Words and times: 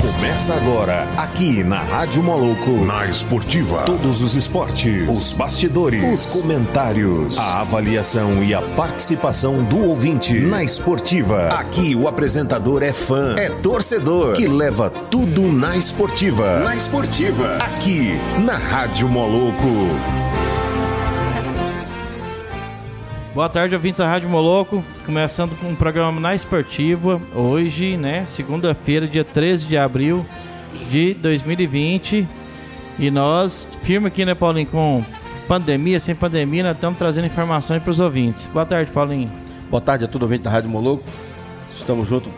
Começa 0.00 0.54
agora, 0.54 1.02
aqui 1.16 1.64
na 1.64 1.80
Rádio 1.80 2.22
Moloco. 2.22 2.70
Na 2.84 3.06
Esportiva. 3.06 3.82
Todos 3.82 4.22
os 4.22 4.36
esportes, 4.36 5.10
os 5.10 5.32
bastidores, 5.32 6.02
os 6.04 6.40
comentários, 6.40 7.36
a 7.36 7.60
avaliação 7.60 8.44
e 8.44 8.54
a 8.54 8.62
participação 8.62 9.64
do 9.64 9.88
ouvinte 9.88 10.38
na 10.38 10.62
Esportiva. 10.62 11.48
Aqui 11.48 11.96
o 11.96 12.06
apresentador 12.06 12.84
é 12.84 12.92
fã, 12.92 13.34
é 13.36 13.50
torcedor, 13.50 14.34
que 14.34 14.46
leva 14.46 14.90
tudo 14.90 15.52
na 15.52 15.76
Esportiva. 15.76 16.60
Na 16.60 16.76
Esportiva. 16.76 17.56
Aqui 17.56 18.12
na 18.38 18.56
Rádio 18.56 19.08
Moloco. 19.08 20.27
Boa 23.38 23.48
tarde, 23.48 23.72
ouvintes 23.72 23.98
da 23.98 24.08
Rádio 24.08 24.28
Moloco. 24.28 24.84
Começando 25.06 25.56
com 25.60 25.68
um 25.68 25.74
programa 25.76 26.20
na 26.20 26.34
Esportiva. 26.34 27.22
Hoje, 27.32 27.96
né, 27.96 28.26
segunda-feira, 28.26 29.06
dia 29.06 29.22
13 29.22 29.64
de 29.64 29.76
abril 29.76 30.26
de 30.90 31.14
2020. 31.14 32.26
E 32.98 33.10
nós, 33.12 33.70
firme 33.84 34.08
aqui, 34.08 34.24
né, 34.24 34.34
Paulinho, 34.34 34.66
com 34.66 35.04
pandemia, 35.46 36.00
sem 36.00 36.16
pandemia, 36.16 36.64
nós 36.64 36.74
estamos 36.74 36.98
trazendo 36.98 37.26
informações 37.26 37.80
para 37.80 37.92
os 37.92 38.00
ouvintes. 38.00 38.44
Boa 38.52 38.66
tarde, 38.66 38.90
Paulinho. 38.90 39.30
Boa 39.70 39.80
tarde 39.80 40.04
a 40.04 40.08
todo 40.08 40.24
ouvinte 40.24 40.42
da 40.42 40.50
Rádio 40.50 40.70
Moloco. 40.70 41.04
Estamos 41.78 42.08
juntos, 42.08 42.32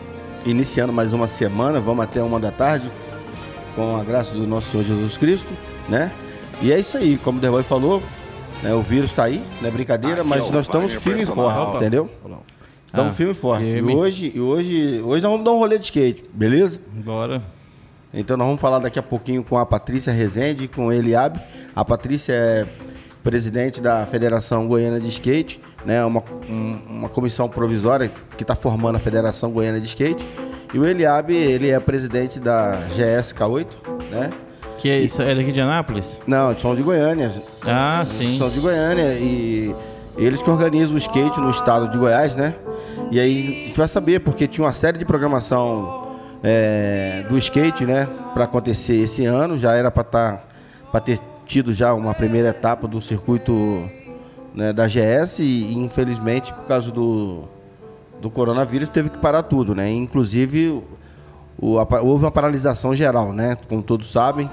iniciando 0.45 0.93
mais 0.93 1.13
uma 1.13 1.27
semana. 1.27 1.79
Vamos 1.79 2.03
até 2.03 2.21
uma 2.21 2.39
da 2.39 2.51
tarde, 2.51 2.85
com 3.75 3.97
a 3.97 4.03
graça 4.03 4.35
do 4.35 4.45
nosso 4.45 4.69
Senhor 4.69 4.83
Jesus 4.83 5.17
Cristo, 5.17 5.49
né? 5.89 6.11
E 6.61 6.71
é 6.71 6.79
isso 6.79 6.95
aí, 6.95 7.17
como 7.17 7.39
o 7.39 7.41
Derboy 7.41 7.63
falou, 7.63 8.03
né, 8.61 8.73
o 8.73 8.81
vírus 8.81 9.11
está 9.11 9.23
aí, 9.23 9.43
não 9.61 9.67
é 9.67 9.71
brincadeira, 9.71 10.21
Aqui 10.21 10.29
mas 10.29 10.49
é 10.49 10.51
nós 10.51 10.65
estamos 10.65 10.93
firme 10.93 11.23
e 11.23 11.25
forte, 11.25 11.77
entendeu? 11.77 12.09
Estamos 12.85 13.13
ah, 13.13 13.15
firme 13.15 13.31
e 13.31 13.35
forte. 13.35 13.63
E 13.63 13.81
hoje, 13.81 14.31
e 14.35 14.39
hoje, 14.39 15.01
hoje 15.01 15.21
nós 15.21 15.31
vamos 15.31 15.45
dar 15.45 15.51
um 15.51 15.57
rolê 15.57 15.77
de 15.77 15.85
skate, 15.85 16.23
beleza? 16.33 16.79
Bora. 16.93 17.41
Então 18.13 18.35
nós 18.35 18.45
vamos 18.45 18.61
falar 18.61 18.79
daqui 18.79 18.99
a 18.99 19.03
pouquinho 19.03 19.43
com 19.43 19.57
a 19.57 19.65
Patrícia 19.65 20.11
Rezende, 20.11 20.67
com 20.67 20.87
o 20.87 20.91
Eliabe. 20.91 21.39
A 21.73 21.85
Patrícia 21.85 22.33
é 22.33 22.65
presidente 23.23 23.79
da 23.79 24.05
Federação 24.05 24.67
Goiana 24.67 24.99
de 24.99 25.07
Skate, 25.07 25.61
né? 25.85 26.03
Uma, 26.03 26.23
um, 26.49 26.79
uma 26.89 27.09
comissão 27.09 27.47
provisória 27.47 28.11
que 28.35 28.43
está 28.43 28.55
formando 28.55 28.97
a 28.97 28.99
Federação 28.99 29.51
Goiana 29.51 29.79
de 29.79 29.87
Skate. 29.87 30.25
E 30.73 30.79
o 30.79 30.85
Eliabe, 30.85 31.35
ele 31.35 31.69
é 31.69 31.79
presidente 31.79 32.39
da 32.39 32.87
GSK8, 32.89 33.67
né? 34.09 34.29
Que 34.81 34.89
é 34.89 34.99
isso? 34.99 35.21
É 35.21 35.35
daqui 35.35 35.51
de 35.51 35.61
Anápolis? 35.61 36.19
Não, 36.25 36.51
são 36.55 36.75
de 36.75 36.81
Goiânia. 36.81 37.31
Ah, 37.61 38.03
sim. 38.03 38.35
São 38.39 38.49
de 38.49 38.59
Goiânia 38.59 39.13
e 39.13 39.75
eles 40.17 40.41
que 40.41 40.49
organizam 40.49 40.95
o 40.95 40.97
skate 40.97 41.39
no 41.39 41.51
estado 41.51 41.87
de 41.91 41.99
Goiás, 41.99 42.35
né? 42.35 42.55
E 43.11 43.19
aí 43.19 43.47
a 43.47 43.67
gente 43.67 43.77
vai 43.77 43.87
saber, 43.87 44.21
porque 44.21 44.47
tinha 44.47 44.65
uma 44.65 44.73
série 44.73 44.97
de 44.97 45.05
programação 45.05 46.07
é, 46.41 47.23
do 47.29 47.37
skate, 47.37 47.85
né? 47.85 48.07
Para 48.33 48.45
acontecer 48.45 48.95
esse 48.95 49.23
ano. 49.23 49.59
Já 49.59 49.75
era 49.75 49.91
para 49.91 50.03
tá, 50.03 50.41
para 50.91 50.99
ter 50.99 51.19
tido 51.45 51.75
já 51.75 51.93
uma 51.93 52.15
primeira 52.15 52.49
etapa 52.49 52.87
do 52.87 52.99
circuito 52.99 53.87
né, 54.55 54.73
da 54.73 54.87
GS 54.87 55.37
e 55.41 55.75
infelizmente 55.75 56.51
por 56.51 56.65
causa 56.65 56.89
do, 56.91 57.43
do 58.19 58.31
coronavírus 58.31 58.89
teve 58.89 59.11
que 59.11 59.19
parar 59.19 59.43
tudo, 59.43 59.75
né? 59.75 59.91
Inclusive 59.91 60.81
o, 61.61 61.77
houve 62.01 62.25
uma 62.25 62.31
paralisação 62.31 62.95
geral, 62.95 63.31
né? 63.31 63.55
Como 63.69 63.83
todos 63.83 64.11
sabem 64.11 64.49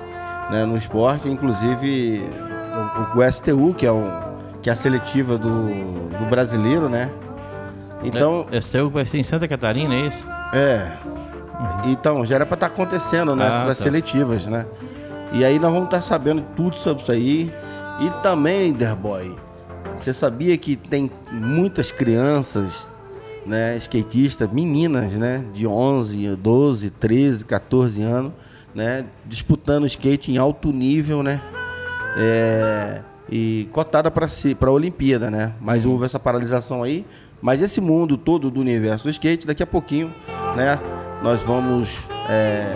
né, 0.51 0.65
no 0.65 0.77
esporte, 0.77 1.29
inclusive 1.29 2.29
o, 3.15 3.19
o, 3.19 3.33
STU, 3.33 3.75
que 3.75 3.87
é, 3.87 3.93
o, 3.93 4.05
que 4.63 4.71
é 4.71 4.73
a 4.73 4.77
seletiva 4.77 5.37
do, 5.37 5.69
do 6.19 6.27
brasileiro, 6.29 6.89
né? 6.89 7.11
Então. 8.03 8.47
É, 8.51 8.61
STU 8.61 8.91
vai 8.91 9.05
ser 9.05 9.19
em 9.19 9.23
Santa 9.23 9.49
Catarina, 9.49 9.95
é 9.95 10.07
isso? 10.07 10.27
É. 10.53 10.93
Uhum. 11.59 11.91
Então, 11.91 12.25
já 12.25 12.37
era 12.37 12.47
para 12.47 12.55
estar 12.55 12.69
tá 12.69 12.75
acontecendo 12.75 13.35
nessas 13.35 13.59
né, 13.59 13.65
ah, 13.65 13.69
tá. 13.69 13.75
seletivas, 13.75 14.47
né? 14.47 14.67
E 15.33 15.45
aí 15.45 15.59
nós 15.59 15.73
vamos 15.73 15.87
estar 15.87 15.99
tá 15.99 16.03
sabendo 16.03 16.43
tudo 16.57 16.77
sobre 16.77 17.03
isso 17.03 17.13
aí. 17.13 17.51
E 18.01 18.23
também, 18.23 18.73
Derboy, 18.73 19.35
você 19.97 20.15
sabia 20.15 20.57
que 20.57 20.77
tem 20.77 21.11
muitas 21.33 21.91
crianças, 21.91 22.89
né, 23.45 23.77
skatistas, 23.77 24.51
meninas, 24.53 25.13
né, 25.15 25.45
de 25.53 25.67
11, 25.67 26.37
12, 26.37 26.91
13, 26.91 27.45
14 27.45 28.03
anos, 28.03 28.33
né? 28.79 29.05
Disputando 29.27 29.87
skate 29.87 30.31
em 30.31 30.39
alto 30.39 30.71
nível, 30.73 31.21
né? 31.21 31.41
É, 32.17 33.01
e 33.29 33.69
cotada 33.73 34.09
para 34.09 34.29
si, 34.29 34.55
para 34.55 34.71
a 34.71 34.73
Olimpíada, 34.73 35.29
né? 35.31 35.53
Mas 35.61 35.85
houve 35.85 36.07
essa 36.07 36.19
paralisação 36.19 36.85
aí. 36.85 37.05
Mas 37.43 37.61
esse 37.61 37.81
mundo 37.81 38.17
todo 38.17 38.51
do 38.51 38.61
universo 38.61 39.05
do 39.05 39.11
skate, 39.11 39.47
daqui 39.47 39.65
a 39.65 39.67
pouquinho, 39.67 40.15
né? 40.57 40.79
Nós 41.23 41.43
vamos 41.43 42.09
é, 42.29 42.73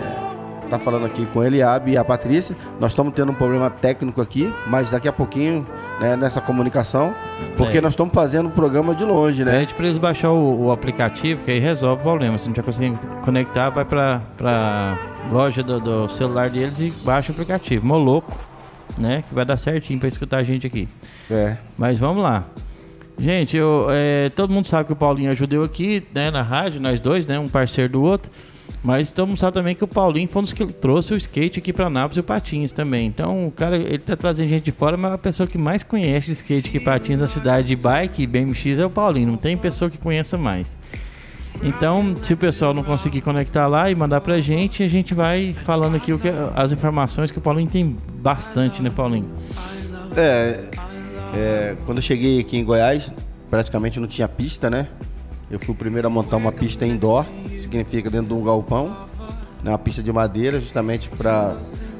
tá 0.69 0.77
falando 0.77 1.05
aqui 1.05 1.25
com 1.27 1.39
o 1.39 1.43
Eliabe 1.43 1.91
e 1.91 1.97
a 1.97 2.03
Patrícia. 2.03 2.55
Nós 2.81 2.91
estamos 2.91 3.13
tendo 3.13 3.31
um 3.31 3.35
problema 3.35 3.69
técnico 3.69 4.21
aqui, 4.21 4.53
mas 4.67 4.91
daqui 4.91 5.07
a 5.07 5.13
pouquinho, 5.13 5.65
né, 6.03 6.17
nessa 6.17 6.41
comunicação, 6.41 7.15
porque 7.55 7.77
é. 7.77 7.81
nós 7.81 7.93
estamos 7.93 8.13
fazendo 8.13 8.47
o 8.47 8.51
programa 8.51 8.93
de 8.93 9.05
longe, 9.05 9.45
né? 9.45 9.59
Pede 9.59 9.73
para 9.73 9.85
eles 9.85 9.97
baixar 9.97 10.31
o, 10.31 10.65
o, 10.65 10.71
aplicativo, 10.71 11.41
que 11.45 11.51
aí 11.51 11.59
resolve 11.59 12.01
o 12.01 12.03
problema. 12.03 12.37
Se 12.37 12.45
não 12.45 12.53
tiver 12.53 12.65
conseguindo 12.65 12.99
conectar, 13.23 13.69
vai 13.69 13.85
para 13.85 14.21
a 14.41 14.97
loja 15.31 15.63
do, 15.63 15.79
do, 15.79 16.09
celular 16.09 16.49
deles 16.49 16.77
e 16.77 16.91
baixa 17.05 17.31
o 17.31 17.33
aplicativo. 17.33 17.85
Moloco, 17.87 18.37
né? 18.97 19.23
Que 19.29 19.33
vai 19.33 19.45
dar 19.45 19.55
certinho 19.55 19.97
para 19.97 20.09
escutar 20.09 20.39
a 20.39 20.43
gente 20.43 20.67
aqui. 20.67 20.89
É. 21.31 21.55
Mas 21.77 21.97
vamos 21.97 22.21
lá. 22.21 22.43
Gente, 23.17 23.55
eu, 23.55 23.87
é, 23.89 24.29
todo 24.31 24.51
mundo 24.51 24.67
sabe 24.67 24.87
que 24.87 24.93
o 24.93 24.97
Paulinho 24.97 25.31
ajudou 25.31 25.63
aqui, 25.63 26.03
né, 26.13 26.29
na 26.31 26.41
rádio, 26.41 26.81
nós 26.81 26.99
dois, 26.99 27.25
né, 27.25 27.39
um 27.39 27.47
parceiro 27.47 27.93
do 27.93 28.01
outro. 28.01 28.29
Mas 28.83 29.13
todo 29.13 29.29
mundo 29.29 29.37
sabe 29.37 29.53
também 29.53 29.73
que 29.73 29.83
o 29.83 29.87
Paulinho 29.87 30.27
foi 30.27 30.41
um 30.41 30.43
dos 30.43 30.51
que 30.51 30.65
trouxe 30.65 31.13
o 31.13 31.17
skate 31.17 31.59
aqui 31.59 31.71
para 31.71 31.89
Nápoles 31.89 32.17
e 32.17 32.19
o 32.19 32.23
patins 32.23 32.71
também. 32.73 33.07
Então, 33.07 33.47
o 33.47 33.51
cara, 33.51 33.77
ele 33.77 33.99
tá 33.99 34.17
trazendo 34.17 34.49
gente 34.49 34.65
de 34.65 34.73
fora, 34.73 34.97
mas 34.97 35.13
a 35.13 35.17
pessoa 35.17 35.47
que 35.47 35.57
mais 35.57 35.83
conhece 35.83 36.33
skate 36.33 36.75
e 36.75 36.79
patins 36.81 37.19
na 37.19 37.27
cidade 37.27 37.69
de 37.69 37.75
bike 37.77 38.23
e 38.23 38.27
BMX 38.27 38.79
é 38.79 38.85
o 38.85 38.89
Paulinho. 38.89 39.27
Não 39.29 39.37
tem 39.37 39.55
pessoa 39.55 39.89
que 39.89 39.97
conheça 39.97 40.37
mais. 40.37 40.77
Então, 41.61 42.13
se 42.17 42.33
o 42.33 42.37
pessoal 42.37 42.73
não 42.73 42.83
conseguir 42.83 43.21
conectar 43.21 43.67
lá 43.67 43.89
e 43.89 43.95
mandar 43.95 44.19
pra 44.19 44.41
gente, 44.41 44.83
a 44.83 44.89
gente 44.89 45.13
vai 45.13 45.55
falando 45.63 45.95
aqui 45.95 46.11
o 46.11 46.19
que, 46.19 46.27
as 46.53 46.73
informações 46.73 47.31
que 47.31 47.37
o 47.37 47.41
Paulinho 47.41 47.69
tem 47.69 47.97
bastante, 48.15 48.81
né, 48.81 48.89
Paulinho? 48.89 49.29
É, 50.17 50.65
é 51.33 51.75
quando 51.85 51.99
eu 51.99 52.03
cheguei 52.03 52.41
aqui 52.41 52.57
em 52.57 52.65
Goiás, 52.65 53.09
praticamente 53.49 53.97
não 53.97 54.07
tinha 54.07 54.27
pista, 54.27 54.69
né? 54.69 54.89
Eu 55.53 55.59
fui 55.59 55.71
o 55.71 55.77
primeiro 55.77 56.07
a 56.07 56.09
montar 56.09 56.37
uma 56.37 56.51
pista 56.51 56.83
indoor, 56.83 57.23
que 57.47 57.59
significa 57.59 58.09
dentro 58.09 58.29
de 58.29 58.33
um 58.33 58.43
galpão, 58.43 58.87
né, 59.61 59.69
uma 59.69 59.77
pista 59.77 60.01
de 60.01 60.11
madeira, 60.11 60.59
justamente 60.59 61.07
para 61.09 61.55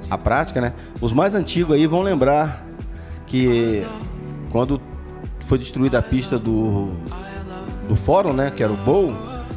a 0.10 0.18
prática, 0.18 0.60
né? 0.60 0.74
Os 1.00 1.14
mais 1.14 1.36
antigos 1.36 1.76
aí 1.76 1.86
vão 1.86 2.02
lembrar 2.02 2.66
que 3.28 3.86
quando 4.50 4.82
foi 5.42 5.60
destruída 5.60 6.00
a 6.00 6.02
pista 6.02 6.40
do, 6.40 6.94
do 7.88 7.96
fórum, 7.96 8.34
né, 8.34 8.50
que 8.50 8.64
era 8.64 8.74
o 8.74 8.76
Bowl, 8.76 9.14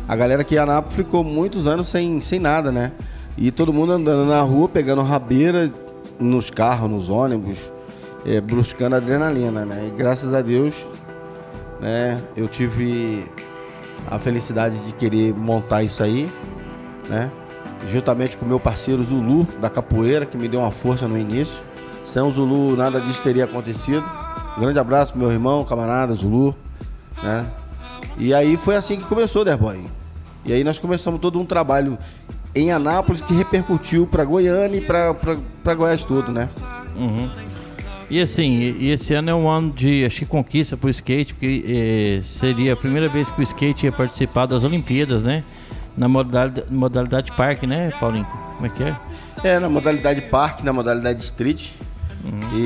a 0.07 0.15
galera 0.15 0.43
aqui 0.43 0.57
em 0.57 0.59
Anápolis 0.59 0.95
ficou 0.95 1.25
muitos 1.25 1.67
anos 1.67 1.89
sem, 1.89 2.21
sem 2.21 2.39
nada, 2.39 2.71
né? 2.71 2.93
E 3.35 3.51
todo 3.51 3.73
mundo 3.73 3.93
andando 3.93 4.29
na 4.29 4.43
rua, 4.43 4.69
pegando 4.69 5.01
rabeira 5.01 5.73
nos 6.21 6.51
carros, 6.51 6.91
nos 6.91 7.09
ônibus, 7.09 7.73
é, 8.27 8.43
buscando 8.43 8.95
adrenalina, 8.95 9.65
né? 9.65 9.89
E 9.89 9.91
graças 9.97 10.35
a 10.35 10.43
Deus, 10.43 10.75
né, 11.81 12.23
eu 12.37 12.47
tive 12.47 13.27
a 14.09 14.19
felicidade 14.19 14.79
de 14.85 14.93
querer 14.93 15.35
montar 15.35 15.83
isso 15.83 16.03
aí, 16.03 16.31
né? 17.09 17.31
Juntamente 17.89 18.37
com 18.37 18.45
meu 18.47 18.59
parceiro 18.59 19.03
Zulu 19.05 19.47
da 19.61 19.71
capoeira, 19.71 20.27
que 20.27 20.37
me 20.37 20.49
deu 20.49 20.61
uma 20.61 20.71
força 20.71 21.07
no 21.07 21.19
início. 21.19 21.63
Sem 22.05 22.23
o 22.23 22.31
Zulu 22.31 22.77
nada 22.77 23.01
disso 23.01 23.23
teria 23.23 23.45
acontecido. 23.45 24.05
Um 24.57 24.61
grande 24.61 24.79
abraço 24.79 25.13
pro 25.13 25.21
meu 25.21 25.31
irmão, 25.31 25.65
camarada 25.65 26.13
Zulu, 26.15 26.55
né? 27.23 27.47
E 28.19 28.33
aí 28.33 28.57
foi 28.57 28.77
assim 28.77 28.97
que 28.97 29.05
começou, 29.05 29.45
Derboy. 29.45 29.85
E 30.45 30.53
aí 30.53 30.65
nós 30.65 30.79
começamos 30.79 31.21
todo 31.21 31.39
um 31.39 31.45
trabalho 31.45 31.99
em 32.55 32.73
Anápolis 32.73 33.21
que 33.21 33.35
repercutiu 33.35 34.07
para 34.07 34.25
Goiânia 34.25 34.79
e 34.79 34.81
para 34.81 35.75
Goiás 35.75 36.05
todo, 36.05 36.33
né? 36.33 36.49
Uhum. 36.97 37.31
E 38.09 38.21
assim, 38.21 38.77
e 38.79 38.91
esse 38.91 39.15
ano 39.15 39.31
é 39.31 39.35
um 39.35 39.49
ano 39.49 39.73
de 39.73 40.05
acho 40.05 40.21
que 40.21 40.27
conquista 40.27 40.77
para 40.77 40.87
o 40.87 40.91
skate, 40.91 41.35
porque 41.35 41.65
eh, 41.67 42.23
seria 42.23 42.75
a 42.75 42.77
primeira 42.77 43.09
vez 43.09 43.29
que 43.29 43.41
o 43.41 43.43
skate 43.43 43.87
ia 43.87 43.93
participar 43.93 44.47
das 44.47 44.63
Olimpíadas, 44.63 45.25
né? 45.25 45.43
Na 45.97 46.09
modalidade, 46.09 46.73
modalidade 46.73 47.33
parque, 47.33 47.67
né, 47.67 47.91
Paulinho? 47.99 48.27
Como 48.55 48.67
é 48.67 48.69
que 48.69 48.85
é? 48.85 48.97
É, 49.43 49.59
na 49.59 49.69
modalidade 49.69 50.21
parque, 50.23 50.65
na 50.65 50.73
modalidade 50.73 51.21
street. 51.23 51.71
Uhum. 52.25 52.59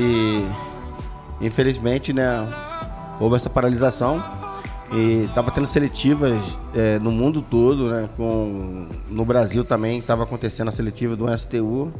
E 1.39 1.45
infelizmente, 1.45 2.13
né, 2.13 2.47
houve 3.19 3.35
essa 3.35 3.49
paralisação. 3.49 4.23
E 4.93 5.27
tava 5.33 5.49
tendo 5.51 5.67
seletivas 5.67 6.59
é, 6.75 6.99
no 6.99 7.09
mundo 7.09 7.41
todo, 7.41 7.89
né? 7.89 8.09
Com, 8.15 8.87
no 9.09 9.25
Brasil 9.25 9.63
também 9.63 9.97
estava 9.97 10.23
acontecendo 10.23 10.67
a 10.67 10.71
seletiva 10.71 11.15
do 11.15 11.25
STU. 11.35 11.91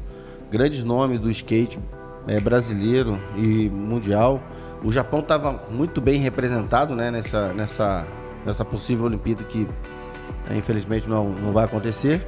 Grandes 0.52 0.84
nomes 0.84 1.20
do 1.20 1.32
skate 1.32 1.80
é, 2.28 2.40
brasileiro 2.40 3.20
e 3.36 3.70
mundial. 3.70 4.42
O 4.84 4.92
Japão 4.92 5.20
estava 5.20 5.60
muito 5.70 6.02
bem 6.02 6.20
representado 6.20 6.96
né, 6.96 7.12
nessa, 7.12 7.54
nessa, 7.54 8.06
nessa 8.46 8.66
possível 8.66 9.06
Olimpíada 9.06 9.44
que 9.44 9.68
Infelizmente 10.50 11.08
não, 11.08 11.30
não 11.30 11.52
vai 11.52 11.66
acontecer. 11.66 12.26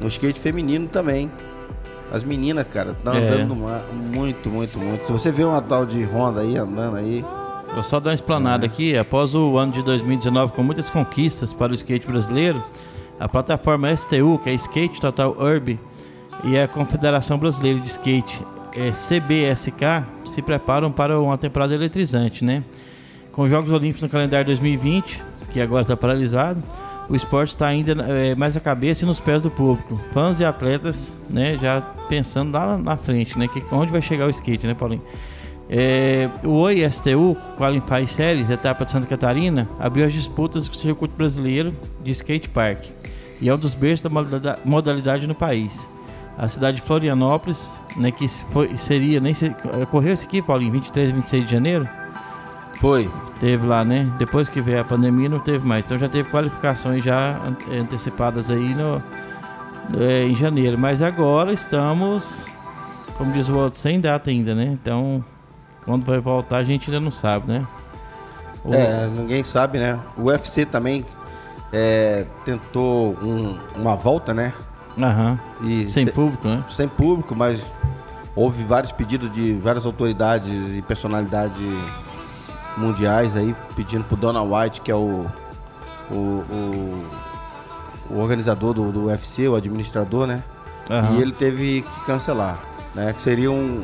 No 0.00 0.08
skate 0.08 0.40
feminino 0.40 0.88
também. 0.88 1.30
As 2.12 2.22
meninas, 2.22 2.66
cara, 2.68 2.92
estão 2.92 3.14
É. 3.14 3.18
andando 3.18 3.54
no 3.54 3.56
mar 3.56 3.82
muito, 3.92 4.48
muito, 4.48 4.78
muito. 4.78 5.06
Se 5.06 5.12
você 5.12 5.32
vê 5.32 5.42
uma 5.44 5.60
tal 5.62 5.86
de 5.86 6.04
Honda 6.04 6.42
aí 6.42 6.56
andando 6.56 6.96
aí, 6.96 7.24
Vou 7.72 7.82
só 7.82 7.98
dar 7.98 8.10
uma 8.10 8.14
explanada 8.14 8.64
aqui. 8.64 8.96
Após 8.96 9.34
o 9.34 9.58
ano 9.58 9.72
de 9.72 9.82
2019 9.82 10.52
com 10.52 10.62
muitas 10.62 10.88
conquistas 10.88 11.52
para 11.52 11.72
o 11.72 11.74
skate 11.74 12.06
brasileiro, 12.06 12.62
a 13.18 13.28
plataforma 13.28 13.94
STU, 13.96 14.38
que 14.38 14.50
é 14.50 14.54
Skate 14.54 15.00
Total 15.00 15.32
Urb, 15.32 15.80
e 16.44 16.56
a 16.56 16.68
Confederação 16.68 17.36
Brasileira 17.36 17.80
de 17.80 17.88
Skate, 17.88 18.46
é 18.76 18.90
CBSK, 18.90 20.04
se 20.26 20.42
preparam 20.42 20.90
para 20.90 21.20
uma 21.20 21.38
temporada 21.38 21.74
eletrizante, 21.74 22.44
né? 22.44 22.64
Com 23.32 23.42
os 23.42 23.50
Jogos 23.50 23.70
Olímpicos 23.70 24.02
no 24.02 24.08
calendário 24.08 24.46
2020, 24.46 25.22
que 25.52 25.60
agora 25.60 25.82
está 25.82 25.96
paralisado, 25.96 26.62
o 27.08 27.14
esporte 27.16 27.50
está 27.50 27.66
ainda 27.66 27.92
é, 27.92 28.34
mais 28.34 28.56
a 28.56 28.60
cabeça 28.60 29.04
e 29.04 29.06
nos 29.06 29.20
pés 29.20 29.42
do 29.42 29.50
público. 29.50 29.94
Fãs 30.12 30.40
e 30.40 30.44
atletas, 30.44 31.12
né, 31.30 31.58
já 31.60 31.80
pensando 32.08 32.52
lá 32.52 32.78
na 32.78 32.96
frente, 32.96 33.38
né, 33.38 33.48
que 33.48 33.62
onde 33.72 33.92
vai 33.92 34.00
chegar 34.00 34.26
o 34.26 34.30
skate, 34.30 34.66
né, 34.66 34.74
Paulinho? 34.74 35.02
É, 35.68 36.28
o 36.44 36.50
Oi 36.52 36.88
STU, 36.90 37.36
Qualify 37.56 38.06
Series, 38.06 38.50
etapa 38.50 38.84
de 38.84 38.90
Santa 38.90 39.06
Catarina, 39.06 39.68
abriu 39.78 40.06
as 40.06 40.12
disputas 40.12 40.68
com 40.68 40.74
o 40.74 40.78
circuito 40.78 41.14
brasileiro 41.16 41.74
de 42.02 42.10
skate 42.10 42.50
park 42.50 42.84
e 43.40 43.48
é 43.48 43.54
um 43.54 43.58
dos 43.58 43.74
berços 43.74 44.02
da 44.02 44.10
modalida- 44.10 44.58
modalidade 44.64 45.26
no 45.26 45.34
país. 45.34 45.88
A 46.36 46.48
cidade 46.48 46.76
de 46.76 46.82
Florianópolis, 46.82 47.80
né, 47.96 48.10
que 48.10 48.26
foi, 48.28 48.76
seria, 48.76 49.20
nem 49.20 49.32
se, 49.32 49.54
ocorreu 49.82 50.12
isso 50.12 50.24
aqui, 50.26 50.42
Paulinho, 50.42 50.72
23 50.72 51.10
e 51.10 51.12
26 51.12 51.44
de 51.46 51.50
janeiro, 51.52 51.88
foi. 52.80 53.08
teve 53.38 53.64
lá, 53.66 53.84
né? 53.84 54.10
Depois 54.18 54.48
que 54.48 54.60
veio 54.60 54.80
a 54.80 54.84
pandemia 54.84 55.28
não 55.28 55.38
teve 55.38 55.64
mais, 55.66 55.84
então 55.84 55.96
já 55.96 56.08
teve 56.08 56.28
qualificações 56.30 57.04
já 57.04 57.38
ante- 57.46 57.70
antecipadas 57.72 58.50
aí 58.50 58.74
no, 58.74 59.00
é, 60.00 60.24
em 60.24 60.34
janeiro, 60.34 60.76
mas 60.76 61.00
agora 61.02 61.52
estamos, 61.52 62.44
como 63.16 63.30
diz 63.32 63.48
o 63.48 63.56
outro, 63.56 63.78
sem 63.78 64.00
data 64.00 64.28
ainda, 64.28 64.54
né? 64.56 64.64
Então, 64.64 65.24
quando 65.84 66.04
vai 66.04 66.18
voltar 66.18 66.56
a 66.58 66.64
gente 66.64 66.90
ainda 66.90 66.98
não 67.00 67.12
sabe, 67.12 67.46
né? 67.52 67.66
O- 68.64 68.74
É, 68.74 69.06
ninguém 69.06 69.44
sabe, 69.44 69.78
né? 69.78 70.00
O 70.18 70.22
UFC 70.24 70.66
também 70.66 71.04
é, 71.72 72.26
tentou 72.44 73.16
um- 73.22 73.56
uma 73.76 73.94
volta, 73.94 74.34
né? 74.34 74.52
Aham. 74.98 75.38
E 75.62 75.88
Sem 75.88 76.06
se- 76.06 76.12
público, 76.12 76.46
né? 76.46 76.64
sem 76.70 76.86
público, 76.88 77.34
mas 77.34 77.64
houve 78.36 78.62
vários 78.64 78.92
pedidos 78.92 79.32
de 79.32 79.54
várias 79.54 79.86
autoridades 79.86 80.70
e 80.70 80.82
personalidades 80.82 81.56
mundiais 82.76 83.36
aí 83.36 83.54
pedindo 83.76 84.04
pro 84.04 84.16
Donald 84.16 84.50
White, 84.52 84.80
que 84.80 84.90
é 84.90 84.94
o, 84.94 85.26
o, 86.10 86.14
o, 86.14 87.08
o 88.10 88.18
organizador 88.18 88.74
do, 88.74 88.90
do 88.92 89.04
UFC, 89.06 89.46
o 89.48 89.54
administrador, 89.54 90.26
né? 90.26 90.42
Aham. 90.90 91.16
E 91.16 91.22
ele 91.22 91.32
teve 91.32 91.82
que 91.82 92.00
cancelar, 92.04 92.60
né? 92.94 93.12
Que 93.12 93.22
seria 93.22 93.50
um, 93.50 93.82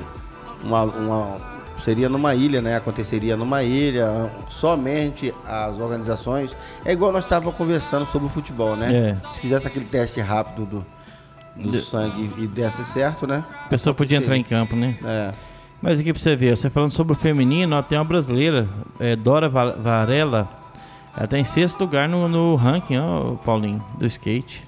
uma, 0.63 0.83
uma- 0.83 1.37
seria 1.83 2.09
numa 2.09 2.35
ilha, 2.35 2.61
né? 2.61 2.77
Aconteceria 2.77 3.37
numa 3.37 3.63
ilha, 3.63 4.31
somente 4.49 5.35
as 5.47 5.79
organizações. 5.79 6.55
É 6.85 6.93
igual 6.93 7.11
nós 7.13 7.25
estávamos 7.25 7.55
conversando 7.57 8.05
sobre 8.07 8.27
o 8.27 8.31
futebol, 8.31 8.77
né? 8.77 9.11
É. 9.11 9.15
Se 9.15 9.41
fizesse 9.41 9.67
aquele 9.67 9.87
teste 9.87 10.21
rápido 10.21 10.67
do, 10.67 10.87
do 11.57 11.71
De- 11.73 11.81
sangue 11.81 12.31
e 12.39 12.47
desse 12.47 12.85
certo, 12.85 13.27
né? 13.27 13.45
A 13.67 13.69
pessoa 13.69 13.95
podia 13.95 14.19
entrar 14.19 14.37
em 14.37 14.43
campo, 14.45 14.75
né? 14.77 14.97
É. 15.05 15.33
Mas 15.83 15.99
aqui 15.99 16.13
pra 16.13 16.21
você 16.21 16.37
ver, 16.37 16.57
você 16.57 16.69
falando 16.69 16.93
sobre 16.93 17.13
o 17.15 17.17
feminino, 17.17 17.75
ó, 17.77 17.83
tem 17.83 17.99
uma 17.99 18.05
brasileira, 18.05 18.69
é, 18.99 19.17
Dora 19.17 19.49
Va- 19.49 19.73
Varela, 19.73 20.49
ela 21.17 21.27
tá 21.27 21.39
em 21.39 21.45
sexto 21.45 21.81
lugar 21.81 22.09
no, 22.09 22.29
no 22.29 22.55
ranking, 22.55 22.99
ó, 22.99 23.35
Paulinho, 23.37 23.83
do 23.99 24.07
skate, 24.07 24.63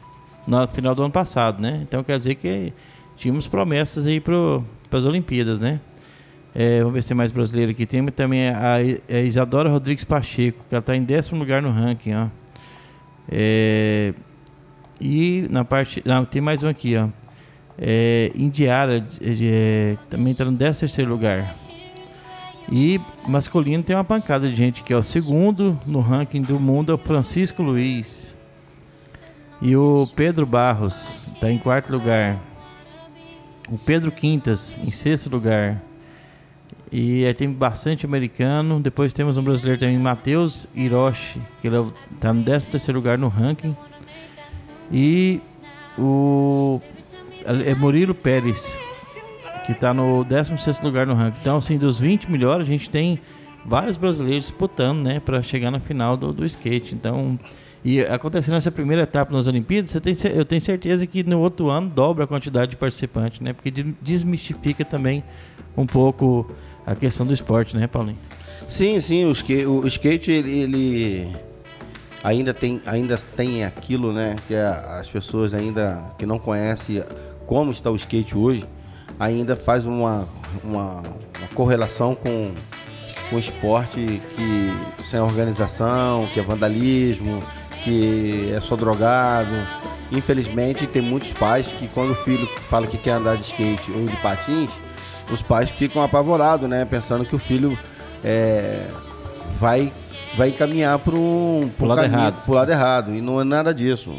no 0.46 0.66
final 0.68 0.94
do 0.94 1.02
ano 1.02 1.12
passado, 1.12 1.60
né? 1.60 1.80
Então 1.82 2.02
quer 2.02 2.16
dizer 2.18 2.34
que 2.36 2.72
tínhamos 3.16 3.46
promessas 3.46 4.06
aí 4.06 4.20
para 4.20 4.34
as 4.90 5.04
Olimpíadas, 5.04 5.60
né? 5.60 5.80
É, 6.54 6.78
vamos 6.80 6.94
ver 6.94 7.02
se 7.02 7.08
tem 7.08 7.16
mais 7.16 7.30
brasileiro 7.32 7.70
aqui. 7.72 7.86
Tem 7.86 8.04
também 8.08 8.48
a, 8.50 8.74
a 8.74 9.20
Isadora 9.20 9.70
Rodrigues 9.70 10.04
Pacheco, 10.04 10.58
que 10.68 10.74
ela 10.74 10.82
tá 10.82 10.94
em 10.96 11.02
décimo 11.02 11.38
lugar 11.38 11.62
no 11.62 11.70
ranking, 11.70 12.14
ó. 12.14 12.26
É, 13.30 14.12
e 15.02 15.48
na 15.50 15.64
parte. 15.64 16.00
Não, 16.06 16.24
tem 16.24 16.40
mais 16.40 16.62
um 16.62 16.68
aqui, 16.68 16.96
ó. 16.96 17.08
É, 17.76 18.30
Indiara 18.36 19.04
é, 19.20 19.96
também 20.08 20.30
está 20.30 20.44
no 20.44 20.56
13 20.56 21.02
lugar. 21.02 21.56
E 22.70 23.00
masculino 23.26 23.82
tem 23.82 23.96
uma 23.96 24.04
pancada 24.04 24.48
de 24.48 24.54
gente 24.54 24.82
que 24.82 24.92
é 24.92 24.96
o 24.96 25.02
segundo 25.02 25.76
no 25.84 25.98
ranking 25.98 26.42
do 26.42 26.60
mundo, 26.60 26.92
é 26.92 26.94
o 26.94 26.98
Francisco 26.98 27.62
Luiz. 27.62 28.36
E 29.60 29.76
o 29.76 30.08
Pedro 30.14 30.46
Barros 30.46 31.26
está 31.34 31.50
em 31.50 31.58
quarto 31.58 31.92
lugar. 31.92 32.40
O 33.68 33.78
Pedro 33.78 34.12
Quintas 34.12 34.78
em 34.82 34.90
sexto 34.92 35.28
lugar. 35.28 35.82
E 36.90 37.24
aí 37.24 37.34
tem 37.34 37.50
bastante 37.50 38.04
americano. 38.04 38.80
Depois 38.80 39.12
temos 39.12 39.36
um 39.36 39.42
brasileiro 39.42 39.80
também, 39.80 39.98
Matheus 39.98 40.68
Hiroshi, 40.74 41.40
que 41.60 41.68
ele 41.68 41.92
está 42.14 42.32
no 42.32 42.44
13 42.44 42.66
terceiro 42.66 42.98
lugar 42.98 43.18
no 43.18 43.28
ranking. 43.28 43.74
E 44.92 45.40
o 45.98 46.80
é 47.44 47.74
Murilo 47.74 48.14
Pérez, 48.14 48.78
que 49.66 49.72
está 49.72 49.92
no 49.92 50.24
16 50.24 50.80
lugar 50.80 51.06
no 51.06 51.14
ranking. 51.14 51.38
Então, 51.40 51.56
assim, 51.56 51.78
dos 51.78 51.98
20 51.98 52.30
melhores, 52.30 52.68
a 52.68 52.70
gente 52.70 52.88
tem 52.88 53.18
vários 53.64 53.96
brasileiros 53.96 54.44
disputando, 54.44 55.02
né, 55.04 55.20
para 55.20 55.42
chegar 55.42 55.70
na 55.70 55.80
final 55.80 56.16
do, 56.16 56.32
do 56.32 56.44
skate. 56.44 56.94
Então, 56.94 57.38
e 57.84 58.00
acontecendo 58.00 58.56
essa 58.56 58.70
primeira 58.70 59.02
etapa 59.02 59.32
nas 59.32 59.46
Olimpíadas, 59.46 59.92
tem, 60.00 60.14
eu 60.34 60.44
tenho 60.44 60.60
certeza 60.60 61.06
que 61.06 61.22
no 61.24 61.40
outro 61.40 61.68
ano 61.70 61.88
dobra 61.88 62.24
a 62.24 62.26
quantidade 62.26 62.72
de 62.72 62.76
participantes, 62.76 63.40
né, 63.40 63.52
porque 63.52 63.70
de- 63.70 63.94
desmistifica 64.00 64.84
também 64.84 65.22
um 65.76 65.86
pouco 65.86 66.50
a 66.86 66.94
questão 66.94 67.24
do 67.24 67.32
esporte, 67.32 67.76
né, 67.76 67.86
Paulinho? 67.86 68.18
Sim, 68.68 69.00
sim, 69.00 69.24
o 69.24 69.32
skate, 69.32 69.66
o 69.66 69.86
skate 69.86 70.30
ele, 70.30 70.58
ele 70.60 71.28
ainda, 72.22 72.54
tem, 72.54 72.80
ainda 72.86 73.18
tem 73.36 73.64
aquilo, 73.64 74.12
né? 74.12 74.36
Que 74.46 74.54
as 74.54 75.08
pessoas 75.08 75.54
ainda 75.54 76.02
que 76.18 76.26
não 76.26 76.38
conhecem 76.38 77.02
como 77.46 77.72
está 77.72 77.90
o 77.90 77.96
skate 77.96 78.36
hoje, 78.36 78.64
ainda 79.18 79.56
faz 79.56 79.84
uma, 79.84 80.28
uma, 80.62 81.02
uma 81.38 81.48
correlação 81.54 82.14
com, 82.14 82.52
o 83.32 83.38
esporte 83.38 84.20
que 84.36 85.02
sem 85.02 85.18
organização, 85.18 86.28
que 86.32 86.38
é 86.38 86.42
vandalismo, 86.42 87.42
que 87.82 88.52
é 88.54 88.60
só 88.60 88.76
drogado. 88.76 89.54
Infelizmente 90.12 90.86
tem 90.86 91.00
muitos 91.00 91.32
pais 91.32 91.72
que 91.72 91.88
quando 91.88 92.10
o 92.10 92.14
filho 92.14 92.46
fala 92.68 92.86
que 92.86 92.98
quer 92.98 93.12
andar 93.12 93.36
de 93.36 93.44
skate 93.44 93.90
ou 93.90 94.04
de 94.04 94.16
patins, 94.18 94.70
os 95.30 95.40
pais 95.40 95.70
ficam 95.70 96.02
apavorados, 96.02 96.68
né? 96.68 96.84
Pensando 96.84 97.24
que 97.24 97.34
o 97.34 97.38
filho 97.38 97.78
é, 98.22 98.86
vai, 99.58 99.90
vai 100.36 100.48
encaminhar 100.50 100.98
para 100.98 101.14
um 101.14 101.70
Pro 101.76 101.86
lado 101.86 102.04
errado. 102.04 102.42
pro 102.44 102.54
lado 102.54 102.70
errado. 102.70 103.14
E 103.14 103.20
não 103.20 103.40
é 103.40 103.44
nada 103.44 103.74
disso. 103.74 104.14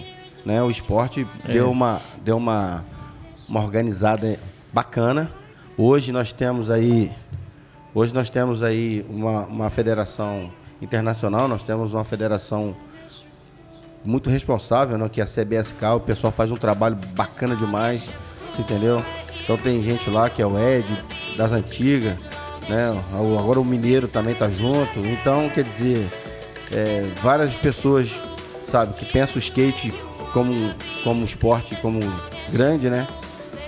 Né? 0.46 0.62
O 0.62 0.70
esporte 0.70 1.28
É. 1.48 1.54
deu, 1.54 1.72
uma, 1.72 2.02
deu 2.24 2.38
uma, 2.38 2.84
uma 3.48 3.62
organizada 3.62 4.40
bacana. 4.72 5.32
Hoje 5.78 6.12
nós 6.12 6.32
temos 6.32 6.70
aí. 6.70 7.12
Hoje 7.96 8.14
nós 8.14 8.30
temos 8.30 8.62
aí 8.64 9.06
uma, 9.10 9.42
uma 9.46 9.70
federação 9.70 10.52
internacional, 10.82 11.48
nós 11.48 11.64
temos 11.64 11.94
uma 11.94 12.04
federação 12.04 12.76
muito 14.04 14.30
responsável, 14.30 14.98
né, 14.98 15.08
que 15.08 15.22
é 15.22 15.24
a 15.24 15.28
CBSK, 15.28 15.86
o 15.96 16.00
pessoal 16.02 16.34
faz 16.34 16.52
um 16.52 16.56
trabalho 16.56 16.98
bacana 17.16 17.56
demais, 17.56 18.10
você 18.52 18.62
entendeu? 18.64 18.98
Então 19.42 19.56
tem 19.58 19.82
gente 19.84 20.10
lá 20.10 20.30
que 20.30 20.42
é 20.42 20.46
o 20.46 20.58
Ed, 20.60 20.86
das 21.38 21.54
antigas, 21.54 22.20
né? 22.70 22.92
Agora 23.14 23.60
o 23.60 23.66
Mineiro 23.66 24.08
também 24.08 24.36
tá 24.36 24.50
junto. 24.50 25.00
Então, 25.00 25.50
quer 25.50 25.64
dizer, 25.64 26.10
é, 26.72 27.08
várias 27.22 27.54
pessoas, 27.56 28.12
sabe, 28.66 28.94
que 28.94 29.06
pensam 29.06 29.36
o 29.36 29.40
skate 29.40 29.94
como, 30.34 30.74
como 31.04 31.24
esporte, 31.24 31.76
como 31.78 32.00
grande, 32.52 32.90
né? 32.90 33.08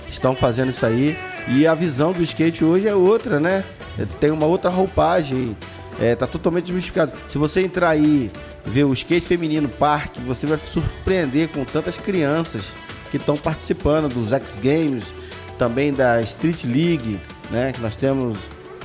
Estão 0.08 0.34
fazendo 0.34 0.70
isso 0.70 0.84
aí. 0.84 1.16
E 1.48 1.66
a 1.66 1.74
visão 1.74 2.12
do 2.12 2.22
skate 2.22 2.64
hoje 2.64 2.88
é 2.88 2.94
outra, 2.94 3.38
né? 3.38 3.64
Tem 4.20 4.30
uma 4.30 4.46
outra 4.46 4.68
roupagem. 4.70 5.56
É, 5.98 6.14
tá 6.14 6.26
totalmente 6.26 6.64
desmistificado. 6.64 7.12
Se 7.28 7.38
você 7.38 7.62
entrar 7.62 7.90
aí 7.90 8.30
ver 8.64 8.84
o 8.84 8.92
skate 8.92 9.26
feminino 9.26 9.68
parque, 9.68 10.20
você 10.20 10.44
vai 10.46 10.58
surpreender 10.58 11.48
com 11.48 11.64
tantas 11.64 11.96
crianças 11.96 12.74
que 13.10 13.16
estão 13.16 13.36
participando 13.36 14.12
dos 14.12 14.32
X 14.32 14.58
Games, 14.62 15.04
também 15.58 15.92
da 15.92 16.20
Street 16.20 16.64
League, 16.64 17.20
né? 17.50 17.72
Que 17.72 17.80
nós 17.80 17.96
temos 17.96 18.36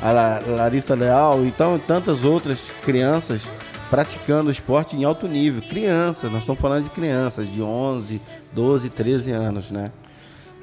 a 0.02 0.12
La- 0.12 0.40
Larissa 0.58 0.96
Leal, 0.96 1.46
então 1.46 1.78
tantas 1.80 2.26
outras 2.26 2.60
crianças 2.82 3.48
praticando 3.90 4.50
esporte 4.50 4.96
em 4.96 5.04
alto 5.04 5.28
nível. 5.28 5.62
Crianças, 5.62 6.32
nós 6.32 6.42
estamos 6.42 6.62
falando 6.62 6.86
de 6.86 6.90
crianças 6.92 7.52
de 7.52 7.62
11, 7.62 8.22
12, 8.54 8.90
13 8.90 9.32
anos, 9.32 9.70
né? 9.70 9.92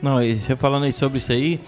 Não, 0.03 0.23
e 0.23 0.37
você 0.37 0.57
falando 0.57 0.85
aí 0.85 0.93
sobre 0.93 1.19
isso 1.19 1.33
aí, 1.33 1.61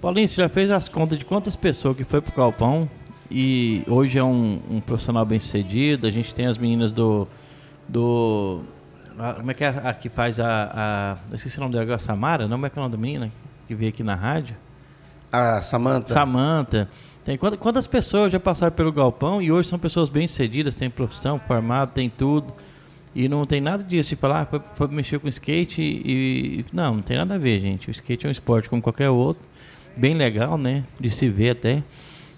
Paulinho, 0.00 0.26
você 0.28 0.40
já 0.42 0.48
fez 0.48 0.70
as 0.70 0.88
contas 0.88 1.18
de 1.18 1.24
quantas 1.24 1.54
pessoas 1.54 1.96
que 1.96 2.04
foi 2.04 2.20
pro 2.20 2.32
Calpão 2.32 2.88
e 3.30 3.82
hoje 3.88 4.18
é 4.18 4.24
um, 4.24 4.60
um 4.70 4.80
profissional 4.80 5.24
bem 5.24 5.38
sucedido, 5.40 6.06
a 6.06 6.10
gente 6.10 6.34
tem 6.34 6.46
as 6.46 6.58
meninas 6.58 6.92
do, 6.92 7.26
do 7.88 8.60
A, 9.18 9.34
como 9.34 9.50
é 9.50 9.54
que 9.54 9.64
é 9.64 9.68
a, 9.68 9.90
a 9.90 9.94
que 9.94 10.08
faz 10.08 10.38
a, 10.40 11.16
a. 11.30 11.34
Esqueci 11.34 11.58
o 11.58 11.60
nome 11.60 11.74
dela, 11.74 11.94
a 11.94 11.98
Samara? 11.98 12.44
Não, 12.44 12.56
como 12.56 12.66
é 12.66 12.70
que 12.70 12.78
é 12.78 12.80
o 12.80 12.84
nome 12.84 12.96
da 12.96 13.00
menina 13.00 13.30
que 13.68 13.74
veio 13.74 13.90
aqui 13.90 14.02
na 14.02 14.14
rádio? 14.14 14.56
A 15.30 15.60
Samanta. 15.62 16.12
Samanta. 16.12 16.88
Tem 17.24 17.36
quantas, 17.38 17.58
quantas 17.58 17.86
pessoas 17.86 18.32
já 18.32 18.40
passaram 18.40 18.72
pelo 18.74 18.90
galpão 18.92 19.40
e 19.40 19.52
hoje 19.52 19.68
são 19.68 19.78
pessoas 19.78 20.08
bem 20.08 20.26
sucedidas, 20.26 20.74
têm 20.74 20.90
profissão, 20.90 21.38
formado, 21.38 21.92
tem 21.92 22.10
tudo. 22.10 22.52
E 23.14 23.28
não 23.28 23.44
tem 23.44 23.60
nada 23.60 23.84
disso 23.84 24.10
de 24.10 24.16
falar, 24.16 24.40
ah, 24.42 24.46
foi, 24.46 24.60
foi 24.74 24.88
mexer 24.88 25.18
com 25.20 25.28
skate 25.28 25.82
e, 25.82 26.60
e. 26.60 26.64
Não, 26.72 26.96
não 26.96 27.02
tem 27.02 27.18
nada 27.18 27.34
a 27.34 27.38
ver, 27.38 27.60
gente. 27.60 27.88
O 27.88 27.90
skate 27.90 28.26
é 28.26 28.28
um 28.28 28.32
esporte 28.32 28.68
como 28.68 28.80
qualquer 28.80 29.10
outro. 29.10 29.46
Bem 29.96 30.14
legal, 30.14 30.56
né? 30.56 30.84
De 30.98 31.10
se 31.10 31.28
ver 31.28 31.50
até. 31.50 31.82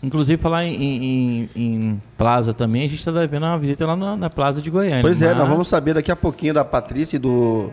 Inclusive, 0.02 0.42
falar 0.42 0.64
em, 0.66 0.74
em, 0.82 1.50
em 1.56 2.02
Plaza 2.18 2.52
também, 2.52 2.82
a 2.82 2.88
gente 2.88 2.98
está 2.98 3.12
devendo 3.12 3.44
uma 3.44 3.58
visita 3.58 3.86
lá 3.86 3.96
na, 3.96 4.16
na 4.16 4.28
Plaza 4.28 4.60
de 4.60 4.68
Goiânia. 4.68 5.00
Pois 5.00 5.22
é, 5.22 5.28
mas- 5.28 5.38
nós 5.38 5.48
vamos 5.48 5.68
saber 5.68 5.94
daqui 5.94 6.10
a 6.10 6.16
pouquinho 6.16 6.52
da 6.52 6.64
Patrícia 6.64 7.16
e 7.16 7.18
do, 7.18 7.70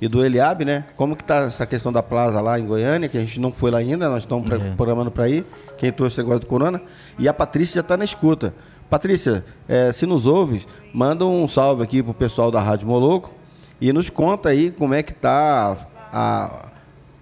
e 0.00 0.08
do 0.08 0.24
Eliabe, 0.24 0.64
né? 0.64 0.84
Como 0.96 1.14
que 1.14 1.22
tá 1.22 1.40
essa 1.42 1.66
questão 1.66 1.92
da 1.92 2.02
plaza 2.02 2.40
lá 2.40 2.58
em 2.58 2.64
Goiânia, 2.66 3.08
que 3.08 3.18
a 3.18 3.20
gente 3.20 3.38
não 3.38 3.52
foi 3.52 3.70
lá 3.70 3.78
ainda, 3.78 4.08
nós 4.08 4.22
estamos 4.22 4.50
É. 4.50 4.74
programando 4.74 5.10
para 5.10 5.28
ir, 5.28 5.44
quem 5.76 5.92
trouxe 5.92 6.14
esse 6.14 6.20
negócio 6.22 6.40
do 6.40 6.46
Corona. 6.46 6.80
E 7.18 7.28
a 7.28 7.34
Patrícia 7.34 7.74
já 7.76 7.80
está 7.80 7.96
na 7.96 8.04
escuta. 8.04 8.54
Patrícia, 8.88 9.44
eh, 9.68 9.92
se 9.92 10.06
nos 10.06 10.26
ouves, 10.26 10.66
manda 10.92 11.24
um 11.24 11.46
salve 11.46 11.82
aqui 11.82 12.02
pro 12.02 12.12
pessoal 12.14 12.50
da 12.50 12.60
Rádio 12.60 12.88
Moloco 12.88 13.32
e 13.80 13.92
nos 13.92 14.10
conta 14.10 14.48
aí 14.48 14.70
como 14.72 14.94
é 14.94 15.02
que 15.02 15.12
tá 15.14 15.76
a- 16.12 16.66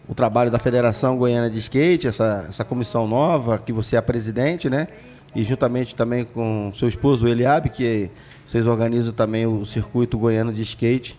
o 0.08 0.14
trabalho 0.14 0.50
da 0.50 0.58
Federação 0.58 1.18
Goiana 1.18 1.50
de 1.50 1.58
Skate, 1.58 2.06
essa, 2.08 2.46
essa 2.48 2.64
comissão 2.64 3.06
nova, 3.06 3.58
que 3.58 3.72
você 3.72 3.96
é 3.96 3.98
a 3.98 4.02
presidente, 4.02 4.70
né? 4.70 4.88
E 5.34 5.42
juntamente 5.44 5.94
também 5.94 6.24
com 6.24 6.72
seu 6.74 6.88
esposo, 6.88 7.26
o 7.26 7.28
Eliabe, 7.28 7.68
que 7.68 8.10
vocês 8.46 8.66
organizam 8.66 9.12
também 9.12 9.46
o 9.46 9.66
Circuito 9.66 10.16
Goiano 10.16 10.50
de 10.54 10.62
Skate, 10.62 11.18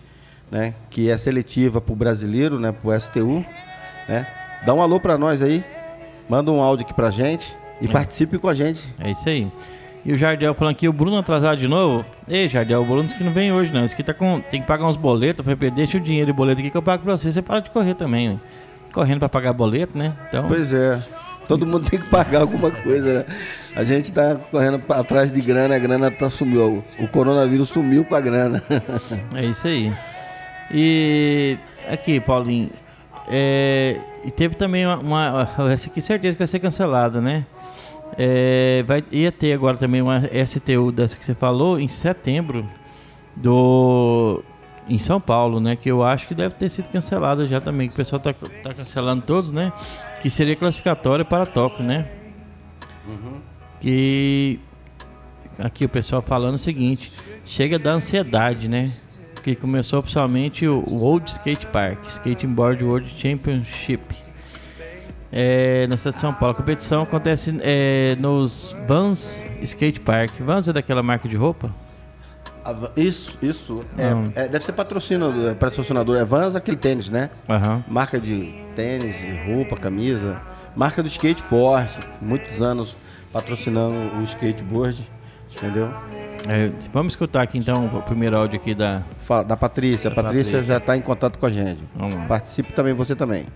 né? 0.50 0.74
Que 0.90 1.10
é 1.10 1.16
seletiva 1.16 1.80
para 1.80 1.92
o 1.92 1.96
brasileiro, 1.96 2.58
né? 2.58 2.72
Para 2.72 2.90
o 2.90 3.00
STU, 3.00 3.44
né? 4.08 4.26
Dá 4.64 4.74
um 4.74 4.82
alô 4.82 5.00
para 5.00 5.16
nós 5.16 5.42
aí, 5.42 5.64
manda 6.28 6.50
um 6.50 6.60
áudio 6.60 6.84
aqui 6.84 6.94
pra 6.94 7.10
gente 7.10 7.54
e 7.80 7.88
participe 7.88 8.38
com 8.38 8.48
a 8.48 8.54
gente. 8.54 8.94
É 8.98 9.10
isso 9.10 9.28
aí. 9.28 9.50
E 10.04 10.12
o 10.12 10.16
Jardel 10.16 10.54
falando 10.54 10.74
aqui, 10.74 10.88
o 10.88 10.92
Bruno 10.92 11.18
atrasado 11.18 11.58
de 11.58 11.68
novo. 11.68 12.04
Ei, 12.26 12.48
Jardel, 12.48 12.82
o 12.82 12.84
Bruno 12.84 13.04
disse 13.04 13.16
que 13.16 13.24
não 13.24 13.32
vem 13.32 13.52
hoje, 13.52 13.72
não. 13.72 13.84
Isso 13.84 13.94
aqui 13.94 14.02
tá 14.02 14.14
com. 14.14 14.40
Tem 14.40 14.60
que 14.60 14.66
pagar 14.66 14.86
uns 14.86 14.96
boletos. 14.96 15.46
Eu 15.46 15.56
falei, 15.56 15.70
deixa 15.70 15.98
o 15.98 16.00
dinheiro 16.00 16.30
e 16.30 16.32
boleto 16.32 16.60
aqui 16.60 16.70
que 16.70 16.76
eu 16.76 16.82
pago 16.82 17.04
pra 17.04 17.18
você. 17.18 17.30
Você 17.30 17.42
para 17.42 17.60
de 17.60 17.70
correr 17.70 17.94
também, 17.94 18.30
ué. 18.30 18.36
Correndo 18.92 19.18
pra 19.18 19.28
pagar 19.28 19.52
boleto, 19.52 19.96
né? 19.96 20.14
Então. 20.28 20.46
Pois 20.48 20.72
é. 20.72 20.98
Todo 21.46 21.66
mundo 21.66 21.88
tem 21.88 21.98
que 21.98 22.06
pagar 22.06 22.42
alguma 22.42 22.70
coisa, 22.70 23.18
né? 23.18 23.36
A 23.74 23.84
gente 23.84 24.10
tá 24.12 24.36
correndo 24.50 24.82
atrás 24.88 25.32
de 25.32 25.40
grana, 25.40 25.74
a 25.74 25.78
grana 25.78 26.10
tá 26.10 26.30
sumiu. 26.30 26.82
O 26.98 27.08
coronavírus 27.08 27.68
sumiu 27.68 28.04
com 28.04 28.14
a 28.14 28.20
grana. 28.20 28.62
É 29.34 29.44
isso 29.44 29.66
aí. 29.66 29.92
E 30.70 31.58
aqui, 31.88 32.20
Paulinho. 32.20 32.70
é, 33.28 34.00
e 34.24 34.30
teve 34.30 34.54
também 34.54 34.86
uma, 34.86 34.98
uma. 34.98 35.72
Essa 35.72 35.88
aqui 35.88 36.00
certeza 36.00 36.34
que 36.34 36.38
vai 36.38 36.46
ser 36.46 36.58
cancelada, 36.58 37.20
né? 37.20 37.46
É, 38.18 38.82
vai, 38.86 39.04
ia 39.12 39.30
ter 39.30 39.52
agora 39.52 39.76
também 39.76 40.02
uma 40.02 40.20
STU 40.44 40.90
dessa 40.92 41.16
que 41.16 41.24
você 41.24 41.34
falou 41.34 41.78
em 41.78 41.88
setembro 41.88 42.68
do 43.36 44.42
em 44.88 44.98
São 44.98 45.20
Paulo, 45.20 45.60
né? 45.60 45.76
Que 45.76 45.90
eu 45.90 46.02
acho 46.02 46.26
que 46.26 46.34
deve 46.34 46.54
ter 46.54 46.68
sido 46.68 46.88
cancelada 46.88 47.46
já 47.46 47.60
também. 47.60 47.88
Que 47.88 47.94
o 47.94 47.96
pessoal 47.96 48.20
tá, 48.20 48.32
tá 48.32 48.74
cancelando 48.74 49.24
todos, 49.24 49.52
né? 49.52 49.72
Que 50.20 50.28
seria 50.28 50.56
classificatório 50.56 51.24
para 51.24 51.46
Tóquio, 51.46 51.84
né? 51.84 52.08
Que 53.80 54.58
aqui 55.58 55.84
o 55.84 55.88
pessoal 55.88 56.20
falando 56.20 56.54
o 56.54 56.58
seguinte: 56.58 57.12
chega 57.44 57.78
da 57.78 57.92
ansiedade, 57.92 58.68
né? 58.68 58.90
Que 59.42 59.56
começou 59.56 60.00
oficialmente 60.00 60.66
o 60.68 60.84
World 60.86 61.30
Skate 61.30 61.66
Park, 61.68 62.04
Skateboard 62.06 62.84
World 62.84 63.14
Championship. 63.16 64.02
É, 65.32 65.86
na 65.86 65.96
cidade 65.96 66.16
de 66.16 66.20
São 66.20 66.34
Paulo. 66.34 66.52
A 66.52 66.56
competição 66.56 67.02
acontece 67.02 67.56
é, 67.62 68.16
nos 68.18 68.76
Vans 68.86 69.42
Skate 69.62 70.00
Park. 70.00 70.32
Vans 70.40 70.68
é 70.68 70.72
daquela 70.72 71.02
marca 71.02 71.28
de 71.28 71.36
roupa? 71.36 71.74
Isso, 72.96 73.38
isso. 73.40 73.84
É, 73.96 74.42
é, 74.42 74.48
deve 74.48 74.64
ser 74.64 74.72
patrocínio, 74.72 75.48
é, 75.48 75.54
patrocinador. 75.54 76.16
É 76.18 76.24
Vans, 76.24 76.54
aquele 76.54 76.76
tênis, 76.76 77.08
né? 77.08 77.30
Aham. 77.48 77.82
Marca 77.88 78.20
de 78.20 78.52
tênis, 78.76 79.16
roupa, 79.46 79.76
camisa. 79.76 80.40
Marca 80.76 81.02
do 81.02 81.08
skate 81.08 81.42
forte. 81.42 81.98
Muitos 82.22 82.60
anos 82.60 83.06
patrocinando 83.32 83.96
o 84.18 84.24
skateboard. 84.24 85.08
Entendeu? 85.56 85.90
É, 86.48 86.70
vamos 86.92 87.12
escutar 87.12 87.42
aqui 87.42 87.58
então 87.58 87.86
o 87.86 88.02
primeiro 88.02 88.36
áudio 88.36 88.58
aqui 88.60 88.74
da. 88.74 89.02
Fala, 89.26 89.44
da 89.44 89.56
Patrícia. 89.56 90.08
A 90.10 90.14
Patrícia, 90.14 90.44
Patrícia. 90.58 90.62
já 90.62 90.76
está 90.78 90.96
em 90.96 91.02
contato 91.02 91.38
com 91.38 91.46
a 91.46 91.50
gente. 91.50 91.80
Vamos 91.94 92.14
lá. 92.14 92.24
Participe 92.26 92.72
também, 92.72 92.92
você 92.94 93.14
também. 93.14 93.46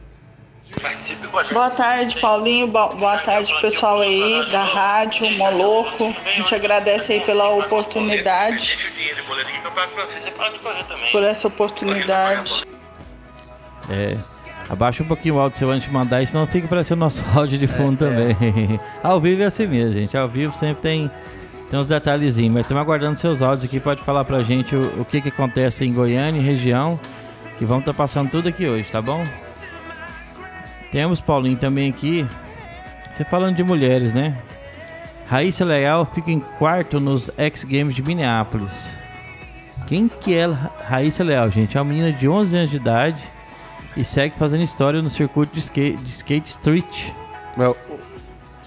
Boa 1.52 1.70
tarde, 1.70 2.18
Paulinho. 2.20 2.66
Bo- 2.66 2.94
Boa 2.96 3.18
tarde, 3.18 3.52
pessoal 3.60 4.00
aí 4.00 4.44
da 4.50 4.64
rádio 4.64 5.30
Moloco. 5.32 6.14
A 6.24 6.30
gente 6.36 6.54
agradece 6.54 7.12
aí 7.12 7.20
pela 7.20 7.48
oportunidade, 7.50 8.76
por 11.12 11.22
essa 11.22 11.48
oportunidade. 11.48 12.64
É, 13.90 14.16
abaixa 14.68 15.02
um 15.02 15.06
pouquinho 15.06 15.34
o 15.36 15.40
áudio 15.40 15.58
seu 15.58 15.70
antes 15.70 15.86
de 15.86 15.92
mandar, 15.92 16.26
senão 16.26 16.46
fica 16.46 16.66
parecendo 16.66 17.00
nosso 17.00 17.22
áudio 17.36 17.58
de 17.58 17.66
fundo 17.66 17.98
também. 17.98 18.80
Ao 19.02 19.20
vivo 19.20 19.42
é 19.42 19.46
assim 19.46 19.66
mesmo, 19.66 19.92
gente. 19.94 20.16
Ao 20.16 20.26
vivo 20.26 20.56
sempre 20.56 20.82
tem, 20.82 21.10
tem 21.70 21.78
uns 21.78 21.86
detalhezinhos. 21.86 22.52
Mas 22.52 22.64
estamos 22.64 22.82
aguardando 22.82 23.18
seus 23.18 23.42
áudios 23.42 23.64
aqui. 23.64 23.80
Pode 23.80 24.02
falar 24.02 24.24
pra 24.24 24.42
gente 24.42 24.74
o, 24.74 25.00
o 25.00 25.04
que, 25.04 25.20
que 25.20 25.28
acontece 25.28 25.84
em 25.84 25.92
Goiânia, 25.92 26.40
e 26.40 26.44
região. 26.44 26.98
Que 27.58 27.64
vamos 27.64 27.82
estar 27.82 27.94
passando 27.94 28.30
tudo 28.30 28.48
aqui 28.48 28.66
hoje, 28.66 28.88
tá 28.90 29.00
bom? 29.00 29.24
Temos 30.90 31.20
Paulinho 31.20 31.56
também 31.56 31.90
aqui. 31.90 32.26
Você 33.12 33.24
falando 33.24 33.56
de 33.56 33.62
mulheres, 33.62 34.12
né? 34.12 34.36
Raíssa 35.26 35.64
Leal 35.64 36.04
fica 36.06 36.30
em 36.30 36.40
quarto 36.40 37.00
nos 37.00 37.30
X 37.36 37.64
Games 37.64 37.94
de 37.94 38.02
Minneapolis. 38.02 38.96
Quem 39.86 40.08
que 40.08 40.34
é 40.34 40.46
Raíssa 40.46 41.22
Leal, 41.22 41.50
gente? 41.50 41.76
É 41.76 41.80
uma 41.80 41.92
menina 41.92 42.12
de 42.12 42.28
11 42.28 42.56
anos 42.56 42.70
de 42.70 42.76
idade 42.76 43.22
e 43.96 44.04
segue 44.04 44.36
fazendo 44.38 44.62
história 44.64 45.00
no 45.00 45.08
circuito 45.08 45.54
de 45.54 45.60
skate, 45.60 45.96
de 46.02 46.10
skate 46.10 46.48
street. 46.48 47.12
Well, 47.56 47.76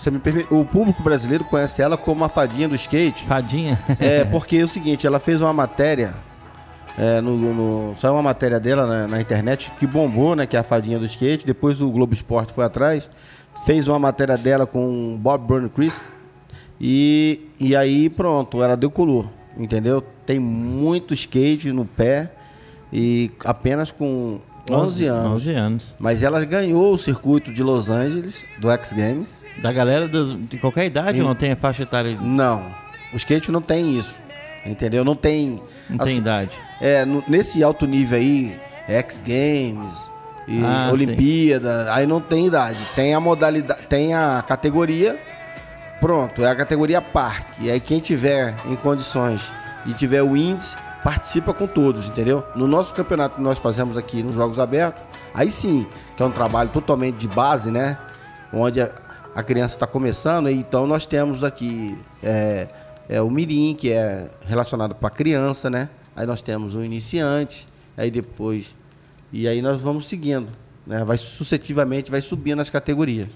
Você 0.08 0.12
me 0.12 0.20
permite, 0.20 0.54
o 0.54 0.64
público 0.64 1.04
brasileiro 1.04 1.44
conhece 1.44 1.82
ela 1.82 1.98
como 1.98 2.24
a 2.24 2.30
fadinha 2.30 2.70
do 2.70 2.76
skate. 2.76 3.26
Fadinha. 3.26 3.78
É, 4.00 4.24
porque 4.32 4.56
é 4.56 4.64
o 4.64 4.68
seguinte, 4.68 5.06
ela 5.06 5.20
fez 5.20 5.42
uma 5.42 5.52
matéria. 5.52 6.14
é, 6.98 7.20
no, 7.20 7.36
no- 7.36 7.94
saiu 7.98 8.14
uma 8.14 8.24
matéria 8.24 8.58
dela 8.58 8.88
na, 8.88 9.06
na 9.06 9.20
internet 9.20 9.70
que 9.78 9.86
bombou, 9.86 10.34
né? 10.34 10.46
Que 10.46 10.56
é 10.56 10.60
a 10.62 10.64
fadinha 10.64 10.98
do 10.98 11.06
skate. 11.06 11.46
Depois 11.46 11.82
o 11.82 11.92
Globo 11.92 12.14
Esporte 12.14 12.54
foi 12.54 12.64
atrás. 12.64 13.10
Fez 13.66 13.90
uma 13.90 14.00
matéria 14.00 14.38
dela 14.38 14.66
com 14.66 15.16
o 15.16 15.18
Bob 15.18 15.46
Burnquist. 15.46 16.02
E, 16.80 17.42
e 17.60 17.76
aí 17.76 18.10
pronto, 18.10 18.64
ela 18.64 18.78
decolou. 18.78 19.30
Entendeu? 19.58 20.02
Tem 20.26 20.40
muito 20.40 21.14
skate 21.14 21.70
no 21.74 21.84
pé. 21.84 22.32
E 22.94 23.30
apenas 23.44 23.92
com 23.92 24.40
11 24.70 25.06
anos. 25.06 25.32
11 25.42 25.52
anos. 25.54 25.96
Mas 26.00 26.24
ela 26.24 26.44
ganhou 26.46 26.94
o 26.94 26.98
circuito 26.98 27.54
de 27.54 27.64
Los 27.64 27.90
Angeles, 27.90 28.46
do 28.60 28.70
X 28.72 28.94
Games. 28.94 29.44
Da 29.62 29.72
galera 29.72 30.08
dos- 30.08 30.50
de 30.50 30.58
qualquer 30.58 30.86
idade 30.86 31.18
Sim. 31.18 31.24
não 31.24 31.36
tem 31.36 31.52
a 31.52 31.56
faixa 31.56 31.84
etária? 31.84 32.18
Não, 32.20 32.62
o 33.14 33.18
skate 33.18 33.52
não 33.52 33.62
tem 33.62 33.98
isso. 33.98 34.14
Entendeu? 34.66 35.04
Não 35.06 35.16
tem. 35.16 35.62
Não 35.90 35.98
tem 36.00 36.08
assim, 36.10 36.18
idade. 36.18 36.52
É, 36.82 37.06
no- 37.06 37.24
nesse 37.28 37.64
alto 37.64 37.86
nível 37.86 38.18
aí, 38.18 38.60
X 38.88 39.22
Games 39.26 39.94
e 40.48 40.62
Ah, 40.64 40.90
Olimpíada, 40.92 41.94
aí 41.94 42.06
não 42.06 42.20
tem 42.20 42.48
idade. 42.48 42.78
Tem 42.96 43.14
a 43.14 43.20
modalidade, 43.20 43.84
tem 43.84 44.14
a 44.14 44.44
categoria. 44.46 45.18
Pronto, 46.02 46.44
é 46.44 46.50
a 46.52 46.56
categoria 46.56 47.02
parque. 47.02 47.66
E 47.66 47.72
aí 47.72 47.80
quem 47.80 48.00
tiver 48.00 48.54
em 48.66 48.76
condições 48.76 49.52
e 49.86 49.94
tiver 49.94 50.22
o 50.22 50.36
índice, 50.38 50.76
participa 51.08 51.54
com 51.54 51.66
todos, 51.66 52.06
entendeu? 52.10 52.44
No 52.54 52.68
nosso 52.68 52.94
campeonato 52.94 53.38
que 53.38 53.42
nós 53.42 53.58
fazemos 53.58 53.96
aqui 53.96 54.22
nos 54.22 54.36
Jogos 54.36 54.60
Abertos, 54.60 55.02
aí 55.34 55.50
sim, 55.50 55.88
que 56.18 56.22
é 56.22 56.26
um 56.26 56.32
trabalho 56.32 56.70
totalmente 56.70 57.16
de 57.16 57.30
base, 57.30 57.72
né? 57.72 57.98
Onde 58.52 58.82
a, 58.82 59.42
criança 59.42 59.76
está 59.76 59.88
começando, 59.88 60.50
então 60.50 60.86
nós 60.86 61.06
temos 61.06 61.46
aqui 61.46 61.98
é, 62.22 62.68
é 63.08 63.22
o 63.22 63.32
Mirim, 63.32 63.74
que 63.74 63.90
é 63.90 64.30
relacionado 64.46 64.96
para 64.96 65.10
criança, 65.10 65.70
né? 65.70 65.88
Aí 66.14 66.28
nós 66.28 66.42
temos 66.42 66.76
o 66.76 66.84
iniciante, 66.84 67.66
aí 67.96 68.12
depois. 68.12 68.76
E 69.32 69.48
aí 69.48 69.62
nós 69.62 69.80
vamos 69.80 70.08
seguindo, 70.08 70.50
né? 70.86 71.06
Vai 71.06 71.18
sucessivamente, 71.18 72.12
vai 72.12 72.20
subindo 72.20 72.60
as 72.60 72.70
categorias. 72.70 73.30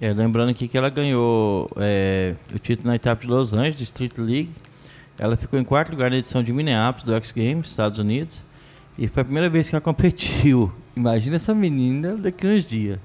É, 0.00 0.12
lembrando 0.12 0.50
aqui 0.50 0.68
que 0.68 0.78
ela 0.78 0.88
ganhou 0.90 1.68
é, 1.76 2.36
o 2.54 2.58
título 2.60 2.86
na 2.86 2.94
etapa 2.94 3.20
de 3.20 3.26
Los 3.26 3.52
Angeles, 3.52 3.80
Street 3.80 4.16
League. 4.16 4.50
Ela 5.20 5.36
ficou 5.36 5.60
em 5.60 5.64
quarto 5.64 5.90
lugar 5.90 6.10
na 6.10 6.16
edição 6.16 6.42
de 6.42 6.50
Minneapolis 6.50 7.04
do 7.04 7.14
X 7.14 7.30
Games, 7.30 7.68
Estados 7.68 7.98
Unidos. 7.98 8.42
E 8.96 9.06
foi 9.06 9.20
a 9.20 9.24
primeira 9.24 9.50
vez 9.50 9.68
que 9.68 9.74
ela 9.74 9.80
competiu. 9.84 10.72
Imagina 10.96 11.36
essa 11.36 11.54
menina 11.54 12.16
daqui 12.16 12.46
uns 12.46 12.64
dias. 12.64 12.98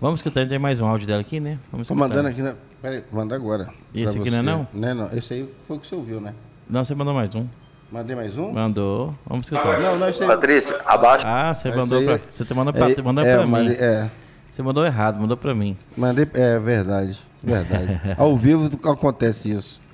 Vamos 0.00 0.18
escutar, 0.18 0.44
tem 0.48 0.58
mais 0.58 0.80
um 0.80 0.86
áudio 0.86 1.06
dela 1.06 1.20
aqui, 1.20 1.38
né? 1.38 1.56
Vamos 1.70 1.86
Tô 1.86 1.94
escutar. 1.94 2.08
mandando 2.08 2.28
aqui, 2.30 2.42
né? 2.42 2.56
Peraí, 2.82 3.04
manda 3.12 3.36
agora. 3.36 3.68
Esse 3.94 4.18
aqui 4.18 4.28
não 4.28 4.38
é 4.38 4.42
você. 4.42 4.50
não? 4.50 4.68
Não 4.74 4.88
é 4.88 4.94
não. 4.94 5.16
Esse 5.16 5.34
aí 5.34 5.48
foi 5.68 5.76
o 5.76 5.80
que 5.80 5.86
você 5.86 5.94
ouviu, 5.94 6.20
né? 6.20 6.34
Não, 6.68 6.82
você 6.82 6.96
mandou 6.96 7.14
mais 7.14 7.32
um. 7.36 7.46
Mandei 7.92 8.16
mais 8.16 8.36
um? 8.36 8.50
Mandou. 8.50 9.14
Vamos 9.24 9.46
escutar. 9.46 9.80
Não, 9.80 9.96
não, 9.96 10.12
sei. 10.12 10.26
Patrícia, 10.26 10.76
abaixo. 10.84 11.24
Ah, 11.24 11.54
você 11.54 11.70
mandou 11.70 11.98
aí, 11.98 12.06
pra. 12.06 12.18
Você 12.28 12.44
tá 12.44 12.54
mandando 12.56 12.76
pra, 12.76 12.90
é, 12.90 13.02
mandou 13.02 13.24
é, 13.24 13.36
pra 13.36 13.46
mim. 13.46 13.68
É. 13.70 14.10
Você 14.50 14.62
mandou 14.64 14.84
errado, 14.84 15.20
mandou 15.20 15.36
pra 15.36 15.54
mim. 15.54 15.76
Mandei. 15.96 16.26
É 16.34 16.58
verdade. 16.58 17.20
Verdade. 17.40 18.00
Ao 18.18 18.36
vivo 18.36 18.68
acontece 18.90 19.52
isso. 19.52 19.85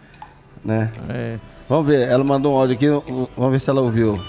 Né? 0.65 0.91
É. 1.09 1.35
Vamos 1.69 1.87
ver, 1.87 2.09
ela 2.09 2.23
mandou 2.23 2.55
um 2.55 2.59
áudio 2.59 2.75
aqui, 2.75 2.87
vamos 3.37 3.53
ver 3.53 3.61
se 3.61 3.71
ela 3.71 3.81
ouviu. 3.81 4.21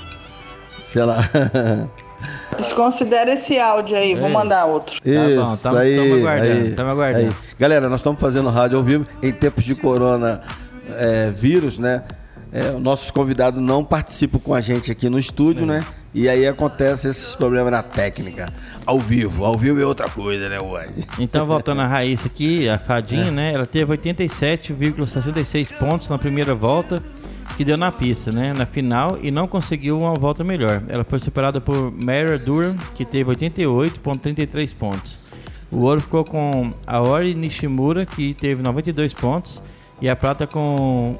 Se 0.81 0.99
ela. 0.99 1.17
Desconsidera 2.57 3.33
esse 3.33 3.59
áudio 3.59 3.97
aí, 3.97 4.15
vou 4.15 4.29
mandar 4.29 4.65
outro. 4.65 4.95
Isso, 5.03 5.61
tá 5.61 5.71
bom, 5.71 5.75
tamo, 5.75 5.77
aí, 5.77 5.95
tamo 5.95 6.15
aguardando, 6.15 6.51
aí, 6.51 6.71
tamo 6.71 6.89
aguardando. 6.89 7.25
Aí. 7.25 7.35
Galera, 7.59 7.89
nós 7.89 7.99
estamos 7.99 8.19
fazendo 8.19 8.49
rádio 8.49 8.77
ao 8.77 8.83
vivo 8.83 9.05
em 9.21 9.31
tempos 9.31 9.65
de 9.65 9.75
corona 9.75 10.41
é, 10.97 11.31
vírus, 11.31 11.79
né? 11.79 12.03
É, 12.51 12.69
nossos 12.71 13.09
convidados 13.09 13.61
não 13.61 13.83
participam 13.83 14.39
com 14.39 14.53
a 14.53 14.61
gente 14.61 14.91
aqui 14.91 15.09
no 15.09 15.17
estúdio, 15.17 15.63
é. 15.63 15.67
né? 15.67 15.85
E 16.13 16.29
aí 16.29 16.45
acontece 16.45 17.07
esses 17.07 17.35
problemas 17.35 17.71
na 17.71 17.81
técnica. 17.81 18.53
Ao 18.85 18.99
vivo, 18.99 19.45
ao 19.45 19.57
vivo 19.57 19.81
é 19.81 19.85
outra 19.85 20.07
coisa, 20.07 20.47
né, 20.47 20.59
Wade? 20.59 21.07
Então, 21.17 21.47
voltando 21.47 21.81
a 21.81 21.87
Raíssa 21.87 22.27
aqui, 22.27 22.69
a 22.69 22.77
Fadinha, 22.77 23.27
é. 23.27 23.31
né? 23.31 23.53
Ela 23.53 23.65
teve 23.65 23.97
87,66 23.97 25.75
pontos 25.77 26.07
na 26.09 26.19
primeira 26.19 26.53
volta 26.53 27.01
que 27.57 27.63
deu 27.63 27.77
na 27.77 27.91
pista, 27.91 28.31
né, 28.31 28.51
na 28.53 28.65
final 28.65 29.17
e 29.21 29.29
não 29.29 29.47
conseguiu 29.47 29.99
uma 29.99 30.13
volta 30.13 30.43
melhor. 30.43 30.83
Ela 30.87 31.03
foi 31.03 31.19
superada 31.19 31.61
por 31.61 31.91
Mara 31.91 32.37
Duran, 32.37 32.75
que 32.95 33.05
teve 33.05 33.29
88.33 33.31 34.75
pontos. 34.75 35.31
O 35.71 35.83
ouro 35.83 36.01
ficou 36.01 36.23
com 36.23 36.71
Aori 36.85 37.33
Nishimura, 37.33 38.05
que 38.05 38.33
teve 38.33 38.61
92 38.61 39.13
pontos. 39.13 39.61
E 40.03 40.09
a 40.09 40.17
prata 40.17 40.45
com 40.45 41.15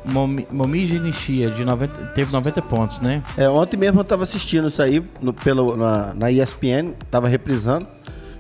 Momiji 0.52 1.00
Nishia, 1.00 1.50
de 1.50 1.64
90, 1.64 2.08
teve 2.08 2.34
90 2.34 2.62
pontos, 2.64 3.00
né? 3.00 3.24
É, 3.38 3.48
ontem 3.48 3.78
mesmo 3.78 4.02
eu 4.02 4.04
tava 4.04 4.24
assistindo 4.24 4.68
isso 4.68 4.82
aí 4.82 5.02
no, 5.22 5.32
pelo, 5.32 5.78
na, 5.78 6.14
na 6.14 6.30
ESPN, 6.30 6.92
tava 7.10 7.30
reprisando. 7.30 7.88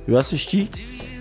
Eu 0.06 0.18
assisti. 0.18 0.70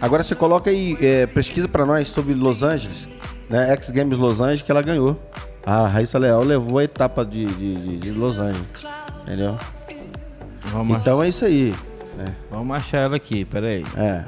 Agora 0.00 0.24
você 0.24 0.34
coloca 0.34 0.70
aí, 0.70 0.98
é, 1.00 1.26
pesquisa 1.26 1.68
para 1.68 1.86
nós 1.86 2.08
sobre 2.08 2.34
Los 2.34 2.64
Angeles, 2.64 3.06
né? 3.48 3.70
X 3.74 3.90
Games 3.90 4.18
Los 4.18 4.40
Angeles, 4.40 4.62
que 4.62 4.72
ela 4.72 4.82
ganhou. 4.82 5.16
A 5.64 5.86
Raíssa 5.86 6.18
Leal 6.18 6.42
levou 6.42 6.80
a 6.80 6.84
etapa 6.84 7.24
de, 7.24 7.46
de, 7.46 7.98
de 7.98 8.10
Los 8.10 8.40
Angeles. 8.40 8.66
Entendeu? 9.22 9.56
Vamos 10.72 10.98
então 10.98 11.22
é 11.22 11.28
isso 11.28 11.44
aí. 11.44 11.72
Né? 12.16 12.34
Vamos 12.50 12.76
achar 12.76 12.98
ela 12.98 13.14
aqui, 13.14 13.44
peraí. 13.44 13.86
É. 13.96 14.24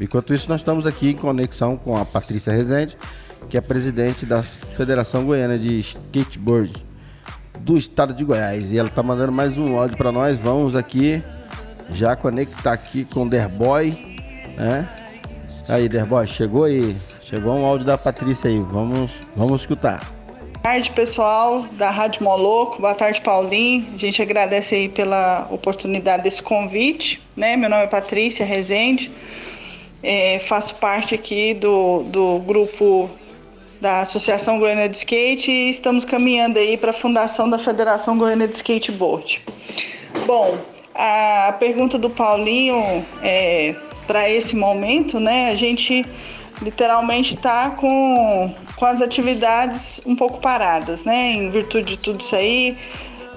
Enquanto 0.00 0.32
isso, 0.32 0.48
nós 0.48 0.60
estamos 0.60 0.86
aqui 0.86 1.10
em 1.10 1.16
conexão 1.16 1.76
com 1.76 1.96
a 1.96 2.04
Patrícia 2.04 2.52
Rezende, 2.52 2.96
que 3.48 3.56
é 3.56 3.60
presidente 3.60 4.26
da 4.26 4.42
Federação 4.42 5.24
Goiana 5.24 5.58
de 5.58 5.80
Skateboard 5.80 6.72
do 7.60 7.76
estado 7.76 8.12
de 8.12 8.24
Goiás. 8.24 8.72
E 8.72 8.78
ela 8.78 8.88
está 8.88 9.02
mandando 9.02 9.32
mais 9.32 9.56
um 9.56 9.78
áudio 9.78 9.96
para 9.96 10.12
nós. 10.12 10.38
Vamos 10.38 10.74
aqui 10.76 11.22
já 11.92 12.16
conectar 12.16 12.72
aqui 12.72 13.04
com 13.04 13.22
o 13.24 13.28
Derboy, 13.28 13.90
né? 14.56 14.88
Aí, 15.68 15.88
Derboy, 15.88 16.26
chegou 16.26 16.64
aí. 16.64 16.96
Chegou 17.22 17.54
um 17.54 17.64
áudio 17.64 17.86
da 17.86 17.96
Patrícia 17.96 18.50
aí. 18.50 18.60
Vamos, 18.60 19.10
vamos 19.34 19.62
escutar 19.62 20.14
tarde, 20.64 20.92
pessoal 20.92 21.66
da 21.72 21.90
Rádio 21.90 22.24
Moloco. 22.24 22.80
Boa 22.80 22.94
tarde, 22.94 23.20
Paulinho. 23.20 23.86
A 23.94 23.98
gente 23.98 24.22
agradece 24.22 24.74
aí 24.74 24.88
pela 24.88 25.46
oportunidade 25.50 26.22
desse 26.22 26.42
convite. 26.42 27.20
Né? 27.36 27.54
Meu 27.54 27.68
nome 27.68 27.82
é 27.82 27.86
Patrícia 27.86 28.46
Rezende. 28.46 29.12
É, 30.02 30.38
faço 30.38 30.74
parte 30.76 31.14
aqui 31.14 31.52
do, 31.52 32.04
do 32.04 32.38
grupo 32.38 33.10
da 33.84 34.00
Associação 34.00 34.58
Goiânia 34.58 34.88
de 34.88 34.96
Skate 34.96 35.50
e 35.50 35.68
estamos 35.68 36.06
caminhando 36.06 36.58
aí 36.58 36.74
para 36.74 36.88
a 36.88 36.94
fundação 36.94 37.50
da 37.50 37.58
Federação 37.58 38.16
Goiânia 38.16 38.48
de 38.48 38.56
Skateboard. 38.56 39.42
Bom, 40.26 40.56
a 40.94 41.54
pergunta 41.60 41.98
do 41.98 42.08
Paulinho 42.08 43.04
é, 43.22 43.76
para 44.06 44.30
esse 44.30 44.56
momento, 44.56 45.20
né? 45.20 45.50
A 45.50 45.54
gente 45.54 46.02
literalmente 46.62 47.34
está 47.34 47.72
com 47.72 48.54
com 48.74 48.86
as 48.86 49.02
atividades 49.02 50.00
um 50.06 50.16
pouco 50.16 50.40
paradas, 50.40 51.04
né? 51.04 51.32
Em 51.32 51.50
virtude 51.50 51.84
de 51.84 51.98
tudo 51.98 52.22
isso 52.22 52.34
aí, 52.34 52.78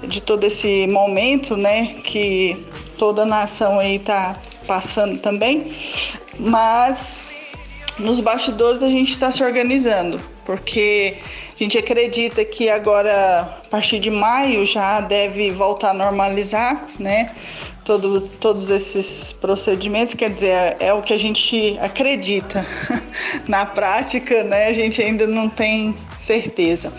de 0.03 0.21
todo 0.21 0.45
esse 0.45 0.87
momento, 0.87 1.57
né? 1.57 1.95
Que 2.05 2.65
toda 2.97 3.23
a 3.23 3.25
nação 3.25 3.79
aí 3.79 3.99
tá 3.99 4.37
passando 4.65 5.19
também. 5.19 5.73
Mas 6.39 7.21
nos 7.99 8.21
bastidores 8.21 8.81
a 8.81 8.89
gente 8.89 9.11
está 9.11 9.29
se 9.29 9.43
organizando, 9.43 10.21
porque 10.47 11.17
a 11.53 11.61
gente 11.61 11.77
acredita 11.77 12.43
que 12.45 12.69
agora, 12.69 13.41
a 13.41 13.69
partir 13.69 13.99
de 13.99 14.09
maio, 14.09 14.65
já 14.65 15.01
deve 15.01 15.51
voltar 15.51 15.91
a 15.91 15.93
normalizar, 15.93 16.87
né? 16.97 17.31
todos, 17.83 18.29
todos 18.39 18.69
esses 18.69 19.33
procedimentos, 19.33 20.13
quer 20.13 20.29
dizer, 20.29 20.47
é, 20.47 20.77
é 20.79 20.93
o 20.93 21.01
que 21.01 21.13
a 21.13 21.17
gente 21.17 21.77
acredita. 21.81 22.65
Na 23.47 23.65
prática, 23.65 24.43
né, 24.43 24.67
a 24.67 24.73
gente 24.73 25.01
ainda 25.01 25.27
não 25.27 25.49
tem 25.49 25.95
certeza. 26.25 26.91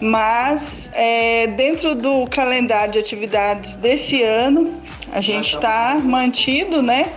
Mas 0.00 0.88
é, 0.94 1.46
dentro 1.48 1.94
do 1.94 2.26
calendário 2.26 2.94
de 2.94 2.98
atividades 2.98 3.76
desse 3.76 4.22
ano, 4.22 4.80
a 5.12 5.20
gente 5.20 5.54
está 5.54 6.00
mantido 6.02 6.80
né, 6.80 7.12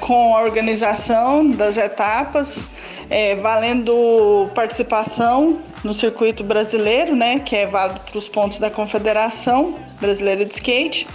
com 0.00 0.36
a 0.36 0.42
organização 0.42 1.50
das 1.50 1.76
etapas, 1.76 2.64
é, 3.08 3.34
valendo 3.36 4.48
participação 4.54 5.60
no 5.82 5.94
circuito 5.94 6.42
brasileiro, 6.42 7.14
né, 7.14 7.38
que 7.38 7.54
é 7.54 7.66
válido 7.66 8.00
para 8.00 8.18
os 8.18 8.28
pontos 8.28 8.58
da 8.58 8.70
Confederação 8.70 9.74
Brasileira 10.00 10.44
de 10.44 10.52
Skate. 10.54 11.06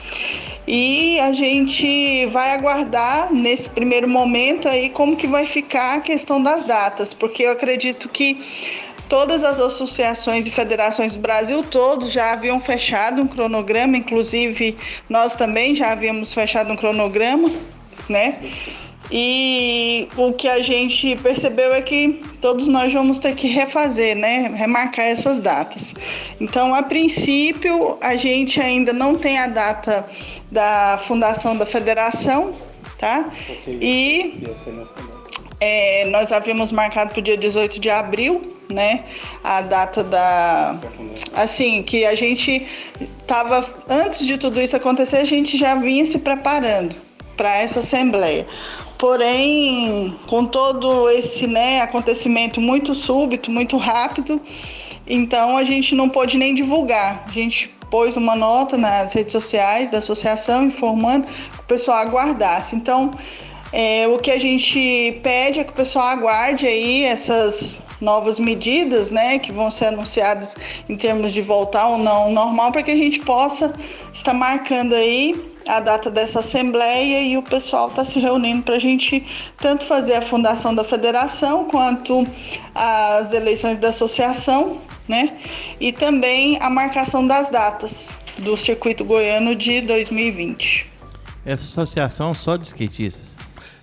E 0.67 1.19
a 1.19 1.33
gente 1.33 2.27
vai 2.27 2.51
aguardar 2.51 3.33
nesse 3.33 3.69
primeiro 3.69 4.07
momento 4.07 4.67
aí 4.67 4.89
como 4.89 5.17
que 5.17 5.27
vai 5.27 5.45
ficar 5.45 5.97
a 5.97 6.01
questão 6.01 6.41
das 6.41 6.65
datas, 6.65 7.13
porque 7.13 7.43
eu 7.43 7.51
acredito 7.51 8.07
que 8.07 8.39
todas 9.09 9.43
as 9.43 9.59
associações 9.59 10.47
e 10.47 10.51
federações 10.51 11.13
do 11.13 11.19
Brasil 11.19 11.63
todo 11.63 12.09
já 12.09 12.31
haviam 12.31 12.61
fechado 12.61 13.21
um 13.21 13.27
cronograma, 13.27 13.97
inclusive 13.97 14.77
nós 15.09 15.35
também 15.35 15.75
já 15.75 15.91
havíamos 15.91 16.33
fechado 16.33 16.71
um 16.71 16.77
cronograma, 16.77 17.51
né? 18.10 18.39
E 19.12 20.08
o 20.15 20.32
que 20.32 20.47
a 20.47 20.62
gente 20.62 21.17
percebeu 21.17 21.73
é 21.73 21.82
que 21.82 22.21
todos 22.39 22.67
nós 22.67 22.93
vamos 22.93 23.19
ter 23.19 23.36
que 23.36 23.47
refazer, 23.47 24.15
né? 24.15 24.54
Remarcar 24.56 25.06
essas 25.06 25.41
datas. 25.41 25.93
Então, 26.39 26.73
a 26.73 26.82
princípio, 26.82 27.97
a 27.99 28.15
gente 28.15 28.62
ainda 28.62 28.93
não 28.93 29.15
tem 29.15 29.38
a 29.38 29.47
data 29.47 30.08
da 30.49 30.97
fundação 31.06 31.58
da 31.58 31.65
federação, 31.65 32.54
tá? 32.97 33.30
E 33.67 34.43
é, 35.60 36.06
nós 36.06 36.32
havíamos 36.32 36.71
marcado 36.71 37.12
para 37.12 37.19
o 37.19 37.21
dia 37.21 37.36
18 37.36 37.82
de 37.82 37.89
abril, 37.89 38.41
né? 38.69 39.04
A 39.43 39.60
data 39.60 40.06
da. 40.06 40.80
Assim, 41.36 41.84
que 41.84 42.06
a 42.06 42.15
gente 42.15 42.65
estava. 43.19 43.69
Antes 43.89 44.25
de 44.25 44.38
tudo 44.38 44.62
isso 44.62 44.77
acontecer, 44.77 45.17
a 45.17 45.25
gente 45.25 45.58
já 45.58 45.75
vinha 45.75 46.06
se 46.06 46.17
preparando 46.17 47.11
para 47.41 47.58
essa 47.58 47.80
assembleia. 47.80 48.45
Porém, 48.99 50.13
com 50.27 50.45
todo 50.45 51.10
esse 51.10 51.47
né, 51.47 51.82
acontecimento 51.82 52.62
muito 52.62 52.93
súbito, 52.93 53.49
muito 53.49 53.77
rápido, 53.77 54.39
então 55.08 55.58
a 55.58 55.63
gente 55.63 55.95
não 55.95 56.08
pôde 56.08 56.38
nem 56.38 56.54
divulgar. 56.54 57.23
A 57.27 57.32
gente 57.32 57.67
pôs 57.89 58.15
uma 58.15 58.36
nota 58.36 58.77
nas 58.77 59.12
redes 59.12 59.32
sociais 59.32 59.89
da 59.89 59.97
associação 59.97 60.65
informando 60.65 61.25
que 61.25 61.60
o 61.62 61.63
pessoal 61.63 61.97
aguardasse. 61.97 62.75
Então, 62.75 63.10
é, 63.73 64.08
o 64.08 64.19
que 64.19 64.30
a 64.30 64.38
gente 64.38 65.19
pede 65.23 65.60
é 65.60 65.63
que 65.63 65.71
o 65.71 65.75
pessoal 65.75 66.10
aguarde 66.10 66.67
aí 66.67 67.04
essas 67.04 67.80
novas 68.01 68.39
medidas, 68.39 69.11
né, 69.11 69.39
que 69.39 69.51
vão 69.51 69.69
ser 69.71 69.85
anunciadas 69.85 70.53
em 70.89 70.95
termos 70.95 71.31
de 71.31 71.41
voltar 71.41 71.87
ou 71.87 71.97
não 71.97 72.31
normal, 72.31 72.71
para 72.71 72.83
que 72.83 72.91
a 72.91 72.95
gente 72.95 73.19
possa 73.19 73.71
estar 74.13 74.33
marcando 74.33 74.93
aí 74.95 75.51
a 75.67 75.79
data 75.79 76.09
dessa 76.09 76.39
assembleia 76.39 77.21
e 77.21 77.37
o 77.37 77.43
pessoal 77.43 77.89
está 77.89 78.03
se 78.03 78.19
reunindo 78.19 78.63
para 78.63 78.75
a 78.75 78.79
gente 78.79 79.23
tanto 79.57 79.85
fazer 79.85 80.15
a 80.15 80.21
fundação 80.21 80.73
da 80.73 80.83
federação 80.83 81.65
quanto 81.65 82.25
as 82.73 83.31
eleições 83.31 83.77
da 83.77 83.89
associação, 83.89 84.79
né? 85.07 85.37
E 85.79 85.91
também 85.91 86.57
a 86.59 86.69
marcação 86.69 87.25
das 87.25 87.49
datas 87.49 88.09
do 88.39 88.57
circuito 88.57 89.05
goiano 89.05 89.55
de 89.55 89.81
2020. 89.81 90.89
Essa 91.45 91.63
associação 91.63 92.33
só 92.33 92.55
de 92.55 92.65
skatistas? 92.65 93.30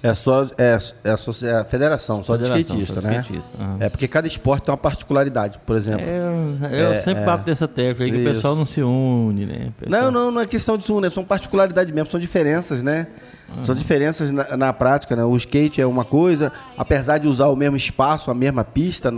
É 0.08 0.14
só 0.14 0.44
é, 0.56 0.78
é, 1.04 1.10
a, 1.10 1.46
é 1.46 1.54
a 1.60 1.64
federação, 1.64 2.24
só 2.24 2.34
federação, 2.34 2.76
de 2.76 2.82
skatista, 2.82 3.00
só 3.00 3.08
né? 3.08 3.20
Skatista. 3.20 3.62
Uhum. 3.62 3.76
É 3.80 3.88
porque 3.88 4.08
cada 4.08 4.26
esporte 4.26 4.64
tem 4.64 4.72
uma 4.72 4.78
particularidade, 4.78 5.58
por 5.66 5.76
exemplo. 5.76 6.06
É, 6.06 6.82
eu 6.82 6.92
é, 6.92 7.00
sempre 7.00 7.22
é, 7.22 7.26
bato 7.26 7.44
dessa 7.44 7.68
tecla 7.68 8.04
aí 8.04 8.10
que 8.10 8.16
isso. 8.18 8.28
o 8.28 8.32
pessoal 8.32 8.56
não 8.56 8.64
se 8.64 8.82
une, 8.82 9.46
né? 9.46 9.72
Pessoal... 9.78 10.02
Não, 10.02 10.10
não, 10.10 10.30
não 10.30 10.40
é 10.40 10.46
questão 10.46 10.78
de 10.78 10.84
se 10.84 10.92
unir, 10.92 11.10
são 11.10 11.24
particularidades 11.24 11.92
mesmo, 11.92 12.10
são 12.10 12.18
diferenças, 12.18 12.82
né? 12.82 13.06
Uhum. 13.54 13.64
São 13.64 13.74
diferenças 13.74 14.30
na, 14.30 14.56
na, 14.56 14.72
prática, 14.72 15.16
né? 15.16 15.24
O 15.24 15.36
skate 15.36 15.80
é 15.80 15.86
uma 15.86 16.04
coisa, 16.04 16.52
apesar 16.76 17.18
de 17.18 17.28
usar 17.28 17.48
o 17.48 17.56
mesmo 17.56 17.76
espaço, 17.76 18.30
a 18.30 18.34
mesma 18.34 18.64
pista, 18.64 19.10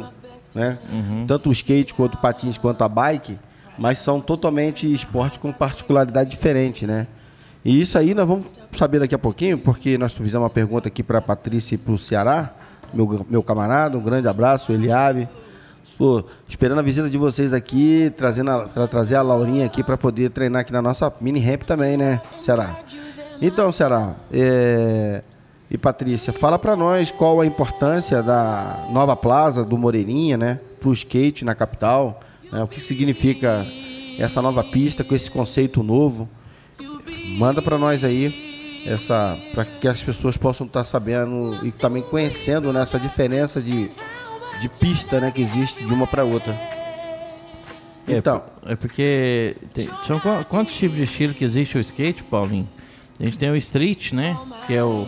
né? 0.55 0.79
Uhum. 0.91 1.25
Tanto 1.27 1.49
o 1.49 1.53
skate 1.53 1.95
quanto 1.95 2.15
o 2.15 2.19
patins 2.19 2.59
quanto 2.59 2.83
a 2.83 2.89
bike, 2.89 3.39
mas 3.79 3.99
são 3.99 4.21
totalmente 4.21 4.93
esportes 4.93 5.39
com 5.39 5.53
particularidade 5.53 6.31
diferente, 6.31 6.87
né? 6.87 7.07
E 7.65 7.81
isso 7.81 7.99
aí 7.99 8.15
nós 8.15 8.27
vamos 8.27 8.47
saber 8.77 9.01
daqui 9.01 9.15
a 9.15 9.19
pouquinho, 9.19 9.59
porque 9.59 9.99
nós 9.99 10.13
fizemos 10.13 10.35
uma 10.35 10.51
pergunta 10.51 10.89
aqui 10.89 11.03
para 11.03 11.19
a 11.19 11.23
Patrícia 11.23 11.75
e 11.75 11.79
para 11.79 11.93
o 11.93 11.99
Ceará, 11.99 12.55
meu, 12.93 13.27
meu 13.29 13.43
camarada, 13.43 13.99
um 13.99 14.03
grande 14.03 14.27
abraço, 14.27 14.73
Eliabe. 14.73 15.29
Esperando 16.49 16.79
a 16.79 16.83
visita 16.83 17.11
de 17.11 17.19
vocês 17.19 17.53
aqui, 17.53 18.11
trazendo 18.17 18.51
a, 18.51 18.61
tra 18.67 18.87
trazer 18.87 19.17
a 19.17 19.23
Laurinha 19.23 19.67
aqui 19.67 19.85
para 19.85 19.99
poder 19.99 20.31
treinar 20.31 20.63
aqui 20.63 20.73
na 20.73 20.81
nossa 20.81 21.13
mini 21.21 21.39
ramp 21.39 21.65
também, 21.65 21.99
né, 21.99 22.23
Ceará? 22.41 22.79
Então, 23.43 23.71
Ceará, 23.71 24.15
é... 24.33 25.23
e 25.71 25.77
Patrícia, 25.77 26.33
fala 26.33 26.59
para 26.59 26.75
nós 26.75 27.11
qual 27.11 27.39
a 27.43 27.45
importância 27.45 28.23
da 28.23 28.87
nova 28.91 29.15
plaza 29.15 29.63
do 29.63 29.77
Moreirinha, 29.77 30.39
né, 30.39 30.59
para 30.81 30.89
o 30.89 30.93
skate 30.95 31.45
na 31.45 31.55
capital, 31.55 32.21
né, 32.51 32.63
o 32.63 32.67
que 32.67 32.81
significa 32.81 33.67
essa 34.19 34.41
nova 34.41 34.65
pista 34.65 35.05
com 35.05 35.15
esse 35.15 35.31
conceito 35.31 35.83
novo. 35.83 36.27
Manda 37.39 37.61
para 37.63 37.79
nós 37.79 38.05
aí 38.05 38.83
essa 38.87 39.39
para 39.53 39.65
que 39.65 39.87
as 39.87 40.03
pessoas 40.03 40.37
possam 40.37 40.67
estar 40.67 40.81
tá 40.81 40.85
sabendo 40.85 41.65
e 41.65 41.71
também 41.71 42.03
conhecendo 42.03 42.73
né, 42.73 42.83
essa 42.83 42.99
diferença 42.99 43.61
de, 43.61 43.91
de 44.61 44.69
pista 44.69 45.21
né, 45.21 45.31
que 45.31 45.43
existe 45.43 45.85
de 45.85 45.93
uma 45.93 46.07
para 46.07 46.25
outra. 46.25 46.53
É, 48.09 48.17
então, 48.17 48.43
é 48.67 48.75
porque 48.75 49.57
tem, 49.73 49.89
são 50.03 50.21
quantos 50.49 50.75
tipos 50.75 50.97
de 50.97 51.05
estilo 51.05 51.35
que 51.35 51.45
existe 51.45 51.77
o 51.77 51.81
skate, 51.81 52.25
Paulinho? 52.25 52.69
A 53.19 53.25
gente 53.25 53.39
tem 53.39 53.51
o 53.51 53.57
street, 53.57 54.13
né? 54.13 54.37
Que 54.67 54.75
é 54.75 54.83
o 54.83 55.07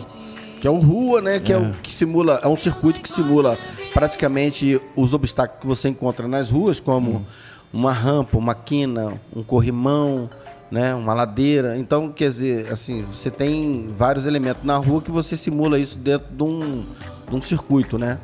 que 0.61 0.67
é 0.67 0.71
o 0.71 0.77
rua, 0.77 1.21
né? 1.21 1.39
Que 1.41 1.51
é, 1.51 1.55
é 1.55 1.59
o 1.59 1.71
que 1.71 1.93
simula, 1.93 2.39
é 2.41 2.47
um 2.47 2.55
circuito 2.55 3.01
que 3.01 3.09
simula 3.09 3.57
praticamente 3.93 4.79
os 4.95 5.13
obstáculos 5.13 5.59
que 5.59 5.67
você 5.67 5.89
encontra 5.89 6.25
nas 6.25 6.49
ruas, 6.49 6.79
como 6.79 7.11
hum. 7.11 7.25
uma 7.73 7.91
rampa, 7.91 8.37
uma 8.37 8.55
quina, 8.55 9.19
um 9.35 9.43
corrimão, 9.43 10.29
né, 10.71 10.93
uma 10.93 11.13
ladeira. 11.13 11.77
Então, 11.77 12.11
quer 12.11 12.29
dizer, 12.29 12.71
assim, 12.71 13.03
você 13.03 13.29
tem 13.29 13.87
vários 13.89 14.25
elementos 14.25 14.63
na 14.63 14.75
rua 14.77 15.01
que 15.01 15.11
você 15.11 15.37
simula 15.37 15.77
isso 15.77 15.97
dentro 15.97 16.27
de 16.33 16.43
um, 16.43 16.85
de 17.29 17.35
um 17.35 17.41
circuito, 17.41 17.97
né? 17.97 18.19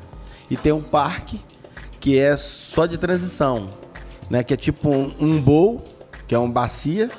E 0.49 0.57
tem 0.57 0.71
um 0.71 0.81
parque 0.81 1.39
que 1.99 2.17
é 2.17 2.35
só 2.35 2.85
de 2.85 2.97
transição, 2.97 3.65
né? 4.29 4.43
Que 4.43 4.53
é 4.53 4.57
tipo 4.57 4.89
um, 4.89 5.13
um 5.19 5.41
bowl, 5.41 5.83
que 6.27 6.33
é 6.33 6.39
uma 6.39 6.49
bacia, 6.51 7.09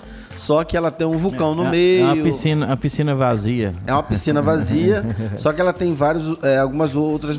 só 0.41 0.65
que 0.65 0.75
ela 0.75 0.91
tem 0.91 1.07
um 1.07 1.19
vulcão 1.19 1.55
no 1.55 1.67
é, 1.67 1.71
meio. 1.71 2.01
É 2.01 2.13
uma 2.15 2.23
piscina, 2.23 2.73
a 2.73 2.75
piscina 2.75 3.15
vazia. 3.15 3.75
É 3.87 3.93
uma 3.93 4.03
piscina 4.03 4.41
vazia, 4.41 5.05
só 5.39 5.53
que 5.53 5.61
ela 5.61 5.71
tem 5.71 5.95
vários, 5.95 6.43
é, 6.43 6.57
algumas 6.57 6.97
outras, 6.97 7.37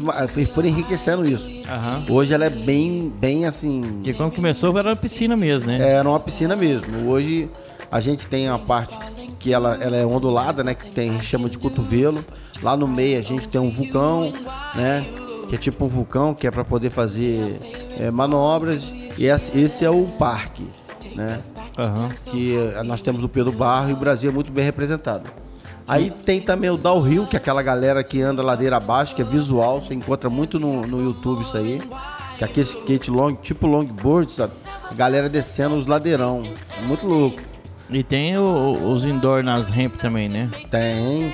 foram 0.54 0.70
enriquecendo 0.70 1.28
isso. 1.28 1.48
Uhum. 1.48 2.16
Hoje 2.16 2.32
ela 2.32 2.46
é 2.46 2.50
bem, 2.52 3.12
bem 3.20 3.46
assim. 3.46 3.82
Porque 3.82 4.14
quando 4.14 4.36
começou 4.36 4.78
era 4.78 4.90
uma 4.90 4.96
piscina 4.96 5.36
mesmo, 5.36 5.72
né? 5.72 5.82
Era 5.82 6.08
uma 6.08 6.20
piscina 6.20 6.56
mesmo. 6.56 7.12
Hoje 7.12 7.50
a 7.92 8.00
gente 8.00 8.28
tem 8.28 8.48
a 8.48 8.60
parte 8.60 8.96
que 9.40 9.52
ela, 9.52 9.80
ela 9.82 9.98
é 9.98 10.06
ondulada, 10.06 10.64
né? 10.64 10.76
Que 10.76 10.92
tem, 10.92 11.20
chama 11.24 11.50
de 11.50 11.58
cotovelo. 11.58 12.24
Lá 12.62 12.78
no 12.78 12.88
meio 12.88 13.18
a 13.18 13.24
gente 13.24 13.48
tem 13.48 13.60
um 13.60 13.72
vulcão, 13.72 14.32
né? 14.76 15.04
Que 15.50 15.56
é 15.56 15.58
tipo 15.58 15.86
um 15.86 15.90
vulcão, 15.90 16.36
que 16.36 16.46
é 16.46 16.52
para 16.52 16.64
poder 16.64 16.92
fazer 16.92 17.58
é, 18.00 18.12
manobras. 18.12 18.94
E 19.18 19.26
esse 19.26 19.84
é 19.84 19.90
o 19.90 20.06
parque, 20.06 20.66
né? 21.16 21.40
Uhum. 21.78 22.10
Que 22.10 22.56
nós 22.86 23.02
temos 23.02 23.24
o 23.24 23.30
Pedro 23.30 23.52
Barro 23.52 23.90
e 23.90 23.94
o 23.94 23.98
Brasil 23.98 24.30
é 24.30 24.34
muito 24.34 24.52
bem 24.52 24.64
representado. 24.64 25.30
Aí 25.88 26.10
tem 26.10 26.40
também 26.40 26.70
o 26.70 26.78
downhill, 26.78 27.26
que 27.26 27.36
é 27.36 27.40
aquela 27.40 27.62
galera 27.62 28.04
que 28.04 28.22
anda 28.22 28.42
ladeira 28.42 28.78
abaixo, 28.78 29.14
que 29.14 29.22
é 29.22 29.26
visual, 29.26 29.82
você 29.82 29.94
encontra 29.94 30.30
muito 30.30 30.60
no, 30.60 30.88
no 30.88 31.04
YouTube 31.04 31.42
isso 31.42 31.58
aí. 31.58 31.82
Que 32.38 32.44
é 32.44 32.48
aquele 32.48 32.66
skate 32.66 33.12
long, 33.12 33.36
tipo 33.36 33.68
longboard, 33.68 34.32
sabe? 34.32 34.54
A 34.90 34.94
galera 34.94 35.30
descendo 35.30 35.76
os 35.76 35.86
ladeirão. 35.86 36.44
É 36.78 36.82
muito 36.82 37.06
louco. 37.06 37.42
E 37.90 38.04
tem 38.04 38.38
o, 38.38 38.72
os 38.92 39.04
indoor 39.04 39.44
nas 39.44 39.68
ramp 39.68 39.96
também, 39.96 40.30
né? 40.30 40.50
Tem. 40.70 41.34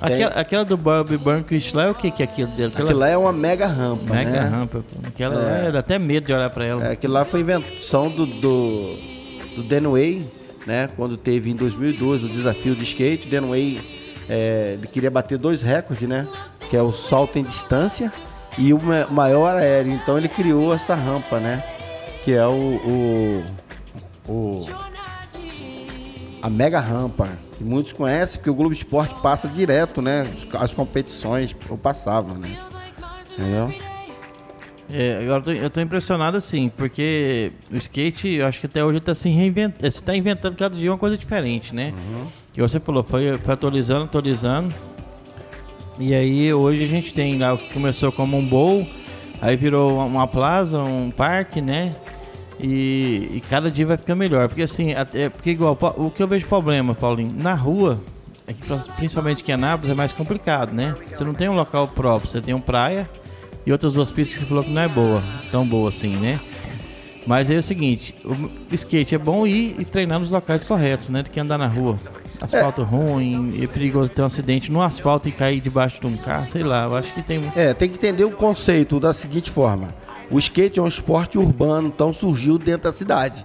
Aquela, 0.00 0.32
aquela, 0.32 0.64
do 0.64 0.76
Bob 0.76 1.16
Burnquist 1.16 1.74
lá 1.74 1.84
é 1.84 1.90
o 1.90 1.94
que 1.94 2.10
que 2.10 2.22
é 2.22 2.24
aquilo 2.24 2.50
dele? 2.52 2.68
Aquela... 2.68 2.84
Aquilo 2.84 3.00
lá 3.00 3.08
é 3.08 3.16
uma 3.16 3.32
mega 3.32 3.66
rampa, 3.66 4.14
Mega 4.14 4.30
né? 4.30 4.40
rampa. 4.40 4.84
Aquela 5.06 5.34
é. 5.34 5.64
lá 5.64 5.70
dá 5.70 5.78
até 5.80 5.98
medo 5.98 6.26
de 6.26 6.32
olhar 6.32 6.50
pra 6.50 6.64
ela. 6.64 6.86
É, 6.86 6.92
aquilo 6.92 7.12
lá 7.12 7.24
foi 7.24 7.40
invenção 7.40 8.08
do, 8.08 8.24
do, 8.26 8.96
do 9.56 9.62
Denway, 9.62 10.30
né? 10.66 10.88
Quando 10.96 11.16
teve 11.16 11.50
em 11.50 11.56
2012 11.56 12.26
o 12.26 12.28
desafio 12.28 12.74
de 12.74 12.84
skate, 12.84 13.28
Denway 13.28 13.80
é, 14.28 14.70
ele 14.74 14.86
queria 14.86 15.10
bater 15.10 15.38
dois 15.38 15.62
recordes, 15.62 16.08
né? 16.08 16.28
Que 16.68 16.76
é 16.76 16.82
o 16.82 16.90
salto 16.90 17.38
em 17.38 17.42
distância 17.42 18.12
e 18.58 18.72
o 18.74 18.80
maior 19.10 19.56
aéreo. 19.56 19.92
Então 19.92 20.18
ele 20.18 20.28
criou 20.28 20.74
essa 20.74 20.94
rampa, 20.94 21.40
né? 21.40 21.64
Que 22.24 22.34
é 22.34 22.46
o, 22.46 23.42
o, 24.28 24.32
o 24.32 24.68
a 26.42 26.50
mega 26.50 26.78
rampa, 26.78 27.28
que 27.58 27.64
muitos 27.64 27.92
conhecem, 27.92 28.38
porque 28.38 28.48
o 28.48 28.54
Globo 28.54 28.72
Esporte 28.72 29.14
passa 29.20 29.48
direto, 29.48 30.00
né? 30.00 30.26
As 30.58 30.72
competições, 30.72 31.54
ou 31.68 31.76
passava, 31.76 32.34
né? 32.34 32.56
Entendeu? 33.32 33.74
É, 34.90 35.22
eu 35.22 35.42
tô, 35.42 35.52
eu 35.52 35.68
tô 35.68 35.80
impressionado 35.80 36.36
assim, 36.36 36.70
porque 36.70 37.52
o 37.70 37.76
skate, 37.76 38.28
eu 38.28 38.46
acho 38.46 38.58
que 38.60 38.66
até 38.66 38.82
hoje 38.82 39.00
tá 39.00 39.14
se 39.14 39.28
reinventando, 39.28 39.92
você 39.92 40.00
tá 40.00 40.16
inventando 40.16 40.56
cada 40.56 40.74
dia 40.74 40.90
uma 40.90 40.96
coisa 40.96 41.18
diferente, 41.18 41.74
né? 41.74 41.92
Uhum. 41.92 42.26
Que 42.54 42.62
você 42.62 42.80
falou, 42.80 43.02
foi, 43.02 43.34
foi 43.34 43.54
atualizando, 43.54 44.04
atualizando. 44.04 44.72
E 45.98 46.14
aí 46.14 46.54
hoje 46.54 46.84
a 46.84 46.88
gente 46.88 47.12
tem 47.12 47.36
lá 47.38 47.52
o 47.54 47.58
que 47.58 47.74
começou 47.74 48.10
como 48.12 48.38
um 48.38 48.46
bowl, 48.46 48.88
aí 49.42 49.56
virou 49.56 50.06
uma 50.06 50.26
plaza, 50.26 50.80
um 50.80 51.10
parque, 51.10 51.60
né? 51.60 51.94
E, 52.60 53.30
e, 53.34 53.42
cada 53.48 53.70
dia 53.70 53.86
vai 53.86 53.96
ficar 53.96 54.14
melhor. 54.14 54.48
Porque 54.48 54.62
assim, 54.62 54.92
até, 54.92 55.28
porque 55.28 55.50
igual, 55.50 55.78
o 55.96 56.10
que 56.10 56.22
eu 56.22 56.28
vejo 56.28 56.46
problema, 56.46 56.94
Paulinho, 56.94 57.32
na 57.36 57.54
rua, 57.54 58.00
é 58.46 58.52
que, 58.52 58.66
principalmente 58.96 59.42
aqui 59.42 59.50
em 59.50 59.54
Anápolis, 59.54 59.90
é 59.90 59.94
mais 59.94 60.12
complicado, 60.12 60.72
né? 60.72 60.94
Você 61.06 61.22
não 61.22 61.34
tem 61.34 61.48
um 61.48 61.54
local 61.54 61.86
próprio, 61.86 62.30
você 62.30 62.40
tem 62.40 62.54
um 62.54 62.60
praia 62.60 63.08
e 63.64 63.70
outras 63.70 63.92
duas 63.92 64.10
pistas 64.10 64.38
que 64.38 64.44
você 64.44 64.48
falou 64.48 64.64
que 64.64 64.70
não 64.70 64.82
é 64.82 64.88
boa, 64.88 65.22
tão 65.50 65.66
boa 65.66 65.88
assim, 65.88 66.16
né? 66.16 66.40
Mas 67.26 67.50
é 67.50 67.56
o 67.56 67.62
seguinte, 67.62 68.14
o 68.24 68.74
skate 68.74 69.14
é 69.14 69.18
bom 69.18 69.46
ir 69.46 69.76
e 69.78 69.84
treinar 69.84 70.18
nos 70.18 70.30
locais 70.30 70.64
corretos, 70.64 71.10
né? 71.10 71.22
Do 71.22 71.30
que 71.30 71.38
andar 71.38 71.58
na 71.58 71.66
rua. 71.66 71.94
Asfalto 72.40 72.82
é. 72.82 72.84
ruim, 72.84 73.60
é 73.62 73.66
perigoso 73.66 74.10
ter 74.10 74.22
um 74.22 74.26
acidente 74.26 74.72
no 74.72 74.80
asfalto 74.80 75.28
e 75.28 75.32
cair 75.32 75.60
debaixo 75.60 76.00
de 76.00 76.06
um 76.06 76.16
carro, 76.16 76.46
sei 76.46 76.62
lá, 76.62 76.86
eu 76.86 76.96
acho 76.96 77.12
que 77.12 77.20
tem... 77.20 77.40
É, 77.54 77.74
tem 77.74 77.88
que 77.88 77.96
entender 77.96 78.24
o 78.24 78.30
conceito 78.30 78.98
da 78.98 79.12
seguinte 79.12 79.50
forma 79.50 79.88
o 80.30 80.38
skate 80.38 80.78
é 80.78 80.82
um 80.82 80.88
esporte 80.88 81.38
urbano, 81.38 81.88
então 81.88 82.12
surgiu 82.12 82.58
dentro 82.58 82.84
da 82.84 82.92
cidade. 82.92 83.44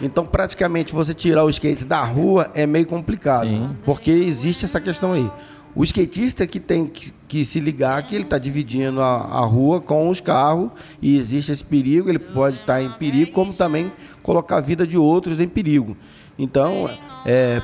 Então, 0.00 0.24
praticamente, 0.24 0.92
você 0.92 1.12
tirar 1.12 1.44
o 1.44 1.50
skate 1.50 1.84
da 1.84 2.04
rua 2.04 2.50
é 2.54 2.66
meio 2.66 2.86
complicado, 2.86 3.48
Sim. 3.48 3.76
porque 3.84 4.10
existe 4.10 4.64
essa 4.64 4.80
questão 4.80 5.12
aí. 5.12 5.30
O 5.74 5.84
skatista 5.84 6.46
que 6.46 6.58
tem 6.58 6.86
que, 6.86 7.12
que 7.26 7.44
se 7.44 7.60
ligar 7.60 8.02
que 8.02 8.14
ele 8.14 8.24
está 8.24 8.38
dividindo 8.38 9.00
a, 9.00 9.16
a, 9.16 9.40
rua 9.44 9.80
com 9.80 10.08
os 10.08 10.20
carros 10.20 10.70
e 11.00 11.16
existe 11.16 11.52
esse 11.52 11.62
perigo, 11.62 12.08
ele 12.08 12.18
pode 12.18 12.56
estar 12.56 12.74
tá 12.74 12.82
em 12.82 12.90
perigo, 12.92 13.32
como 13.32 13.52
também 13.52 13.92
colocar 14.22 14.56
a 14.56 14.60
vida 14.60 14.86
de 14.86 14.96
outros 14.96 15.40
em 15.40 15.48
perigo. 15.48 15.96
Então, 16.38 16.90
é, 17.26 17.60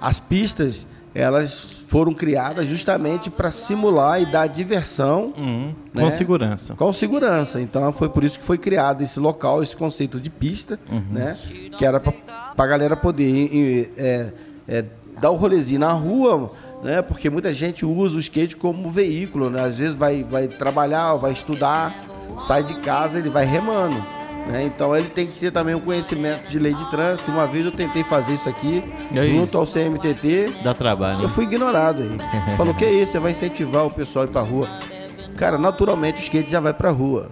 as 0.00 0.20
pistas 0.20 0.86
elas 1.14 1.79
foram 1.90 2.14
criadas 2.14 2.68
justamente 2.68 3.28
para 3.28 3.50
simular 3.50 4.22
e 4.22 4.24
dar 4.24 4.46
diversão 4.46 5.34
uhum, 5.36 5.74
né? 5.92 6.04
com 6.04 6.10
segurança. 6.12 6.74
Com 6.76 6.92
segurança. 6.92 7.60
Então 7.60 7.92
foi 7.92 8.08
por 8.08 8.22
isso 8.22 8.38
que 8.38 8.44
foi 8.44 8.56
criado 8.56 9.02
esse 9.02 9.18
local, 9.18 9.60
esse 9.60 9.74
conceito 9.74 10.20
de 10.20 10.30
pista, 10.30 10.78
uhum. 10.88 11.02
né? 11.10 11.36
Que 11.76 11.84
era 11.84 11.98
para 11.98 12.14
a 12.56 12.66
galera 12.68 12.96
poder 12.96 13.92
é, 13.98 14.32
é, 14.68 14.84
dar 15.20 15.30
o 15.30 15.34
um 15.34 15.36
rolezinho 15.36 15.80
na 15.80 15.90
rua, 15.90 16.48
né? 16.80 17.02
Porque 17.02 17.28
muita 17.28 17.52
gente 17.52 17.84
usa 17.84 18.18
o 18.18 18.20
skate 18.20 18.54
como 18.54 18.88
veículo, 18.88 19.50
né? 19.50 19.60
Às 19.60 19.78
vezes 19.78 19.96
vai, 19.96 20.22
vai 20.22 20.46
trabalhar, 20.46 21.16
vai 21.16 21.32
estudar, 21.32 22.06
sai 22.38 22.62
de 22.62 22.74
casa, 22.82 23.18
ele 23.18 23.30
vai 23.30 23.44
remando. 23.44 24.00
Né? 24.46 24.64
Então 24.64 24.96
ele 24.96 25.08
tem 25.08 25.26
que 25.26 25.38
ter 25.38 25.50
também 25.50 25.74
um 25.74 25.80
conhecimento 25.80 26.48
de 26.48 26.58
lei 26.58 26.74
de 26.74 26.88
trânsito. 26.90 27.30
Uma 27.30 27.46
vez 27.46 27.64
eu 27.64 27.72
tentei 27.72 28.02
fazer 28.02 28.34
isso 28.34 28.48
aqui, 28.48 28.82
junto 29.12 29.56
ao 29.56 29.66
CMTT. 29.66 30.62
Dá 30.64 30.74
trabalho. 30.74 31.22
Eu 31.22 31.28
fui 31.28 31.44
ignorado 31.44 32.02
aí. 32.02 32.18
Falou, 32.56 32.74
que 32.74 32.84
é 32.84 32.92
isso? 32.92 33.12
Você 33.12 33.18
vai 33.18 33.32
incentivar 33.32 33.86
o 33.86 33.90
pessoal 33.90 34.24
a 34.24 34.28
ir 34.28 34.30
pra 34.30 34.42
rua. 34.42 34.68
Cara, 35.36 35.56
naturalmente 35.56 36.20
o 36.20 36.22
skate 36.22 36.50
já 36.50 36.60
vai 36.60 36.74
pra 36.74 36.90
rua. 36.90 37.30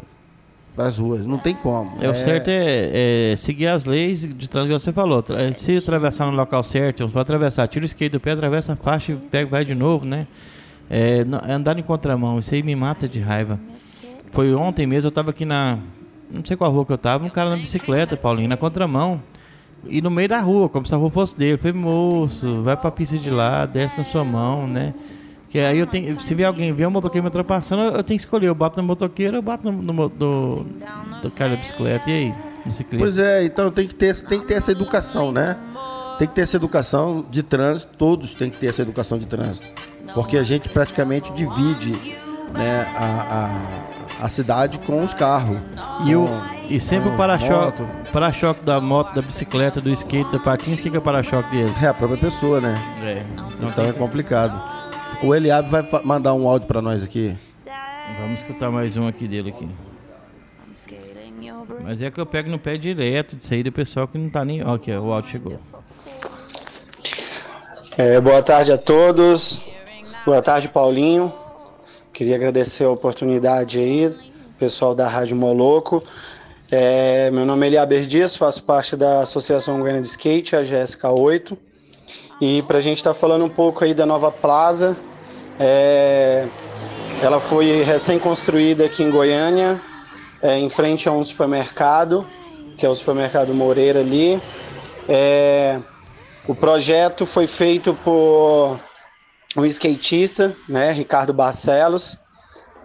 Para 0.74 0.86
as 0.86 0.96
ruas, 0.96 1.26
não 1.26 1.38
tem 1.38 1.56
como. 1.56 1.96
É, 2.00 2.08
o 2.08 2.14
certo 2.14 2.48
é, 2.48 3.32
é, 3.32 3.36
seguir 3.36 3.66
as 3.66 3.84
leis 3.84 4.20
de 4.20 4.48
trânsito 4.48 4.76
que 4.76 4.80
você 4.80 4.92
falou. 4.92 5.20
Se 5.56 5.76
atravessar 5.76 6.26
no 6.26 6.36
local 6.36 6.62
certo, 6.62 7.08
vai 7.08 7.22
atravessar, 7.22 7.66
tira 7.66 7.84
o 7.84 7.86
skate 7.86 8.12
do 8.12 8.20
pé, 8.20 8.30
atravessa 8.30 8.74
a 8.74 8.76
faixa 8.76 9.10
e 9.10 9.16
pega, 9.16 9.50
vai 9.50 9.64
de 9.64 9.74
novo, 9.74 10.06
né? 10.06 10.28
É, 10.88 11.26
andar 11.48 11.76
em 11.78 11.82
contramão, 11.82 12.38
isso 12.38 12.54
aí 12.54 12.62
me 12.62 12.76
mata 12.76 13.08
de 13.08 13.18
raiva. 13.18 13.58
Foi 14.30 14.54
ontem 14.54 14.86
mesmo, 14.86 15.08
eu 15.08 15.12
tava 15.12 15.30
aqui 15.30 15.44
na, 15.44 15.78
não 16.30 16.44
sei 16.44 16.56
qual 16.56 16.70
rua 16.70 16.84
que 16.84 16.92
eu 16.92 16.98
tava, 16.98 17.24
um 17.24 17.30
cara 17.30 17.50
na 17.50 17.56
bicicleta, 17.56 18.16
Paulinho, 18.16 18.48
na 18.48 18.56
contramão. 18.56 19.22
E 19.86 20.02
no 20.02 20.10
meio 20.10 20.28
da 20.28 20.40
rua, 20.40 20.68
como 20.68 20.86
se 20.86 20.94
a 20.94 20.98
rua 20.98 21.10
fosse 21.10 21.38
dele. 21.38 21.54
Eu 21.54 21.58
falei, 21.58 21.80
moço, 21.80 22.62
vai 22.62 22.76
pra 22.76 22.90
pista 22.90 23.16
de 23.16 23.30
lá, 23.30 23.64
desce 23.64 23.96
na 23.96 24.04
sua 24.04 24.24
mão, 24.24 24.66
né? 24.66 24.92
Que 25.48 25.60
aí 25.60 25.78
eu 25.78 25.86
tenho. 25.86 26.20
Se 26.20 26.34
vier 26.34 26.46
alguém 26.46 26.72
ver 26.72 26.86
um 26.86 26.90
motoqueiro 26.90 27.22
me 27.22 27.28
ultrapassando, 27.28 27.96
eu 27.96 28.04
tenho 28.04 28.18
que 28.18 28.24
escolher. 28.24 28.48
Eu 28.48 28.54
bato 28.54 28.80
no 28.80 28.86
motoqueiro 28.86 29.34
ou 29.34 29.38
eu 29.38 29.42
bato 29.42 29.70
no, 29.70 29.80
no, 29.80 30.08
do, 30.08 30.66
do 31.22 31.30
cara 31.30 31.52
da 31.52 31.56
bicicleta. 31.56 32.10
E 32.10 32.12
aí? 32.12 32.34
bicicleta. 32.66 32.98
Pois 32.98 33.18
é, 33.18 33.44
então 33.44 33.70
tem 33.70 33.86
que 33.86 33.94
ter, 33.94 34.14
tem 34.24 34.40
que 34.40 34.46
ter 34.46 34.54
essa 34.54 34.70
educação, 34.70 35.32
né? 35.32 35.56
Tem 36.18 36.26
que 36.26 36.34
ter 36.34 36.42
essa 36.42 36.56
educação 36.56 37.24
de 37.30 37.42
trânsito, 37.42 37.92
todos 37.96 38.34
têm 38.34 38.50
que 38.50 38.58
ter 38.58 38.66
essa 38.66 38.82
educação 38.82 39.18
de 39.18 39.26
trânsito. 39.26 39.68
Porque 40.14 40.36
a 40.36 40.42
gente 40.42 40.68
praticamente 40.68 41.32
divide 41.32 41.92
né, 42.52 42.86
a, 42.96 43.04
a, 43.04 43.97
a 44.20 44.28
cidade 44.28 44.78
com 44.78 45.02
os 45.02 45.14
carros. 45.14 45.58
E, 46.04 46.14
o, 46.14 46.28
e 46.68 46.80
sempre 46.80 47.08
o 47.08 47.16
para-choque 47.16 47.82
moto. 47.82 48.10
para-choque 48.12 48.64
da 48.64 48.80
moto, 48.80 49.14
da 49.14 49.22
bicicleta, 49.22 49.80
do 49.80 49.90
skate, 49.90 50.30
da 50.32 50.38
patins, 50.38 50.80
o 50.80 50.82
que 50.82 50.90
que 50.90 50.96
é 50.96 50.98
o 50.98 51.02
para-choque 51.02 51.50
deles? 51.50 51.80
É 51.82 51.88
a 51.88 51.94
própria 51.94 52.18
pessoa, 52.18 52.60
né? 52.60 52.78
É. 53.00 53.22
Então 53.64 53.84
é 53.84 53.92
complicado. 53.92 54.60
O 55.22 55.34
Eliabe 55.34 55.70
vai 55.70 55.84
mandar 56.04 56.34
um 56.34 56.48
áudio 56.48 56.66
pra 56.66 56.82
nós 56.82 57.02
aqui. 57.02 57.36
Vamos 58.20 58.40
escutar 58.40 58.70
mais 58.70 58.96
um 58.96 59.06
aqui 59.06 59.28
dele 59.28 59.50
aqui. 59.50 59.68
Mas 61.82 62.00
é 62.02 62.10
que 62.10 62.20
eu 62.20 62.26
pego 62.26 62.50
no 62.50 62.58
pé 62.58 62.76
direto 62.76 63.36
disso 63.36 63.52
aí 63.52 63.62
do 63.62 63.72
pessoal 63.72 64.08
que 64.08 64.18
não 64.18 64.30
tá 64.30 64.44
nem. 64.44 64.62
Ó, 64.64 64.74
aqui, 64.74 64.92
ó, 64.92 65.00
o 65.00 65.12
áudio 65.12 65.30
chegou. 65.30 65.58
É, 67.96 68.20
boa 68.20 68.42
tarde 68.42 68.72
a 68.72 68.78
todos. 68.78 69.68
Boa 70.24 70.42
tarde, 70.42 70.68
Paulinho. 70.68 71.32
Queria 72.18 72.34
agradecer 72.34 72.82
a 72.82 72.90
oportunidade 72.90 73.78
aí, 73.78 74.12
pessoal 74.58 74.92
da 74.92 75.06
Rádio 75.06 75.36
Moloco. 75.36 76.02
É, 76.68 77.30
meu 77.30 77.46
nome 77.46 77.64
é 77.64 77.68
Eliaber 77.68 78.02
Dias, 78.06 78.34
faço 78.34 78.64
parte 78.64 78.96
da 78.96 79.20
Associação 79.20 79.78
Goiânia 79.78 80.02
de 80.02 80.08
Skate, 80.08 80.56
a 80.56 80.62
GSK8. 80.62 81.56
E 82.40 82.60
para 82.62 82.78
a 82.78 82.80
gente 82.80 82.96
estar 82.96 83.14
falando 83.14 83.44
um 83.44 83.48
pouco 83.48 83.84
aí 83.84 83.94
da 83.94 84.04
nova 84.04 84.32
Plaza, 84.32 84.96
é, 85.60 86.48
ela 87.22 87.38
foi 87.38 87.84
recém-construída 87.84 88.86
aqui 88.86 89.04
em 89.04 89.12
Goiânia, 89.12 89.80
é, 90.42 90.58
em 90.58 90.68
frente 90.68 91.08
a 91.08 91.12
um 91.12 91.22
supermercado, 91.22 92.26
que 92.76 92.84
é 92.84 92.88
o 92.88 92.96
supermercado 92.96 93.54
Moreira 93.54 94.00
ali. 94.00 94.42
É, 95.08 95.78
o 96.48 96.54
projeto 96.56 97.24
foi 97.24 97.46
feito 97.46 97.96
por 98.02 98.76
um 99.56 99.64
skatista, 99.64 100.54
né, 100.68 100.92
Ricardo 100.92 101.32
Barcelos, 101.32 102.18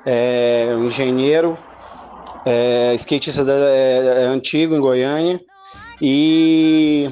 é, 0.05 0.67
um 0.71 0.85
engenheiro, 0.85 1.57
é, 2.45 2.93
skatista 2.95 3.43
da- 3.43 3.53
é, 3.53 4.25
antigo 4.25 4.75
em 4.75 4.79
Goiânia. 4.79 5.39
E 6.01 7.09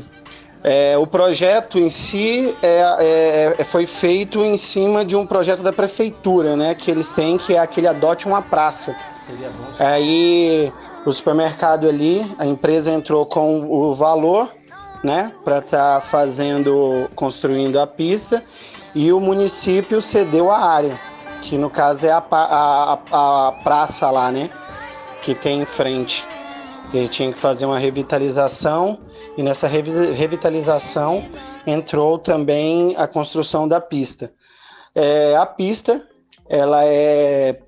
é, 0.64 0.98
o 0.98 1.08
projeto 1.08 1.80
em 1.80 1.90
si 1.90 2.56
é, 2.62 3.56
é, 3.60 3.64
foi 3.64 3.86
feito 3.86 4.44
em 4.44 4.58
cima 4.58 5.06
de 5.06 5.16
um 5.16 5.26
projeto 5.26 5.64
da 5.64 5.72
prefeitura, 5.72 6.56
né, 6.56 6.76
que 6.76 6.92
eles 6.92 7.12
têm, 7.12 7.38
que 7.38 7.56
é 7.56 7.60
aquele 7.60 7.88
adote 7.88 8.26
uma 8.28 8.42
praça. 8.42 8.96
Aí 9.80 10.72
o 11.06 11.12
supermercado 11.12 11.88
ali, 11.88 12.30
a 12.38 12.46
empresa 12.46 12.92
entrou 12.92 13.26
com 13.26 13.62
o 13.70 13.94
valor, 13.94 14.54
né, 15.04 15.32
para 15.44 15.60
estar 15.60 16.02
fazendo, 16.02 17.10
construindo 17.16 17.80
a 17.80 17.88
pista, 17.88 18.44
e 18.94 19.12
o 19.12 19.20
município 19.20 20.02
cedeu 20.02 20.52
a 20.52 20.58
área, 20.58 21.00
que 21.42 21.58
no 21.58 21.70
caso 21.70 22.08
é 22.08 22.12
a, 22.12 22.24
a, 22.30 22.94
a, 22.94 23.52
praça 23.64 24.10
lá, 24.12 24.32
né, 24.32 24.50
que 25.22 25.34
tem 25.34 25.62
em 25.62 25.66
frente. 25.66 26.28
Ele 26.94 27.08
tinha 27.08 27.32
que 27.32 27.40
fazer 27.40 27.66
uma 27.66 27.80
revitalização 27.80 29.00
e 29.38 29.44
nessa 29.44 29.68
revi- 29.68 30.12
revitalização 30.12 31.30
entrou 31.66 32.20
também 32.20 32.94
a 32.98 33.08
construção 33.08 33.68
da 33.68 33.80
pista. 33.80 34.32
É, 34.94 35.36
a 35.38 35.46
pista, 35.46 36.06
ela 36.50 36.84
é 36.84 37.62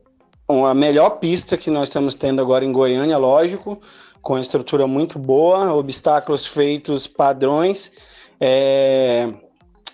a 0.69 0.73
melhor 0.73 1.19
pista 1.19 1.55
que 1.55 1.71
nós 1.71 1.87
estamos 1.87 2.15
tendo 2.15 2.41
agora 2.41 2.65
em 2.65 2.71
Goiânia, 2.71 3.17
lógico, 3.17 3.79
com 4.21 4.37
estrutura 4.37 4.85
muito 4.85 5.17
boa, 5.17 5.73
obstáculos 5.73 6.45
feitos 6.45 7.07
padrões 7.07 7.93
é, 8.39 9.29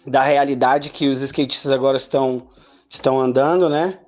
da 0.09 0.23
realidade 0.23 0.89
que 0.89 1.07
os 1.07 1.21
skatistas 1.21 1.71
agora 1.71 1.97
estão, 1.97 2.43
estão 2.89 3.19
andando, 3.19 3.69
né? 3.69 3.99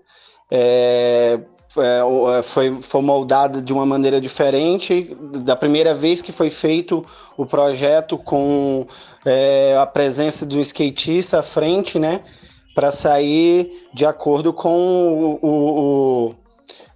É, 0.50 1.40
é, 1.78 2.00
é, 2.38 2.42
foi, 2.42 2.82
foi 2.82 3.02
moldada 3.02 3.62
de 3.62 3.72
uma 3.72 3.86
maneira 3.86 4.20
diferente 4.20 5.16
da 5.46 5.56
primeira 5.56 5.94
vez 5.96 6.22
que 6.22 6.32
foi 6.32 6.50
feito 6.50 7.06
o 7.38 7.46
projeto 7.46 8.18
com 8.18 8.86
é, 9.26 9.78
a 9.80 9.86
presença 9.86 10.46
de 10.46 10.58
um 10.58 10.62
skatista 10.62 11.40
à 11.40 11.42
frente, 11.42 11.98
né? 11.98 12.22
Para 12.76 12.92
sair 12.92 13.72
de 13.94 14.06
acordo 14.06 14.52
com 14.52 14.70
o, 14.72 15.40
o- 15.42 16.28
o- 16.30 16.36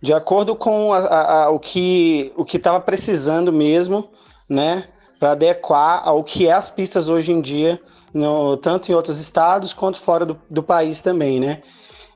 de 0.01 0.13
acordo 0.13 0.55
com 0.55 0.91
a- 0.93 0.97
a- 0.99 1.43
a- 1.45 1.49
o 1.51 1.59
que 1.59 2.33
o 2.35 2.43
que 2.43 2.57
estava 2.57 2.79
precisando 2.79 3.51
mesmo, 3.53 4.09
né? 4.49 4.85
Para 5.19 5.31
adequar 5.31 6.01
ao 6.05 6.23
que 6.23 6.47
é 6.47 6.51
as 6.51 6.69
pistas 6.69 7.07
hoje 7.07 7.31
em 7.31 7.39
dia, 7.41 7.79
no- 8.15 8.57
tanto 8.57 8.91
em 8.91 8.95
outros 8.95 9.19
estados 9.19 9.73
quanto 9.73 9.99
fora 9.99 10.25
do, 10.25 10.39
do 10.49 10.63
país 10.63 11.01
também, 11.01 11.39
né? 11.39 11.61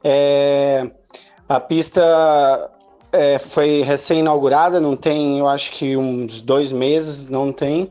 É, 0.03 0.89
a 1.47 1.59
pista 1.59 2.71
é, 3.11 3.37
foi 3.39 3.81
recém-inaugurada, 3.81 4.79
não 4.79 4.95
tem, 4.95 5.39
eu 5.39 5.47
acho 5.47 5.71
que 5.71 5.97
uns 5.97 6.41
dois 6.41 6.71
meses, 6.71 7.27
não 7.29 7.51
tem. 7.51 7.89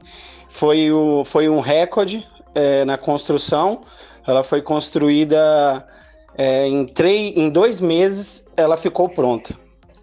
Foi, 0.49 0.91
o, 0.91 1.25
foi 1.25 1.49
um 1.49 1.61
recorde 1.61 2.27
é, 2.55 2.85
na 2.85 2.97
construção. 2.97 3.83
Ela 4.27 4.43
foi 4.43 4.63
construída 4.63 5.87
é, 6.37 6.67
em, 6.67 6.85
três, 6.87 7.37
em 7.37 7.51
dois 7.51 7.81
meses, 7.81 8.47
ela 8.57 8.77
ficou 8.77 9.09
pronta. 9.09 9.55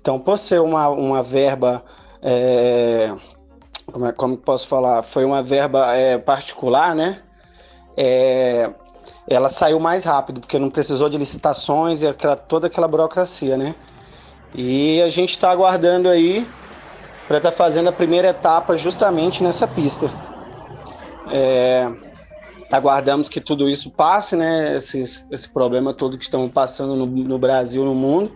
Então, 0.01 0.19
por 0.19 0.37
ser 0.37 0.61
uma, 0.61 0.89
uma 0.89 1.23
verba, 1.23 1.83
é, 2.21 3.11
como, 3.91 4.05
é, 4.05 4.11
como 4.11 4.37
posso 4.37 4.67
falar? 4.67 5.01
Foi 5.01 5.25
uma 5.25 5.41
verba 5.41 5.95
é, 5.95 6.17
particular, 6.17 6.93
né? 6.93 7.21
É, 7.97 8.69
ela 9.27 9.49
saiu 9.49 9.79
mais 9.79 10.05
rápido, 10.05 10.39
porque 10.39 10.59
não 10.59 10.69
precisou 10.69 11.09
de 11.09 11.17
licitações 11.17 12.03
e 12.03 12.07
aquela, 12.07 12.35
toda 12.35 12.67
aquela 12.67 12.87
burocracia, 12.87 13.57
né? 13.57 13.73
E 14.53 15.01
a 15.01 15.09
gente 15.09 15.31
está 15.31 15.49
aguardando 15.51 16.07
aí 16.07 16.47
para 17.27 17.37
estar 17.37 17.51
fazendo 17.51 17.89
a 17.89 17.91
primeira 17.91 18.29
etapa 18.29 18.77
justamente 18.77 19.43
nessa 19.43 19.67
pista. 19.67 20.09
É, 21.31 21.89
aguardamos 22.71 23.27
que 23.27 23.41
tudo 23.41 23.67
isso 23.67 23.89
passe, 23.89 24.35
né? 24.35 24.75
Esses, 24.75 25.27
esse 25.31 25.49
problema 25.49 25.93
todo 25.93 26.17
que 26.17 26.23
estamos 26.23 26.51
passando 26.51 26.95
no, 26.95 27.05
no 27.05 27.39
Brasil, 27.39 27.83
no 27.83 27.95
mundo, 27.95 28.31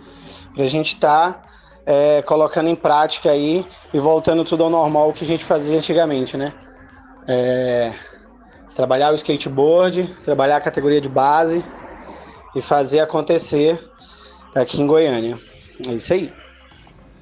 para 0.55 0.63
a 0.63 0.67
gente 0.67 0.95
estar 0.95 1.47
é, 1.85 2.21
colocando 2.23 2.67
em 2.67 2.75
prática 2.75 3.29
aí 3.29 3.65
e 3.93 3.99
voltando 3.99 4.43
tudo 4.43 4.63
ao 4.63 4.69
normal 4.69 5.13
que 5.13 5.23
a 5.23 5.27
gente 5.27 5.43
fazia 5.43 5.77
antigamente, 5.77 6.35
né? 6.35 6.51
É, 7.27 7.93
trabalhar 8.75 9.11
o 9.11 9.15
skateboard, 9.15 10.03
trabalhar 10.23 10.57
a 10.57 10.61
categoria 10.61 11.01
de 11.01 11.09
base 11.09 11.63
e 12.55 12.61
fazer 12.61 12.99
acontecer 12.99 13.79
aqui 14.55 14.81
em 14.81 14.87
Goiânia. 14.87 15.37
É 15.87 15.93
isso 15.93 16.13
aí. 16.13 16.31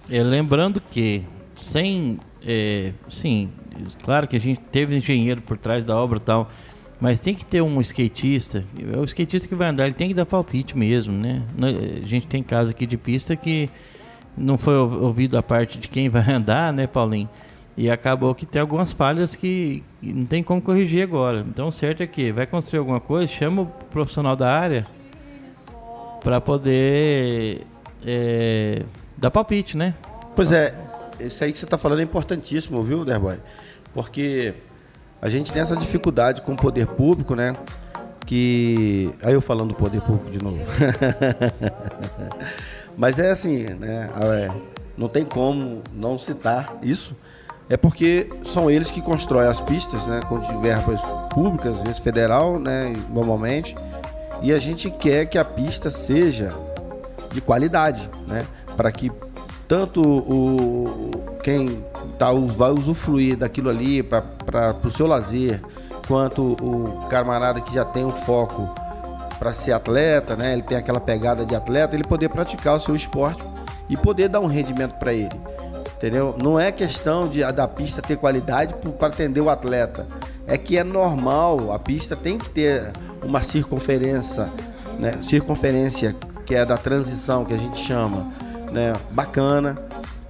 É, 0.10 0.24
lembrando 0.24 0.82
que 0.82 1.24
sem. 1.56 2.20
É, 2.46 2.94
sim, 3.10 3.50
claro 4.04 4.28
que 4.28 4.36
a 4.36 4.40
gente 4.40 4.62
teve 4.72 4.96
engenheiro 4.96 5.42
por 5.42 5.58
trás 5.58 5.84
da 5.84 5.98
obra 5.98 6.18
e 6.18 6.22
tal, 6.22 6.50
mas 7.00 7.20
tem 7.20 7.36
que 7.36 7.44
ter 7.46 7.62
um 7.62 7.82
skatista. 7.82 8.64
É 8.94 8.98
o 8.98 9.04
skatista 9.04 9.48
que 9.48 9.56
vai 9.56 9.70
andar, 9.70 9.86
ele 9.86 9.96
tem 9.96 10.08
que 10.08 10.14
dar 10.14 10.26
palpite 10.26 10.78
mesmo, 10.78 11.14
né? 11.14 11.44
A 12.04 12.08
gente 12.08 12.26
tem 12.28 12.42
caso 12.42 12.72
aqui 12.72 12.86
de 12.86 12.96
pista 12.98 13.36
que 13.36 13.70
não 14.38 14.58
foi 14.58 14.76
ouv- 14.78 15.02
ouvido 15.04 15.38
a 15.38 15.44
parte 15.44 15.78
de 15.78 15.88
quem 15.88 16.08
vai 16.10 16.24
andar, 16.32 16.72
né, 16.72 16.88
Paulinho? 16.88 17.30
E 17.78 17.92
acabou 17.92 18.34
que 18.34 18.46
tem 18.46 18.60
algumas 18.60 18.92
falhas 18.92 19.36
que 19.36 19.84
não 20.02 20.26
tem 20.26 20.42
como 20.42 20.60
corrigir 20.60 21.04
agora. 21.04 21.46
Então, 21.48 21.68
o 21.68 21.72
certo 21.72 22.02
é 22.02 22.08
que 22.08 22.32
vai 22.32 22.48
construir 22.48 22.80
alguma 22.80 23.00
coisa, 23.00 23.32
chama 23.32 23.62
o 23.62 23.66
profissional 23.68 24.36
da 24.36 24.52
área 24.52 24.88
para 26.24 26.42
poder 26.42 27.68
é, 28.04 28.82
dar 29.16 29.30
palpite, 29.30 29.78
né? 29.78 29.94
Pois 30.36 30.52
é, 30.52 30.76
isso 31.20 31.44
aí 31.44 31.54
que 31.54 31.60
você 31.60 31.66
está 31.66 31.78
falando 31.78 32.00
é 32.00 32.04
importantíssimo, 32.04 32.84
viu, 32.84 33.06
Derboy? 33.06 33.38
Porque 33.94 34.56
a 35.22 35.30
gente 35.30 35.52
tem 35.52 35.62
essa 35.62 35.76
dificuldade 35.76 36.42
com 36.42 36.54
o 36.54 36.58
poder 36.58 36.88
público, 36.88 37.36
né? 37.36 37.56
Que. 38.26 39.12
Aí 39.24 39.34
eu 39.34 39.42
falando 39.42 39.70
do 39.70 39.76
poder 39.76 40.02
público 40.02 40.30
de 40.30 40.44
novo. 40.44 40.60
Mas 42.98 43.20
é 43.20 43.32
assim, 43.32 43.64
né? 43.64 44.10
é, 44.16 44.52
não 44.98 45.08
tem 45.08 45.24
como 45.24 45.82
não 45.94 46.18
citar 46.18 46.78
isso. 46.82 47.16
É 47.70 47.76
porque 47.76 48.30
são 48.46 48.72
eles 48.72 48.90
que 48.90 49.02
constroem 49.02 49.48
as 49.48 49.62
pistas, 49.62 50.08
né? 50.08 50.22
Com 50.28 50.40
verbas 50.62 51.02
públicas, 51.34 51.76
às 51.76 51.82
vezes 51.82 52.00
federal, 52.00 52.60
né? 52.60 52.94
Normalmente. 53.10 53.76
E 54.42 54.54
a 54.54 54.60
gente 54.60 54.90
quer 54.90 55.26
que 55.26 55.38
a 55.38 55.44
pista 55.44 55.90
seja 55.90 56.54
de 57.32 57.42
qualidade, 57.42 58.10
né? 58.26 58.46
Para 58.76 58.92
que 58.92 59.12
tanto 59.68 60.02
o 60.02 61.12
quem 61.44 61.84
tá, 62.18 62.32
vai 62.32 62.72
usufruir 62.72 63.38
daquilo 63.38 63.70
ali 63.70 64.02
para 64.02 64.76
o 64.84 64.92
seu 64.92 65.08
lazer, 65.08 65.62
quanto 66.08 66.54
o 66.62 67.06
camarada 67.10 67.62
que 67.62 67.74
já 67.74 67.86
tem 67.86 68.06
um 68.06 68.12
foco 68.12 68.70
para 69.38 69.54
ser 69.54 69.72
atleta, 69.74 70.36
né? 70.36 70.54
Ele 70.54 70.62
tem 70.62 70.78
aquela 70.78 71.00
pegada 71.00 71.46
de 71.46 71.56
atleta, 71.56 71.96
ele 71.96 72.04
poder 72.04 72.30
praticar 72.30 72.78
o 72.78 72.80
seu 72.80 72.96
esporte 72.96 73.44
e 73.90 73.96
poder 73.96 74.30
dar 74.30 74.40
um 74.40 74.48
rendimento 74.48 74.96
para 74.96 75.14
ele. 75.14 75.36
Entendeu? 75.98 76.36
Não 76.42 76.60
é 76.60 76.72
questão 76.72 77.28
de 77.28 77.44
da 77.52 77.68
pista 77.68 78.04
ter 78.04 78.18
qualidade 78.18 78.76
para 79.00 79.08
atender 79.08 79.42
o 79.42 79.50
atleta. 79.50 80.06
É 80.46 80.56
que 80.56 80.78
é 80.78 80.84
normal, 80.84 81.74
a 81.74 81.80
pista 81.80 82.16
tem 82.16 82.38
que 82.38 82.50
ter 82.50 82.92
uma 83.24 83.42
circunferência, 83.42 84.48
né? 85.00 85.18
Circunferência 85.24 86.16
que 86.46 86.54
é 86.54 86.64
da 86.64 86.78
transição 86.78 87.44
que 87.44 87.54
a 87.54 87.58
gente 87.58 87.80
chama, 87.80 88.32
né? 88.72 88.94
Bacana. 89.12 89.76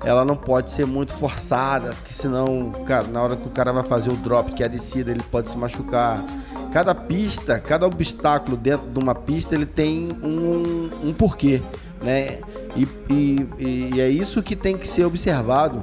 Ela 0.04 0.24
não 0.24 0.38
pode 0.38 0.72
ser 0.72 0.86
muito 0.86 1.12
forçada, 1.12 1.90
porque 1.90 2.14
senão, 2.14 2.72
cara, 2.86 3.08
na 3.08 3.22
hora 3.22 3.36
que 3.36 3.48
o 3.48 3.52
cara 3.52 3.74
vai 3.74 3.84
fazer 3.84 4.10
o 4.10 4.16
drop, 4.16 4.54
que 4.54 4.64
é 4.64 4.68
a 4.68 4.70
descida, 4.70 5.12
ele 5.12 5.24
pode 5.24 5.50
se 5.50 5.58
machucar. 5.58 6.24
Cada 6.72 6.94
pista, 6.96 7.60
cada 7.60 7.86
obstáculo 7.86 8.56
dentro 8.56 8.88
de 8.88 9.00
uma 9.00 9.16
pista, 9.16 9.56
ele 9.56 9.66
tem 9.66 10.10
um, 10.24 10.90
um 11.04 11.14
porquê, 11.14 11.62
né? 12.02 12.40
E, 12.78 12.88
e, 13.12 13.92
e 13.96 14.02
é 14.02 14.08
isso 14.08 14.44
que 14.44 14.56
tem 14.56 14.78
que 14.78 14.88
ser 14.88 15.04
observado 15.04 15.82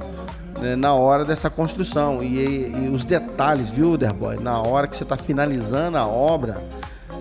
né, 0.59 0.75
na 0.75 0.93
hora 0.93 1.25
dessa 1.25 1.49
construção. 1.49 2.23
E, 2.23 2.37
e, 2.37 2.89
os 2.91 3.03
detalhes, 3.03 3.69
viu, 3.69 3.97
Derboy? 3.97 4.37
Na 4.37 4.61
hora 4.61 4.87
que 4.87 4.95
você 4.95 5.03
está 5.03 5.17
finalizando 5.17 5.97
a 5.97 6.07
obra, 6.07 6.63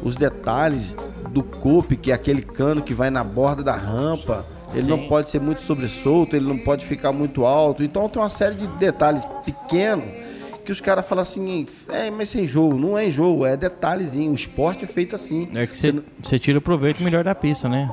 os 0.02 0.14
detalhes 0.14 0.94
do 1.30 1.42
coupe, 1.42 1.96
que 1.96 2.12
é 2.12 2.14
aquele 2.14 2.42
cano 2.42 2.80
que 2.80 2.94
vai 2.94 3.10
na 3.10 3.24
borda 3.24 3.62
da 3.62 3.74
rampa, 3.74 4.46
ele 4.72 4.84
Sim. 4.84 4.90
não 4.90 5.08
pode 5.08 5.30
ser 5.30 5.40
muito 5.40 5.60
sobressolto, 5.62 6.37
ele 6.37 6.46
não 6.46 6.58
pode 6.58 6.87
ficar 6.87 7.12
muito 7.12 7.44
alto. 7.44 7.82
Então 7.82 8.08
tem 8.08 8.22
uma 8.22 8.30
série 8.30 8.54
de 8.54 8.66
detalhes 8.68 9.24
pequenos 9.44 10.23
que 10.64 10.72
os 10.72 10.81
caras 10.81 11.07
falam 11.07 11.22
assim, 11.22 11.66
é, 11.88 12.11
mas 12.11 12.31
sem 12.31 12.46
jogo, 12.46 12.77
não 12.79 12.98
é 12.98 13.07
enjoo, 13.07 13.44
é 13.44 13.57
detalhezinho, 13.57 14.33
o 14.33 14.35
esporte 14.35 14.85
é 14.85 14.88
feito 14.88 15.14
assim. 15.14 15.48
É 15.55 15.66
que 15.66 15.77
você 16.22 16.38
tira 16.38 16.59
o 16.59 16.62
proveito 16.62 17.03
melhor 17.03 17.22
da 17.22 17.35
pista, 17.35 17.68
né? 17.68 17.90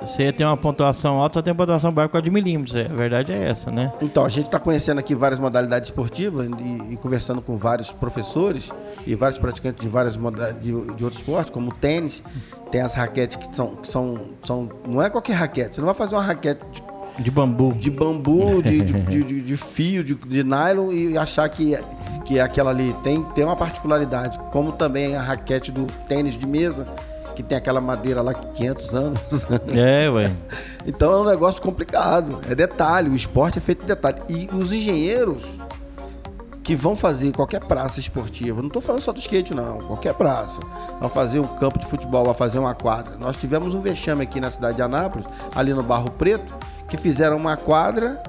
Você 0.00 0.32
tem 0.32 0.46
uma 0.46 0.56
pontuação 0.56 1.18
alta, 1.18 1.34
só 1.34 1.42
tem 1.42 1.54
pontuação 1.54 1.92
baixa 1.92 2.08
por 2.08 2.22
de 2.22 2.30
milímetros, 2.30 2.74
é, 2.74 2.86
a 2.90 2.94
verdade 2.94 3.32
é 3.32 3.48
essa, 3.48 3.70
né? 3.70 3.92
Então, 4.02 4.24
a 4.24 4.28
gente 4.28 4.46
está 4.46 4.58
conhecendo 4.58 4.98
aqui 4.98 5.14
várias 5.14 5.38
modalidades 5.38 5.90
esportivas 5.90 6.46
e, 6.46 6.92
e, 6.92 6.96
conversando 6.96 7.40
com 7.40 7.56
vários 7.56 7.92
professores 7.92 8.70
e 9.06 9.14
vários 9.14 9.38
praticantes 9.38 9.80
de 9.80 9.88
várias 9.88 10.16
modalidades 10.16 10.62
de, 10.62 10.70
de 10.70 11.04
outros 11.04 11.20
esportes, 11.20 11.52
como 11.52 11.70
o 11.70 11.74
tênis, 11.74 12.22
tem 12.70 12.80
as 12.80 12.94
raquetes 12.94 13.36
que 13.36 13.54
são, 13.54 13.76
que 13.76 13.88
são, 13.88 14.20
são, 14.44 14.68
não 14.86 15.02
é 15.02 15.08
qualquer 15.08 15.34
raquete, 15.34 15.76
você 15.76 15.80
não 15.80 15.86
vai 15.86 15.94
fazer 15.94 16.16
uma 16.16 16.22
raquete 16.22 16.60
de 16.72 16.82
de 17.18 17.30
bambu. 17.30 17.72
De 17.74 17.90
bambu, 17.90 18.62
de, 18.62 18.80
de, 18.82 19.24
de, 19.24 19.40
de, 19.42 19.56
fio, 19.56 20.04
de, 20.04 20.14
de 20.14 20.44
nylon 20.44 20.92
e 20.92 21.18
achar 21.18 21.48
que, 21.48 21.76
que 22.24 22.38
aquela 22.38 22.70
ali 22.70 22.94
tem, 23.02 23.22
tem 23.34 23.44
uma 23.44 23.56
particularidade. 23.56 24.38
Como 24.50 24.72
também 24.72 25.16
a 25.16 25.22
raquete 25.22 25.72
do 25.72 25.86
tênis 26.08 26.34
de 26.34 26.46
mesa, 26.46 26.86
que 27.34 27.42
tem 27.42 27.58
aquela 27.58 27.80
madeira 27.80 28.22
lá 28.22 28.34
que 28.34 28.46
500 28.54 28.94
anos. 28.94 29.46
É, 29.68 30.08
ué. 30.10 30.32
Então 30.86 31.12
é 31.12 31.16
um 31.20 31.24
negócio 31.24 31.60
complicado. 31.60 32.40
É 32.48 32.54
detalhe, 32.54 33.08
o 33.08 33.16
esporte 33.16 33.58
é 33.58 33.60
feito 33.60 33.80
de 33.80 33.86
detalhe. 33.86 34.20
E 34.28 34.48
os 34.52 34.72
engenheiros 34.72 35.44
que 36.68 36.76
vão 36.76 36.94
fazer 36.94 37.32
qualquer 37.32 37.60
praça 37.64 37.98
esportiva, 37.98 38.60
não 38.60 38.66
estou 38.66 38.82
falando 38.82 39.00
só 39.00 39.10
do 39.10 39.18
skate, 39.18 39.54
não, 39.54 39.78
qualquer 39.78 40.12
praça, 40.12 40.60
vão 41.00 41.08
fazer 41.08 41.40
um 41.40 41.46
campo 41.46 41.78
de 41.78 41.86
futebol, 41.86 42.26
vão 42.26 42.34
fazer 42.34 42.58
uma 42.58 42.74
quadra. 42.74 43.16
Nós 43.16 43.38
tivemos 43.38 43.74
um 43.74 43.80
vexame 43.80 44.22
aqui 44.22 44.38
na 44.38 44.50
cidade 44.50 44.76
de 44.76 44.82
Anápolis, 44.82 45.26
ali 45.56 45.72
no 45.72 45.82
Barro 45.82 46.10
Preto, 46.10 46.52
que 46.88 46.96
fizeram 46.96 47.36
uma 47.36 47.56
quadra 47.56 48.22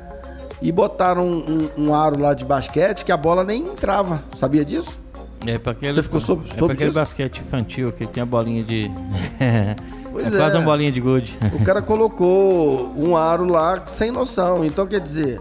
e 0.62 0.72
botaram 0.72 1.26
um, 1.26 1.70
um, 1.78 1.86
um 1.86 1.96
aro 1.96 2.20
lá 2.20 2.34
de 2.34 2.44
basquete 2.44 3.06
que 3.06 3.12
a 3.12 3.18
bola 3.18 3.44
nem 3.44 3.64
entrava. 3.64 4.22
Sabia 4.36 4.66
disso? 4.66 4.98
É 5.46 5.58
para 5.58 5.72
aquele, 5.72 5.94
Você 5.94 6.04
ficou 6.04 6.20
sobre, 6.20 6.50
é 6.50 6.72
aquele 6.72 6.92
basquete 6.92 7.40
infantil 7.40 7.92
que 7.92 8.06
tem 8.06 8.22
a 8.22 8.26
bolinha 8.26 8.64
de. 8.64 8.92
Pois 10.12 10.34
é, 10.34 10.38
é 10.38 10.40
quase 10.40 10.58
uma 10.58 10.66
bolinha 10.66 10.92
de 10.92 11.00
gude. 11.00 11.38
O 11.54 11.64
cara 11.64 11.84
colocou 11.84 12.92
um 12.98 13.16
aro 13.16 13.46
lá 13.46 13.86
sem 13.86 14.10
noção. 14.10 14.66
Então 14.66 14.88
quer 14.88 15.00
dizer. 15.00 15.40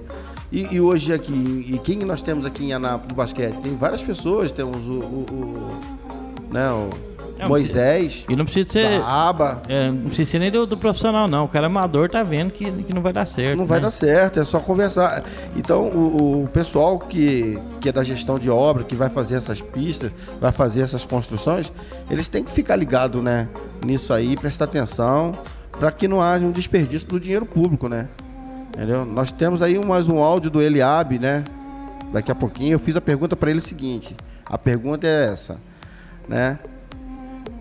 E, 0.53 0.75
e 0.75 0.81
hoje 0.81 1.13
aqui, 1.13 1.33
e 1.33 1.79
quem 1.79 1.99
nós 2.01 2.21
temos 2.21 2.45
aqui 2.45 2.67
em 2.67 2.75
Anápolis 2.75 3.09
do 3.09 3.15
basquete? 3.15 3.55
Tem 3.63 3.75
várias 3.75 4.03
pessoas, 4.03 4.53
temos 4.53 4.87
o, 4.87 4.93
o, 4.93 5.27
o 5.31 6.53
né, 6.53 6.71
o 6.71 6.91
não, 7.39 7.49
Moisés. 7.49 8.25
E 8.29 8.35
não 8.35 8.45
precisa 8.45 8.69
ser. 8.69 9.03
Aba. 9.03 9.63
É, 9.69 9.91
não 9.91 10.07
precisa 10.07 10.33
ser 10.33 10.39
nem 10.41 10.51
do, 10.51 10.67
do, 10.67 10.77
profissional, 10.77 11.29
não. 11.29 11.45
O 11.45 11.49
cara 11.49 11.67
amador 11.67 12.11
tá 12.11 12.23
vendo 12.23 12.51
que, 12.51 12.71
que 12.71 12.93
não 12.93 13.01
vai 13.01 13.13
dar 13.13 13.27
certo. 13.27 13.57
Não 13.57 13.65
né? 13.65 13.69
vai 13.69 13.81
dar 13.81 13.91
certo, 13.91 14.41
é 14.41 14.45
só 14.45 14.59
conversar. 14.59 15.25
Então, 15.57 15.85
o, 15.85 16.45
o, 16.45 16.49
pessoal 16.49 16.99
que, 16.99 17.59
que 17.81 17.89
é 17.89 17.93
da 17.93 18.03
gestão 18.03 18.39
de 18.39 18.51
obra, 18.51 18.83
que 18.83 18.97
vai 18.97 19.09
fazer 19.09 19.37
essas 19.37 19.61
pistas, 19.61 20.11
vai 20.41 20.51
fazer 20.51 20.83
essas 20.83 21.05
construções, 21.05 21.73
eles 22.11 22.29
têm 22.29 22.43
que 22.43 22.51
ficar 22.51 22.75
ligados 22.75 23.23
né, 23.23 23.49
nisso 23.85 24.13
aí, 24.13 24.37
prestar 24.37 24.65
atenção, 24.65 25.33
para 25.79 25.93
que 25.93 26.09
não 26.09 26.21
haja 26.21 26.45
um 26.45 26.51
desperdício 26.51 27.07
do 27.09 27.21
dinheiro 27.21 27.47
público, 27.47 27.89
né? 27.89 28.09
Entendeu? 28.69 29.05
Nós 29.05 29.31
temos 29.31 29.63
aí 29.63 29.79
mais 29.85 30.09
um 30.09 30.19
áudio 30.19 30.51
do 30.51 30.61
Eliabe, 30.61 31.19
né? 31.19 31.45
Daqui 32.13 32.33
a 32.33 32.35
pouquinho 32.35 32.73
eu 32.73 32.79
fiz 32.79 32.97
a 32.97 33.01
pergunta 33.01 33.37
para 33.37 33.51
ele 33.51 33.61
seguinte. 33.61 34.17
A 34.45 34.57
pergunta 34.57 35.07
é 35.07 35.33
essa, 35.33 35.59
né? 36.27 36.59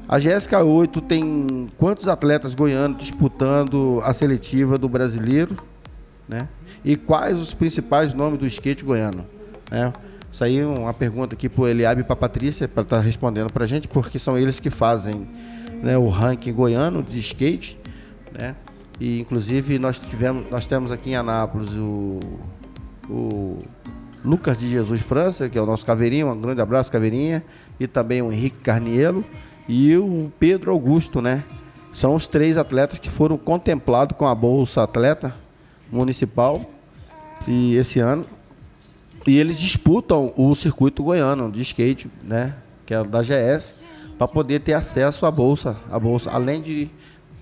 A 0.09 0.19
GSK 0.19 0.55
8 0.55 1.01
tem 1.01 1.69
quantos 1.77 2.07
atletas 2.07 2.55
goianos 2.55 2.97
disputando 2.97 3.99
a 4.05 4.13
seletiva 4.13 4.77
do 4.77 4.87
brasileiro? 4.87 5.57
Né? 6.29 6.47
E 6.83 6.95
quais 6.95 7.37
os 7.37 7.53
principais 7.53 8.13
nomes 8.13 8.39
do 8.39 8.47
skate 8.47 8.85
goiano? 8.85 9.25
Né? 9.69 9.91
Isso 10.31 10.45
aí 10.45 10.59
é 10.59 10.65
uma 10.65 10.93
pergunta 10.93 11.35
aqui 11.35 11.49
para 11.49 11.61
o 11.61 11.67
Eliabe 11.67 12.01
e 12.01 12.03
para 12.05 12.13
a 12.13 12.17
Patrícia, 12.17 12.69
para 12.69 12.83
estar 12.83 12.97
tá 12.97 13.01
respondendo 13.01 13.51
para 13.51 13.65
a 13.65 13.67
gente, 13.67 13.85
porque 13.89 14.17
são 14.17 14.37
eles 14.37 14.61
que 14.61 14.69
fazem 14.69 15.27
né, 15.83 15.97
o 15.97 16.07
ranking 16.07 16.53
goiano 16.53 17.03
de 17.03 17.17
skate. 17.19 17.77
Né? 18.31 18.55
E 19.01 19.19
inclusive 19.19 19.77
nós, 19.77 19.99
tivemos, 19.99 20.49
nós 20.49 20.65
temos 20.65 20.89
aqui 20.89 21.09
em 21.09 21.15
Anápolis 21.17 21.69
o, 21.71 22.19
o 23.09 23.61
Lucas 24.23 24.57
de 24.57 24.69
Jesus 24.69 25.01
França, 25.01 25.49
que 25.49 25.57
é 25.57 25.61
o 25.61 25.65
nosso 25.65 25.85
Caveirinha, 25.85 26.27
um 26.27 26.39
grande 26.39 26.61
abraço, 26.61 26.89
Caveirinha, 26.89 27.43
e 27.77 27.87
também 27.87 28.21
o 28.21 28.31
Henrique 28.31 28.59
Carnielo 28.59 29.25
e 29.67 29.95
o 29.97 30.31
Pedro 30.39 30.71
Augusto, 30.71 31.21
né? 31.21 31.43
São 31.91 32.15
os 32.15 32.27
três 32.27 32.57
atletas 32.57 32.99
que 32.99 33.09
foram 33.09 33.37
contemplados 33.37 34.15
com 34.17 34.25
a 34.25 34.35
Bolsa 34.35 34.83
Atleta 34.83 35.35
Municipal 35.91 36.61
e 37.47 37.75
esse 37.75 37.99
ano. 37.99 38.25
E 39.25 39.37
eles 39.37 39.59
disputam 39.59 40.33
o 40.37 40.53
circuito 40.55 41.03
goiano 41.03 41.51
de 41.51 41.61
skate, 41.61 42.09
né? 42.23 42.53
Que 42.85 42.93
é 42.93 43.03
da 43.03 43.21
GS, 43.21 43.83
para 44.17 44.27
poder 44.27 44.59
ter 44.59 44.73
acesso 44.73 45.25
à 45.25 45.31
bolsa, 45.31 45.75
a 45.91 45.99
bolsa, 45.99 46.31
além 46.31 46.61
de, 46.61 46.89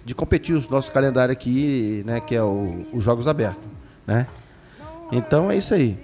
de 0.03 0.15
competir 0.15 0.55
os 0.55 0.67
nossos 0.67 0.89
calendários 0.89 1.35
aqui, 1.35 2.01
né? 2.05 2.19
Que 2.19 2.35
é 2.35 2.41
o, 2.41 2.85
os 2.91 3.03
Jogos 3.03 3.27
Abertos, 3.27 3.63
né? 4.07 4.25
Então 5.11 5.51
é 5.51 5.57
isso 5.57 5.73
aí. 5.73 5.97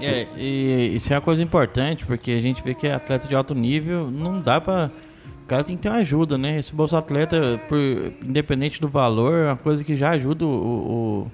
É, 0.00 0.26
e 0.38 0.96
isso 0.96 1.12
é 1.12 1.16
uma 1.16 1.22
coisa 1.22 1.42
importante, 1.42 2.06
porque 2.06 2.30
a 2.30 2.40
gente 2.40 2.62
vê 2.62 2.74
que 2.74 2.86
atleta 2.86 3.28
de 3.28 3.34
alto 3.34 3.54
nível 3.54 4.10
não 4.10 4.40
dá 4.40 4.58
para 4.58 4.90
cara 5.50 5.64
tem 5.64 5.76
que 5.76 5.82
ter 5.82 5.88
uma 5.88 5.98
ajuda, 5.98 6.38
né? 6.38 6.58
Esse 6.58 6.72
Bolsa 6.72 6.96
Atleta, 6.96 7.60
por, 7.68 7.76
independente 8.22 8.80
do 8.80 8.88
valor, 8.88 9.34
é 9.34 9.46
uma 9.48 9.56
coisa 9.56 9.82
que 9.82 9.96
já 9.96 10.10
ajuda 10.10 10.46
o, 10.46 10.48
o 10.48 11.30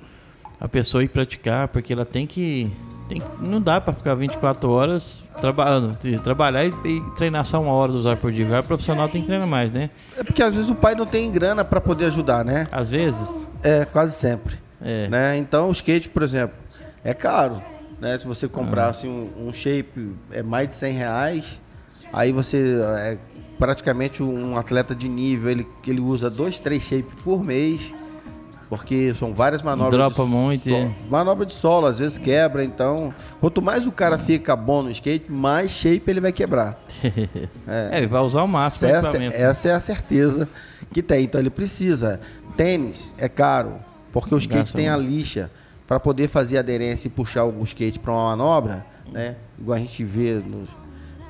a 0.58 0.66
pessoa 0.66 1.02
a 1.02 1.04
ir 1.04 1.08
praticar, 1.08 1.68
porque 1.68 1.92
ela 1.92 2.06
tem 2.06 2.26
que. 2.26 2.72
Tem, 3.10 3.22
não 3.38 3.60
dá 3.60 3.78
para 3.78 3.92
ficar 3.92 4.14
24 4.14 4.68
horas 4.70 5.22
trabalhando, 5.40 5.96
trabalhar 6.24 6.64
e, 6.64 6.70
e, 6.84 7.00
treinar 7.14 7.44
só 7.44 7.60
uma 7.60 7.72
hora 7.72 7.92
do 7.92 7.98
usar 7.98 8.16
por 8.16 8.32
dia. 8.32 8.58
O 8.58 8.64
profissional 8.64 9.06
tem 9.08 9.20
que 9.20 9.26
treinar 9.26 9.46
mais, 9.46 9.70
né? 9.70 9.90
É 10.16 10.24
porque 10.24 10.42
às 10.42 10.54
vezes 10.54 10.70
o 10.70 10.74
pai 10.74 10.94
não 10.94 11.06
tem 11.06 11.30
grana 11.30 11.62
para 11.62 11.80
poder 11.80 12.06
ajudar, 12.06 12.42
né? 12.42 12.66
Às 12.72 12.88
vezes? 12.88 13.28
É, 13.62 13.84
quase 13.84 14.16
sempre. 14.16 14.56
É. 14.80 15.08
Né? 15.08 15.36
Então 15.36 15.68
o 15.68 15.72
skate, 15.72 16.08
por 16.08 16.22
exemplo, 16.22 16.56
é 17.04 17.12
caro. 17.12 17.62
Né? 18.00 18.16
Se 18.16 18.26
você 18.26 18.48
comprasse 18.48 19.06
ah. 19.06 19.10
um, 19.10 19.48
um 19.48 19.52
shape, 19.52 20.14
é 20.32 20.42
mais 20.42 20.68
de 20.68 20.74
100 20.74 20.92
reais. 20.94 21.62
Aí 22.12 22.32
você 22.32 22.80
é, 22.98 23.18
praticamente 23.58 24.22
um 24.22 24.56
atleta 24.56 24.94
de 24.94 25.08
nível, 25.08 25.50
ele, 25.50 25.68
ele 25.86 26.00
usa 26.00 26.30
dois, 26.30 26.58
três 26.58 26.82
shapes 26.82 27.20
por 27.22 27.42
mês, 27.44 27.92
porque 28.68 29.14
são 29.14 29.32
várias 29.32 29.62
manobras. 29.62 29.92
Dropa 29.92 30.24
de 30.24 30.28
muito. 30.28 30.68
Solo, 30.68 30.76
é. 30.76 30.94
Manobra 31.08 31.46
de 31.46 31.54
solo, 31.54 31.86
às 31.86 31.98
vezes 31.98 32.18
quebra, 32.18 32.64
então. 32.64 33.14
Quanto 33.40 33.62
mais 33.62 33.86
o 33.86 33.92
cara 33.92 34.18
fica 34.18 34.56
bom 34.56 34.82
no 34.82 34.90
skate, 34.90 35.30
mais 35.30 35.70
shape 35.70 36.02
ele 36.06 36.20
vai 36.20 36.32
quebrar. 36.32 36.78
é, 37.66 37.88
é, 37.92 37.98
ele 37.98 38.06
vai 38.06 38.20
usar 38.22 38.42
o 38.42 38.48
máximo. 38.48 38.90
Essa, 38.90 39.22
essa 39.22 39.68
é 39.68 39.72
a 39.72 39.80
certeza 39.80 40.48
que 40.92 41.02
tem. 41.02 41.24
Então 41.24 41.40
ele 41.40 41.50
precisa. 41.50 42.20
Tênis 42.56 43.14
é 43.18 43.28
caro, 43.28 43.76
porque 44.12 44.34
o 44.34 44.38
skate 44.38 44.56
Graças 44.56 44.72
tem 44.72 44.88
a 44.88 44.96
lixa 44.96 45.50
para 45.86 46.00
poder 46.00 46.28
fazer 46.28 46.58
aderência 46.58 47.06
e 47.06 47.10
puxar 47.10 47.44
o 47.44 47.62
skate 47.62 47.98
para 47.98 48.12
uma 48.12 48.30
manobra, 48.30 48.84
né? 49.12 49.36
Igual 49.58 49.76
a 49.76 49.80
gente 49.80 50.02
vê 50.02 50.34
nos 50.34 50.68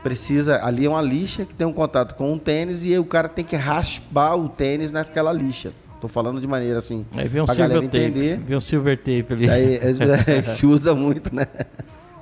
precisa. 0.07 0.65
Ali 0.65 0.87
é 0.87 0.89
uma 0.89 1.03
lixa 1.03 1.45
que 1.45 1.53
tem 1.53 1.67
um 1.67 1.73
contato 1.73 2.15
com 2.15 2.33
um 2.33 2.39
tênis 2.39 2.85
e 2.85 2.97
o 2.97 3.05
cara 3.05 3.29
tem 3.29 3.45
que 3.45 3.57
raspar 3.57 4.37
o 4.37 4.49
tênis 4.49 4.93
naquela 4.93 5.33
lixa. 5.33 5.73
Tô 6.01 6.07
falando 6.07 6.41
de 6.41 6.47
maneira 6.47 6.79
assim. 6.79 7.05
Aí 7.17 7.27
vem 7.27 7.43
um 7.43 7.47
silver 7.47 7.83
tape. 7.83 8.35
Vem 8.47 8.57
um 8.57 8.61
silver 8.61 8.97
tape 8.97 9.27
ali. 9.31 9.51
Aí, 9.51 9.75
é, 9.75 10.39
é, 10.39 10.43
se 10.43 10.65
usa 10.65 10.95
muito, 10.95 11.35
né? 11.35 11.49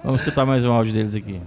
Vamos 0.03 0.23
escutar 0.23 0.47
mais 0.47 0.65
um 0.65 0.73
áudio 0.73 0.95
deles 0.95 1.15
aqui. 1.15 1.39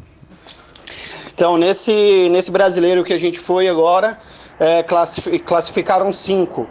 Então, 1.34 1.58
nesse, 1.58 2.30
nesse 2.30 2.52
brasileiro 2.52 3.04
que 3.04 3.14
a 3.14 3.18
gente 3.18 3.40
foi 3.40 3.68
agora, 3.68 4.18
é, 4.60 4.84
classificaram 4.84 6.14
cinco. 6.14 6.68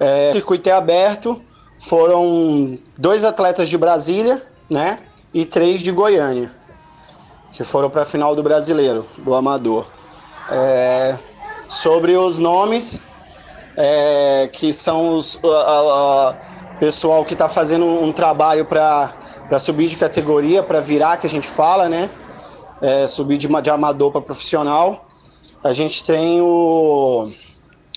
É, 0.00 0.30
o 0.30 0.32
circuito 0.32 0.68
é 0.68 0.72
aberto, 0.72 1.40
foram 1.78 2.76
dois 2.98 3.24
atletas 3.24 3.68
de 3.68 3.78
Brasília, 3.78 4.42
né? 4.68 4.98
E 5.32 5.44
três 5.44 5.82
de 5.82 5.92
Goiânia, 5.92 6.50
que 7.56 7.64
foram 7.64 7.88
para 7.88 8.02
a 8.02 8.04
final 8.04 8.36
do 8.36 8.42
Brasileiro, 8.42 9.06
do 9.16 9.34
Amador. 9.34 9.86
É, 10.50 11.16
sobre 11.66 12.14
os 12.14 12.38
nomes, 12.38 13.02
é, 13.74 14.50
que 14.52 14.74
são 14.74 15.16
os 15.16 15.40
a, 15.42 15.48
a, 15.48 16.34
pessoal 16.78 17.24
que 17.24 17.32
está 17.32 17.48
fazendo 17.48 17.86
um 17.86 18.12
trabalho 18.12 18.66
para 18.66 19.58
subir 19.58 19.88
de 19.88 19.96
categoria, 19.96 20.62
para 20.62 20.80
virar, 20.80 21.16
que 21.16 21.26
a 21.26 21.30
gente 21.30 21.48
fala, 21.48 21.88
né? 21.88 22.10
É, 22.82 23.06
subir 23.08 23.38
de, 23.38 23.48
de 23.48 23.70
amador 23.70 24.12
para 24.12 24.20
profissional. 24.20 25.06
A 25.64 25.72
gente 25.72 26.04
tem 26.04 26.42
o 26.42 27.32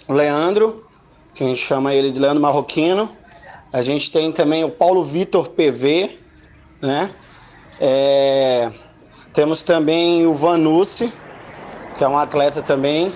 Leandro, 0.08 0.88
que 1.34 1.44
a 1.44 1.48
gente 1.48 1.60
chama 1.60 1.94
ele 1.94 2.14
de 2.14 2.20
Leandro 2.20 2.42
Marroquino. 2.42 3.14
A 3.74 3.82
gente 3.82 4.10
tem 4.10 4.32
também 4.32 4.64
o 4.64 4.70
Paulo 4.70 5.04
Vitor 5.04 5.50
PV, 5.50 6.18
né? 6.82 7.12
É, 7.82 8.72
temos 9.40 9.64
também 9.64 10.28
o 10.28 10.34
Vanucci, 10.34 11.14
que 11.98 12.04
é 12.04 12.08
um 12.10 12.18
atleta 12.18 12.62
também, 12.62 13.10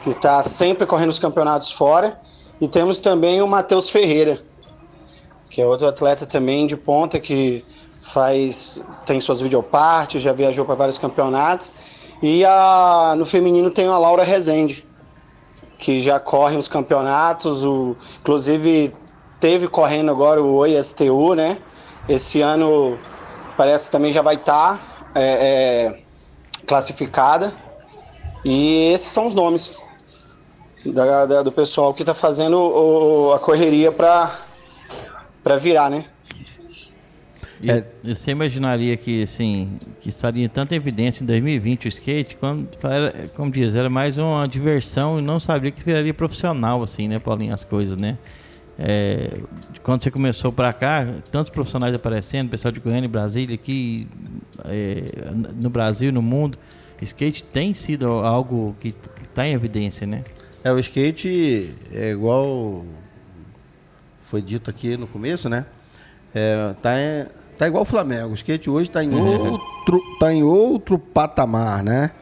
que 0.00 0.10
está 0.10 0.40
sempre 0.44 0.86
correndo 0.86 1.08
os 1.08 1.18
campeonatos 1.18 1.72
fora. 1.72 2.20
E 2.60 2.68
temos 2.68 3.00
também 3.00 3.42
o 3.42 3.48
Matheus 3.48 3.90
Ferreira, 3.90 4.40
que 5.50 5.60
é 5.60 5.66
outro 5.66 5.88
atleta 5.88 6.24
também 6.24 6.68
de 6.68 6.76
ponta 6.76 7.18
que 7.18 7.64
faz 8.00 8.80
tem 9.04 9.20
suas 9.20 9.40
videopartes, 9.40 10.22
já 10.22 10.32
viajou 10.32 10.64
para 10.64 10.76
vários 10.76 10.98
campeonatos. 10.98 11.72
E 12.22 12.44
a, 12.44 13.14
no 13.18 13.26
feminino 13.26 13.72
tem 13.72 13.88
a 13.88 13.98
Laura 13.98 14.22
Rezende, 14.22 14.86
que 15.80 15.98
já 15.98 16.20
corre 16.20 16.56
os 16.56 16.68
campeonatos, 16.68 17.64
o, 17.66 17.96
inclusive 18.20 18.94
teve 19.40 19.66
correndo 19.66 20.12
agora 20.12 20.40
o 20.40 20.54
OISTU, 20.58 21.34
né? 21.34 21.58
Esse 22.08 22.40
ano 22.40 22.96
parece 23.56 23.86
que 23.86 23.90
também 23.90 24.12
já 24.12 24.22
vai 24.22 24.36
estar 24.36 24.78
tá, 24.78 24.89
é, 25.14 25.22
é, 25.22 26.02
classificada. 26.66 27.52
E 28.44 28.90
esses 28.92 29.08
são 29.08 29.26
os 29.26 29.34
nomes 29.34 29.82
da, 30.84 31.26
da, 31.26 31.42
do 31.42 31.52
pessoal 31.52 31.92
que 31.92 32.02
está 32.02 32.14
fazendo 32.14 32.56
o, 32.56 33.32
a 33.32 33.38
correria 33.38 33.92
para 33.92 35.56
virar, 35.58 35.90
né? 35.90 36.04
É. 37.62 37.84
Você 38.02 38.30
imaginaria 38.30 38.96
que, 38.96 39.22
assim, 39.22 39.78
que 40.00 40.08
estaria 40.08 40.46
em 40.46 40.48
tanta 40.48 40.74
evidência 40.74 41.22
em 41.22 41.26
2020 41.26 41.84
o 41.84 41.88
skate, 41.88 42.36
quando, 42.36 42.66
era, 42.82 43.28
como 43.36 43.50
diz, 43.50 43.74
era 43.74 43.90
mais 43.90 44.16
uma 44.16 44.46
diversão 44.46 45.18
e 45.18 45.22
não 45.22 45.38
sabia 45.38 45.70
que 45.70 45.82
viraria 45.82 46.14
profissional, 46.14 46.82
assim, 46.82 47.06
né, 47.06 47.18
Paulinho, 47.18 47.52
as 47.52 47.62
coisas, 47.62 47.98
né? 47.98 48.16
É, 48.82 49.38
quando 49.82 50.02
você 50.02 50.10
começou 50.10 50.50
para 50.50 50.72
cá, 50.72 51.06
tantos 51.30 51.50
profissionais 51.50 51.94
aparecendo, 51.94 52.48
pessoal 52.48 52.72
de 52.72 52.80
Goiânia 52.80 53.04
e 53.04 53.08
Brasília 53.08 53.54
aqui, 53.54 54.08
é, 54.64 55.04
no 55.54 55.68
Brasil 55.68 56.10
no 56.10 56.22
mundo, 56.22 56.58
skate 57.02 57.44
tem 57.44 57.74
sido 57.74 58.06
algo 58.06 58.74
que 58.80 58.94
está 59.22 59.46
em 59.46 59.52
evidência, 59.52 60.06
né? 60.06 60.24
É, 60.64 60.72
o 60.72 60.78
skate 60.78 61.74
é 61.92 62.10
igual 62.10 62.84
foi 64.30 64.40
dito 64.40 64.70
aqui 64.70 64.96
no 64.96 65.06
começo, 65.06 65.48
né? 65.48 65.66
É, 66.34 66.74
tá, 66.80 66.98
em, 66.98 67.26
tá 67.58 67.66
igual 67.66 67.82
o 67.82 67.86
Flamengo. 67.86 68.30
O 68.30 68.34
skate 68.34 68.70
hoje 68.70 68.88
está 68.88 69.04
em, 69.04 69.10
uhum. 69.10 69.52
outro, 69.52 70.00
tá 70.18 70.32
em 70.32 70.42
outro 70.42 70.98
patamar, 70.98 71.82
né? 71.82 72.12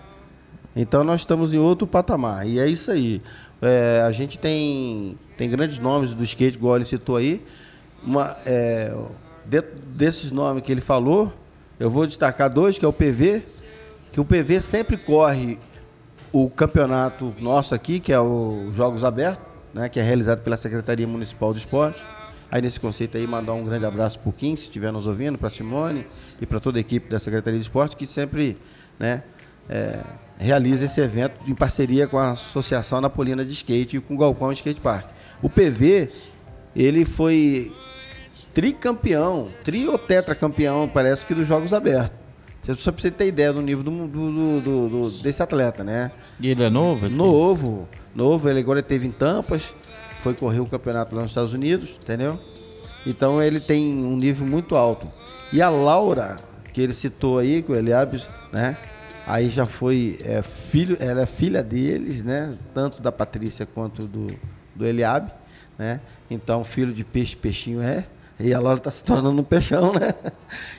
Então 0.74 1.04
nós 1.04 1.20
estamos 1.20 1.52
em 1.52 1.59
outro 1.59 1.86
patamar. 1.86 2.48
E 2.48 2.59
é 2.59 2.66
isso 2.66 2.90
aí. 2.90 3.22
É, 3.61 4.02
a 4.06 4.11
gente 4.11 4.38
tem, 4.38 5.16
tem 5.39 5.49
grandes 5.49 5.78
nomes 5.78 6.12
do 6.12 6.24
skate, 6.24 6.59
igual 6.59 6.76
ele 6.76 6.84
citou 6.84 7.16
aí. 7.16 7.41
Uma, 8.03 8.36
é, 8.45 8.93
dentro 9.47 9.70
desses 9.95 10.32
nomes 10.32 10.64
que 10.64 10.72
ele 10.72 10.80
falou, 10.80 11.32
eu 11.78 11.89
vou 11.89 12.07
destacar 12.07 12.51
dois, 12.51 12.76
que 12.76 12.84
é 12.84 12.89
o 12.89 12.93
PV, 12.93 13.45
que 14.11 14.20
o 14.20 14.24
PV 14.24 14.61
sempre 14.61 14.97
corre 14.97 15.57
o 16.32 16.51
campeonato 16.51 17.32
nosso 17.39 17.72
aqui, 17.72 18.01
que 18.01 18.12
é 18.12 18.20
o 18.20 18.72
Jogos 18.74 19.05
Abertos, 19.05 19.47
né, 19.72 19.89
que 19.89 20.01
é 20.01 20.03
realizado 20.03 20.43
pela 20.43 20.57
Secretaria 20.57 21.07
Municipal 21.07 21.53
do 21.53 21.59
Esporte. 21.59 22.05
Aí 22.51 22.61
nesse 22.61 22.80
conceito 22.80 23.16
aí, 23.16 23.26
mandar 23.26 23.53
um 23.53 23.64
grande 23.64 23.84
abraço 23.84 24.18
para 24.18 24.30
o 24.30 24.32
Kim, 24.32 24.57
se 24.57 24.64
estiver 24.64 24.91
nos 24.91 25.07
ouvindo, 25.07 25.39
para 25.39 25.51
Simone 25.51 26.05
e 26.41 26.47
para 26.47 26.59
toda 26.59 26.78
a 26.78 26.80
equipe 26.80 27.09
da 27.09 27.20
Secretaria 27.20 27.59
de 27.59 27.64
Esporte, 27.64 27.95
que 27.95 28.07
sempre 28.07 28.57
né, 28.99 29.22
é, 29.68 30.01
realiza 30.36 30.86
esse 30.86 31.01
evento 31.01 31.49
em 31.49 31.55
parceria 31.55 32.09
com 32.09 32.18
a 32.18 32.30
Associação 32.30 33.01
Napolina 33.01 33.45
de 33.45 33.53
Skate 33.53 33.99
e 33.99 34.01
com 34.01 34.14
o 34.14 34.18
Galpão 34.18 34.51
Skate 34.53 34.80
Park. 34.80 35.17
O 35.43 35.49
PV, 35.49 36.11
ele 36.74 37.05
foi 37.05 37.72
tricampeão, 38.53 39.49
tri 39.62 39.89
ou 39.89 39.99
tetracampeão, 39.99 40.89
parece 40.89 41.24
que 41.24 41.34
dos 41.34 41.47
Jogos 41.47 41.72
Abertos. 41.72 42.18
Só 42.76 42.93
para 42.93 43.01
você 43.01 43.11
ter 43.11 43.26
ideia 43.26 43.53
do 43.53 43.62
nível 43.62 43.82
do, 43.82 44.07
do, 44.07 44.61
do, 44.61 44.89
do, 44.89 45.11
desse 45.22 45.43
atleta, 45.43 45.82
né? 45.82 46.11
E 46.39 46.49
ele 46.49 46.62
é 46.62 46.68
novo? 46.68 47.07
Aqui? 47.07 47.14
Novo, 47.14 47.89
novo. 48.14 48.49
Ele 48.49 48.61
agora 48.61 48.82
teve 48.82 49.07
em 49.07 49.11
Tampas, 49.11 49.74
foi 50.22 50.34
correr 50.34 50.61
o 50.61 50.66
campeonato 50.66 51.14
lá 51.14 51.22
nos 51.22 51.30
Estados 51.30 51.55
Unidos, 51.55 51.99
entendeu? 52.03 52.39
Então 53.07 53.43
ele 53.43 53.59
tem 53.59 54.05
um 54.05 54.16
nível 54.16 54.47
muito 54.47 54.76
alto. 54.76 55.11
E 55.51 55.62
a 55.62 55.70
Laura, 55.70 56.36
que 56.74 56.82
ele 56.82 56.93
citou 56.93 57.39
aí, 57.39 57.62
que 57.62 57.72
o 57.72 57.74
Eliabes, 57.74 58.26
né? 58.53 58.76
Aí 59.26 59.49
já 59.49 59.64
foi 59.64 60.18
é, 60.24 60.43
filho, 60.43 60.97
ela 61.01 61.22
é 61.22 61.26
filha 61.26 61.62
deles, 61.62 62.22
né? 62.22 62.53
Tanto 62.74 63.01
da 63.01 63.12
Patrícia 63.12 63.64
quanto 63.66 64.07
do, 64.07 64.26
do 64.78 64.86
Eliabe, 64.86 65.30
né? 65.76 66.00
Então, 66.30 66.62
filho 66.62 66.92
de 66.92 67.04
peixe, 67.04 67.36
peixinho 67.36 67.82
é. 67.82 68.06
E 68.40 68.54
a 68.54 68.60
Laura 68.60 68.78
está 68.78 68.90
se 68.90 69.02
tornando 69.02 69.40
um 69.40 69.44
peixão, 69.44 69.92
né? 69.92 70.14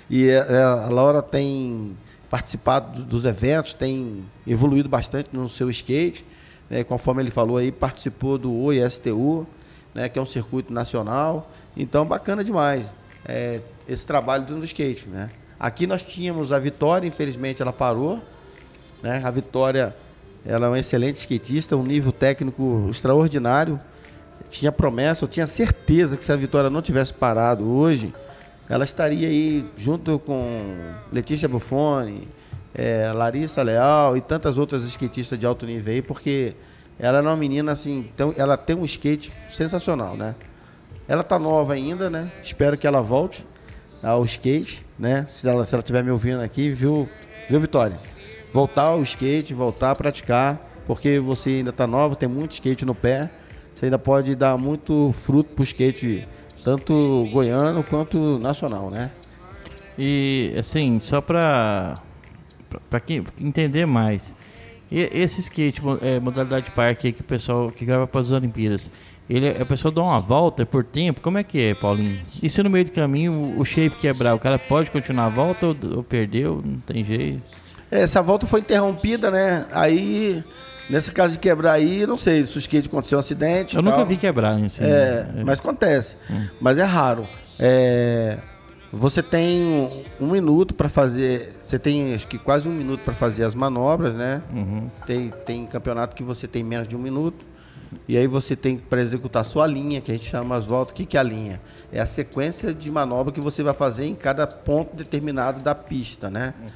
E 0.10 0.32
a, 0.32 0.34
é, 0.34 0.54
é, 0.54 0.64
a 0.64 0.88
Laura 0.88 1.22
tem 1.22 1.96
participado 2.30 3.04
dos 3.04 3.26
eventos, 3.26 3.74
tem 3.74 4.24
evoluído 4.48 4.88
bastante 4.88 5.30
no 5.34 5.48
seu 5.50 5.70
skate. 5.70 6.26
Né? 6.70 6.84
Conforme 6.84 7.22
ele 7.22 7.32
falou 7.32 7.58
aí, 7.58 7.72
participou 7.72 8.38
do 8.38 8.56
OISTU, 8.56 9.46
né? 9.94 10.08
que 10.08 10.18
é 10.18 10.22
um 10.22 10.26
circuito 10.26 10.72
nacional. 10.72 11.52
Então, 11.76 12.06
bacana 12.06 12.44
demais 12.44 12.92
é, 13.26 13.62
esse 13.88 14.06
trabalho 14.06 14.46
do 14.46 14.64
skate. 14.64 15.08
Né? 15.08 15.30
Aqui 15.60 15.86
nós 15.86 16.04
tínhamos 16.04 16.52
a 16.52 16.60
Vitória, 16.60 17.08
infelizmente 17.08 17.62
ela 17.62 17.74
parou. 17.74 18.20
Né? 19.02 19.22
A 19.24 19.32
Vitória 19.32 19.96
ela 20.46 20.68
é 20.68 20.70
uma 20.70 20.80
excelente 20.80 21.18
skatista, 21.18 21.76
um 21.76 21.84
nível 21.84 22.12
técnico 22.12 22.88
extraordinário. 22.90 23.80
Tinha 24.50 24.72
promessa, 24.72 25.26
eu 25.26 25.28
tinha 25.28 25.46
certeza 25.46 26.18
que 26.18 26.24
se 26.24 26.32
a 26.32 26.36
Vitória 26.36 26.70
não 26.70 26.82
tivesse 26.82 27.14
parado 27.14 27.70
hoje, 27.70 28.14
ela 28.68 28.84
estaria 28.84 29.28
aí 29.28 29.66
junto 29.78 30.18
com 30.20 30.76
Letícia 31.12 31.48
Buffoni, 31.48 32.28
é, 32.74 33.12
Larissa 33.12 33.62
Leal 33.62 34.16
e 34.16 34.22
tantas 34.22 34.58
outras 34.58 34.84
skatistas 34.84 35.40
de 35.40 35.46
alto 35.46 35.66
nível 35.66 35.94
aí, 35.94 36.02
porque 36.02 36.56
ela 36.98 37.20
é 37.20 37.22
uma 37.22 37.36
menina 37.36 37.72
assim, 37.72 38.10
então 38.14 38.34
ela 38.38 38.58
tem 38.58 38.76
um 38.76 38.86
skate 38.86 39.32
sensacional, 39.50 40.16
né? 40.16 40.36
Ela 41.08 41.24
tá 41.24 41.40
nova 41.40 41.74
ainda, 41.74 42.10
né? 42.10 42.32
Espero 42.44 42.78
que 42.78 42.86
ela 42.86 43.02
volte 43.02 43.46
ao 44.02 44.24
skate, 44.26 44.86
né? 44.98 45.26
Se 45.28 45.48
ela 45.48 45.66
se 45.66 45.74
ela 45.74 45.82
estiver 45.82 46.04
me 46.04 46.12
ouvindo 46.12 46.42
aqui, 46.42 46.70
viu, 46.70 47.10
viu 47.50 47.60
Vitória? 47.60 48.00
Voltar 48.54 48.84
ao 48.84 49.02
skate, 49.04 49.54
voltar 49.54 49.92
a 49.92 49.96
praticar, 49.96 50.60
porque 50.86 51.20
você 51.20 51.50
ainda 51.50 51.70
está 51.70 51.86
nova, 51.86 52.16
tem 52.16 52.28
muito 52.28 52.54
skate 52.54 52.86
no 52.86 52.96
pé, 52.96 53.30
você 53.76 53.86
ainda 53.86 54.00
pode 54.00 54.36
dar 54.36 54.58
muito 54.58 55.14
fruto 55.24 55.54
para 55.54 55.62
o 55.62 55.64
skate, 55.64 56.28
tanto 56.64 57.28
goiano 57.32 57.84
quanto 57.84 58.40
nacional, 58.40 58.90
né? 58.90 59.12
E 59.98 60.54
assim, 60.58 61.00
só 61.00 61.22
para 61.22 61.96
para 62.90 63.02
entender 63.40 63.88
mais, 63.88 64.34
e 64.92 65.02
esse 65.12 65.42
skate, 65.42 65.82
é, 66.02 66.20
modalidade 66.20 66.72
parque 66.72 67.12
que 67.12 67.22
o 67.22 67.24
pessoal 67.24 67.72
que 67.72 67.86
grava 67.86 68.08
para 68.08 68.22
as 68.22 68.32
Olimpíadas, 68.32 68.92
ele, 69.30 69.48
a 69.50 69.66
pessoa 69.66 69.92
dá 69.92 70.02
uma 70.02 70.20
volta 70.20 70.66
por 70.66 70.84
tempo, 70.84 71.22
como 71.22 71.38
é 71.38 71.44
que 71.44 71.60
é, 71.60 71.76
Paulinho? 71.76 72.20
E 72.42 72.50
se 72.50 72.64
no 72.64 72.70
meio 72.70 72.86
do 72.86 72.92
caminho 72.92 73.32
o, 73.32 73.60
o 73.60 73.66
shape 73.66 73.96
quebrar, 73.96 74.34
o 74.34 74.40
cara 74.40 74.58
pode 74.58 74.90
continuar 74.90 75.26
a 75.26 75.30
volta 75.30 75.68
ou, 75.68 75.78
ou 75.98 76.04
perdeu? 76.04 76.62
Não 76.66 76.80
tem 76.80 77.04
jeito? 77.04 77.44
Essa 77.92 78.22
volta 78.22 78.46
foi 78.46 78.60
interrompida, 78.60 79.32
né? 79.32 79.66
Aí, 79.72 80.44
nesse 80.90 81.12
caso 81.12 81.34
de 81.34 81.40
quebrar 81.40 81.74
aí, 81.74 82.06
não 82.06 82.18
sei 82.18 82.46
se 82.46 82.56
o 82.56 82.60
skate 82.60 82.88
aconteceu 82.88 83.18
um 83.18 83.22
acidente. 83.22 83.76
Eu 83.76 83.82
nunca 83.82 84.06
vi 84.06 84.18
quebrar 84.18 84.56
assim. 84.64 84.84
É, 84.84 85.28
é. 85.38 85.44
mas 85.44 85.60
acontece. 85.60 86.16
Hum. 86.30 86.48
Mas 86.60 86.78
é 86.78 86.84
raro. 86.84 87.28
É, 87.60 88.38
você 88.92 89.22
tem 89.22 89.62
um, 89.64 89.88
um 90.26 90.32
minuto 90.32 90.74
para 90.74 90.90
fazer. 90.90 91.54
Você 91.64 91.78
tem 91.78 92.14
acho 92.14 92.28
que 92.28 92.38
quase 92.38 92.68
um 92.68 92.74
minuto 92.74 93.02
para 93.02 93.14
fazer 93.14 93.44
as 93.44 93.54
manobras, 93.54 94.14
né? 94.14 94.42
Uhum. 94.52 94.90
Tem, 95.06 95.30
tem 95.46 95.66
campeonato 95.66 96.16
que 96.16 96.24
você 96.24 96.48
tem 96.48 96.64
menos 96.64 96.88
de 96.88 96.96
um 96.96 97.00
minuto. 97.00 97.46
E 98.08 98.18
aí 98.18 98.28
você 98.28 98.56
tem 98.56 98.78
para 98.78 99.02
executar 99.02 99.42
a 99.42 99.46
sua 99.46 99.66
linha, 99.66 100.00
que 100.00 100.12
a 100.12 100.16
gente 100.16 100.28
chama 100.28 100.56
as 100.56 100.66
voltas. 100.66 100.92
O 100.92 100.96
que, 100.96 101.06
que 101.06 101.18
é 101.18 101.20
a 101.20 101.24
linha? 101.24 101.60
É 101.92 102.00
a 102.00 102.06
sequência 102.06 102.74
de 102.74 102.92
manobra 102.92 103.34
que 103.34 103.42
você 103.42 103.64
vai 103.64 103.74
fazer 103.74 104.06
em 104.06 104.16
cada 104.16 104.46
ponto 104.46 104.96
determinado 104.96 105.60
da 105.62 105.74
pista, 105.74 106.30
né? 106.30 106.54
Uhum. 106.60 106.68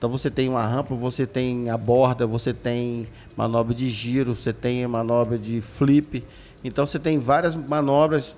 Então 0.00 0.08
você 0.08 0.30
tem 0.30 0.48
uma 0.48 0.64
rampa, 0.64 0.94
você 0.94 1.26
tem 1.26 1.68
a 1.68 1.76
borda, 1.76 2.26
você 2.26 2.54
tem 2.54 3.06
manobra 3.36 3.74
de 3.74 3.90
giro, 3.90 4.34
você 4.34 4.50
tem 4.50 4.86
manobra 4.86 5.36
de 5.36 5.60
flip. 5.60 6.24
Então 6.64 6.86
você 6.86 6.98
tem 6.98 7.18
várias 7.18 7.54
manobras 7.54 8.34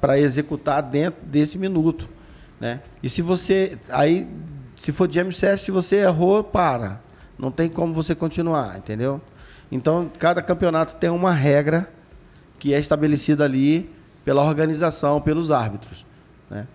para 0.00 0.18
executar 0.18 0.82
dentro 0.82 1.24
desse 1.24 1.56
minuto. 1.56 2.08
né? 2.58 2.80
E 3.00 3.08
se 3.08 3.22
você 3.22 3.78
aí 3.88 4.26
se 4.74 4.90
for 4.90 5.06
de 5.06 5.22
MCS, 5.22 5.60
se 5.60 5.70
você 5.70 5.98
errou, 5.98 6.42
para. 6.42 7.00
Não 7.38 7.52
tem 7.52 7.70
como 7.70 7.94
você 7.94 8.12
continuar, 8.12 8.76
entendeu? 8.76 9.20
Então, 9.70 10.10
cada 10.18 10.42
campeonato 10.42 10.96
tem 10.96 11.08
uma 11.08 11.32
regra 11.32 11.88
que 12.58 12.74
é 12.74 12.80
estabelecida 12.80 13.44
ali 13.44 13.88
pela 14.24 14.42
organização, 14.42 15.20
pelos 15.20 15.52
árbitros, 15.52 16.04
né? 16.50 16.66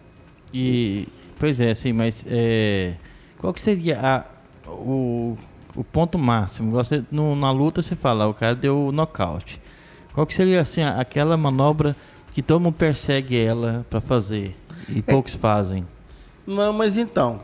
E 0.53 1.05
pois 1.37 1.59
é, 1.59 1.75
sim, 1.75 1.91
mas 1.91 2.25
é, 2.25 2.95
qual 3.41 3.51
que 3.51 3.61
seria 3.61 3.99
a, 3.99 4.23
o, 4.69 5.35
o 5.75 5.83
ponto 5.83 6.19
máximo? 6.19 6.71
Você, 6.73 7.03
no, 7.11 7.35
na 7.35 7.51
luta 7.51 7.81
você 7.81 7.95
fala, 7.95 8.27
o 8.27 8.35
cara 8.35 8.53
deu 8.53 8.91
nocaute. 8.91 9.59
Qual 10.13 10.27
que 10.27 10.35
seria 10.35 10.61
assim 10.61 10.83
aquela 10.83 11.35
manobra 11.35 11.95
que 12.33 12.43
todo 12.43 12.61
mundo 12.61 12.75
persegue 12.75 13.35
ela 13.35 13.83
para 13.89 13.99
fazer 13.99 14.55
e 14.87 14.99
é. 14.99 15.01
poucos 15.01 15.33
fazem? 15.33 15.87
Não, 16.45 16.71
mas 16.71 16.97
então, 16.97 17.39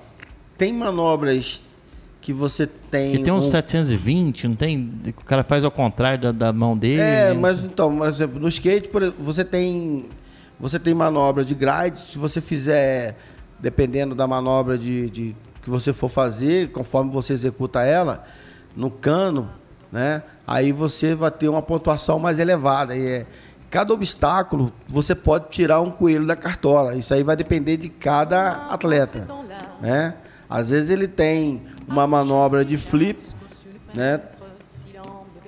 tem 0.56 0.72
manobras 0.72 1.64
que 2.22 2.32
você 2.32 2.68
tem. 2.68 3.14
Que 3.14 3.24
tem 3.24 3.34
uns 3.34 3.46
um... 3.46 3.52
720, 3.52 4.50
não 4.50 4.56
tem? 4.56 4.94
O 5.08 5.26
cara 5.26 5.44
faz 5.44 5.66
ao 5.66 5.72
contrário 5.72 6.22
da, 6.22 6.32
da 6.32 6.54
mão 6.54 6.78
dele. 6.78 7.02
É, 7.02 7.34
mas 7.34 7.64
então, 7.64 7.98
por 7.98 8.08
exemplo, 8.08 8.40
no 8.40 8.48
skate, 8.50 8.88
por 8.90 9.12
você 9.14 9.44
tem. 9.44 10.06
Você 10.60 10.80
tem 10.80 10.94
manobra 10.94 11.46
de 11.46 11.56
grade, 11.56 12.00
se 12.00 12.18
você 12.18 12.42
fizer, 12.42 13.16
dependendo 13.60 14.16
da 14.16 14.28
manobra 14.28 14.78
de, 14.78 15.08
de 15.10 15.36
que 15.68 15.72
você 15.72 15.92
for 15.92 16.08
fazer, 16.08 16.72
conforme 16.72 17.12
você 17.12 17.34
executa 17.34 17.84
ela, 17.84 18.24
no 18.74 18.90
cano, 18.90 19.50
né? 19.92 20.24
Aí 20.48 20.72
você 20.72 21.14
vai 21.14 21.30
ter 21.30 21.50
uma 21.50 21.62
pontuação 21.62 22.18
mais 22.18 22.40
elevada. 22.40 22.96
E 22.96 23.06
é, 23.06 23.26
cada 23.70 23.94
obstáculo 23.94 24.72
você 24.88 25.14
pode 25.14 25.50
tirar 25.50 25.82
um 25.82 25.92
coelho 25.92 26.26
da 26.26 26.38
cartola. 26.38 26.96
Isso 26.96 27.14
aí 27.14 27.22
vai 27.22 27.36
depender 27.36 27.76
de 27.76 27.90
cada 27.90 28.68
atleta, 28.68 29.28
né? 29.82 30.14
Às 30.50 30.70
vezes 30.70 30.90
ele 30.90 31.06
tem 31.06 31.64
uma 31.86 32.08
manobra 32.08 32.64
de 32.64 32.78
flip, 32.78 33.22
né? 33.94 34.22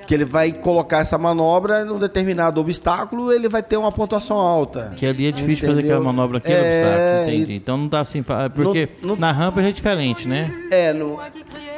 Que 0.10 0.16
ele 0.16 0.26
vai 0.26 0.52
colocar 0.52 1.02
essa 1.02 1.20
manobra 1.20 1.86
num 1.86 2.00
determinado 2.00 2.60
obstáculo, 2.60 3.32
ele 3.32 3.48
vai 3.48 3.62
ter 3.62 3.78
uma 3.78 3.92
pontuação 3.92 4.38
alta. 4.38 4.92
Que 4.96 5.06
ali 5.06 5.28
é 5.28 5.32
difícil 5.32 5.70
entendeu? 5.70 5.76
fazer 5.76 5.88
aquela 5.88 6.04
manobra 6.04 6.40
aqui 6.40 6.52
é, 6.52 6.56
obstáculo, 6.58 7.36
entendi. 7.36 7.54
Então 7.54 7.78
não 7.78 7.88
dá 7.88 8.00
assim, 8.00 8.24
porque 8.56 8.90
no, 9.04 9.10
no, 9.10 9.16
na 9.18 9.32
rampa 9.32 9.62
é 9.62 9.72
diferente, 9.72 10.28
né? 10.28 10.52
É, 10.72 10.92
no, 10.94 11.20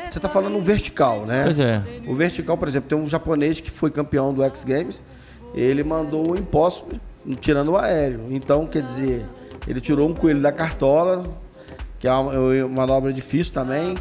você 0.08 0.18
está 0.18 0.30
falando 0.30 0.54
no 0.54 0.62
vertical, 0.62 1.26
né? 1.26 1.44
Pois 1.44 1.60
é. 1.60 1.82
O 2.08 2.16
vertical, 2.16 2.58
por 2.58 2.70
exemplo, 2.70 2.88
tem 2.88 2.98
um 2.98 3.10
japonês 3.10 3.60
que 3.60 3.70
foi 3.70 3.92
campeão 3.92 4.34
do 4.34 4.42
X 4.44 4.64
Games, 4.64 5.04
ele 5.54 5.84
mandou 5.84 6.32
o 6.32 6.38
imposto 6.38 6.86
tirando 7.42 7.72
o 7.72 7.78
aéreo. 7.78 8.28
Então, 8.30 8.66
quer 8.66 8.82
dizer, 8.82 9.26
ele 9.68 9.82
tirou 9.82 10.08
um 10.08 10.14
coelho 10.14 10.42
da 10.42 10.54
cartola, 10.54 11.26
que 12.00 12.08
é 12.08 12.14
uma 12.14 12.70
manobra 12.70 13.12
difícil 13.12 13.54
também. 13.54 13.98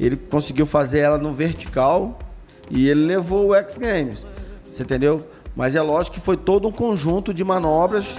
Ele 0.00 0.16
conseguiu 0.16 0.64
fazer 0.64 1.00
ela 1.00 1.18
no 1.18 1.34
vertical 1.34 2.18
e 2.70 2.88
ele 2.88 3.06
levou 3.06 3.48
o 3.48 3.54
X 3.54 3.76
Games. 3.78 4.26
Você 4.70 4.82
entendeu? 4.82 5.26
Mas 5.54 5.74
é 5.76 5.82
lógico 5.82 6.16
que 6.16 6.20
foi 6.20 6.36
todo 6.36 6.66
um 6.66 6.72
conjunto 6.72 7.32
de 7.32 7.44
manobras 7.44 8.16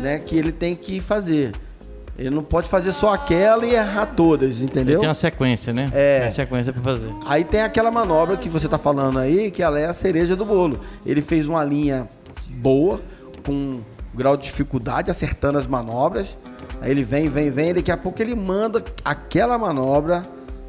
né, 0.00 0.18
que 0.18 0.36
ele 0.36 0.52
tem 0.52 0.74
que 0.74 1.00
fazer. 1.00 1.52
Ele 2.16 2.30
não 2.30 2.44
pode 2.44 2.68
fazer 2.68 2.92
só 2.92 3.12
aquela 3.12 3.66
e 3.66 3.74
errar 3.74 4.06
todas, 4.06 4.62
entendeu? 4.62 4.94
Ele 4.94 5.00
tem 5.00 5.08
uma 5.08 5.14
sequência, 5.14 5.72
né? 5.72 5.90
É. 5.92 6.20
Tem 6.20 6.30
sequência 6.30 6.72
para 6.72 6.82
fazer. 6.82 7.12
Aí 7.26 7.42
tem 7.42 7.62
aquela 7.62 7.90
manobra 7.90 8.36
que 8.36 8.48
você 8.48 8.68
tá 8.68 8.78
falando 8.78 9.18
aí, 9.18 9.50
que 9.50 9.62
ela 9.62 9.80
é 9.80 9.86
a 9.86 9.92
cereja 9.92 10.36
do 10.36 10.44
bolo. 10.44 10.80
Ele 11.04 11.20
fez 11.20 11.48
uma 11.48 11.64
linha 11.64 12.08
boa, 12.50 13.00
com 13.44 13.80
grau 14.14 14.36
de 14.36 14.44
dificuldade, 14.44 15.10
acertando 15.10 15.58
as 15.58 15.66
manobras. 15.66 16.38
Aí 16.80 16.90
ele 16.90 17.02
vem, 17.02 17.28
vem, 17.28 17.50
vem, 17.50 17.70
e 17.70 17.74
daqui 17.74 17.90
a 17.90 17.96
pouco 17.96 18.22
ele 18.22 18.34
manda 18.34 18.84
aquela 19.04 19.58
manobra, 19.58 20.24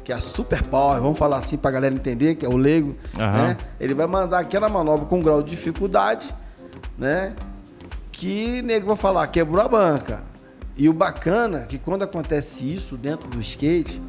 que 0.06 0.12
é 0.12 0.14
a 0.14 0.20
super 0.20 0.62
power, 0.62 1.02
vamos 1.02 1.18
falar 1.18 1.38
assim 1.38 1.56
pra 1.56 1.68
galera 1.68 1.92
entender, 1.92 2.36
que 2.36 2.46
é 2.46 2.48
o 2.48 2.56
leigo, 2.56 2.94
uhum. 3.12 3.18
né? 3.18 3.56
Ele 3.80 3.92
vai 3.92 4.06
mandar 4.06 4.38
aquela 4.38 4.68
manobra 4.68 5.04
com 5.04 5.20
grau 5.20 5.42
de 5.42 5.50
dificuldade, 5.50 6.32
né? 6.96 7.34
Que 8.12 8.62
nego 8.62 8.86
vai 8.86 8.94
falar, 8.94 9.26
quebrou 9.26 9.60
a 9.60 9.66
banca. 9.66 10.22
E 10.76 10.88
o 10.88 10.92
bacana 10.92 11.62
é 11.62 11.64
que 11.64 11.76
quando 11.76 12.02
acontece 12.02 12.72
isso 12.72 12.96
dentro 12.96 13.28
do 13.28 13.40
skate, 13.40 14.00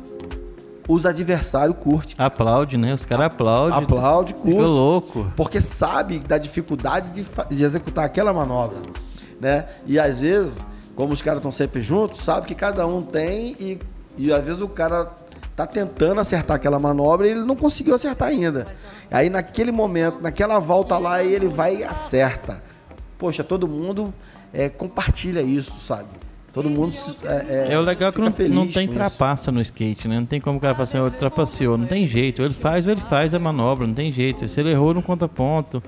os 0.88 1.04
adversários 1.04 1.76
curtem. 1.80 2.14
Aplaude, 2.20 2.78
né? 2.78 2.93
Os 2.93 3.04
caras 3.04 3.26
aplaudem. 3.26 3.80
Aplaude, 3.80 4.36
curte. 4.36 4.52
Fica 4.52 4.68
louco. 4.68 5.32
Porque 5.36 5.60
sabe 5.60 6.20
da 6.20 6.38
dificuldade 6.38 7.10
de, 7.10 7.26
de 7.50 7.64
executar 7.64 8.06
aquela 8.06 8.32
manobra, 8.32 8.78
né? 9.41 9.66
E 9.88 9.98
às 9.98 10.20
vezes 10.20 10.64
como 10.95 11.14
os 11.14 11.24
caras 11.24 11.39
estão 11.39 11.52
sempre 11.52 11.82
juntos, 11.82 12.22
sabe 12.22 12.45
que 12.45 12.54
cada 12.54 12.86
um 12.86 13.04
tem 13.04 13.56
e, 13.60 13.80
e 14.16 14.34
às 14.34 14.43
vezes 14.43 14.62
o 14.62 14.68
cara 14.68 15.12
tá 15.58 15.66
tentando 15.66 16.22
acertar 16.22 16.55
aquela 16.55 16.78
manobra 16.78 17.28
e 17.28 17.32
ele 17.32 17.41
não 17.41 17.55
conseguiu 17.55 17.95
acertar 17.95 18.28
ainda. 18.28 18.68
Aí 19.10 19.28
naquele 19.28 19.72
momento, 19.72 20.22
naquela 20.22 20.60
volta 20.60 20.99
lá, 20.99 21.24
ele 21.24 21.47
vai 21.47 21.78
e 21.78 21.84
acerta. 21.84 22.62
Poxa, 23.18 23.43
todo 23.43 23.68
mundo 23.68 24.14
é, 24.53 24.70
compartilha 24.70 25.41
isso, 25.41 25.74
sabe? 25.80 26.10
Todo 26.53 26.70
mundo 26.70 26.95
é, 27.24 27.70
é, 27.70 27.74
é 27.74 27.80
o 27.80 27.82
legal 27.82 28.14
que 28.14 28.20
não, 28.20 28.34
não 28.49 28.68
tem 28.68 28.88
trapaça 28.88 29.51
no 29.51 29.60
skate, 29.60 30.08
né? 30.08 30.20
Não 30.20 30.28
tem 30.28 30.39
como 30.39 30.60
o 30.60 30.62
cara 30.62 30.76
falar 30.76 30.84
assim, 30.84 30.99
oh, 30.99 31.10
trapaceou, 31.10 31.76
não 31.76 31.88
tem 31.88 32.08
jeito. 32.08 32.43
Ele 32.43 32.53
faz, 32.53 32.86
ele 32.86 33.01
faz 33.01 33.34
a 33.34 33.39
manobra, 33.39 33.88
não 33.88 33.95
tem 33.95 34.14
jeito. 34.14 34.47
Se 34.47 34.60
ele 34.60 34.72
errou, 34.72 34.93
não 34.93 35.01
conta 35.01 35.28
ponto. 35.28 35.82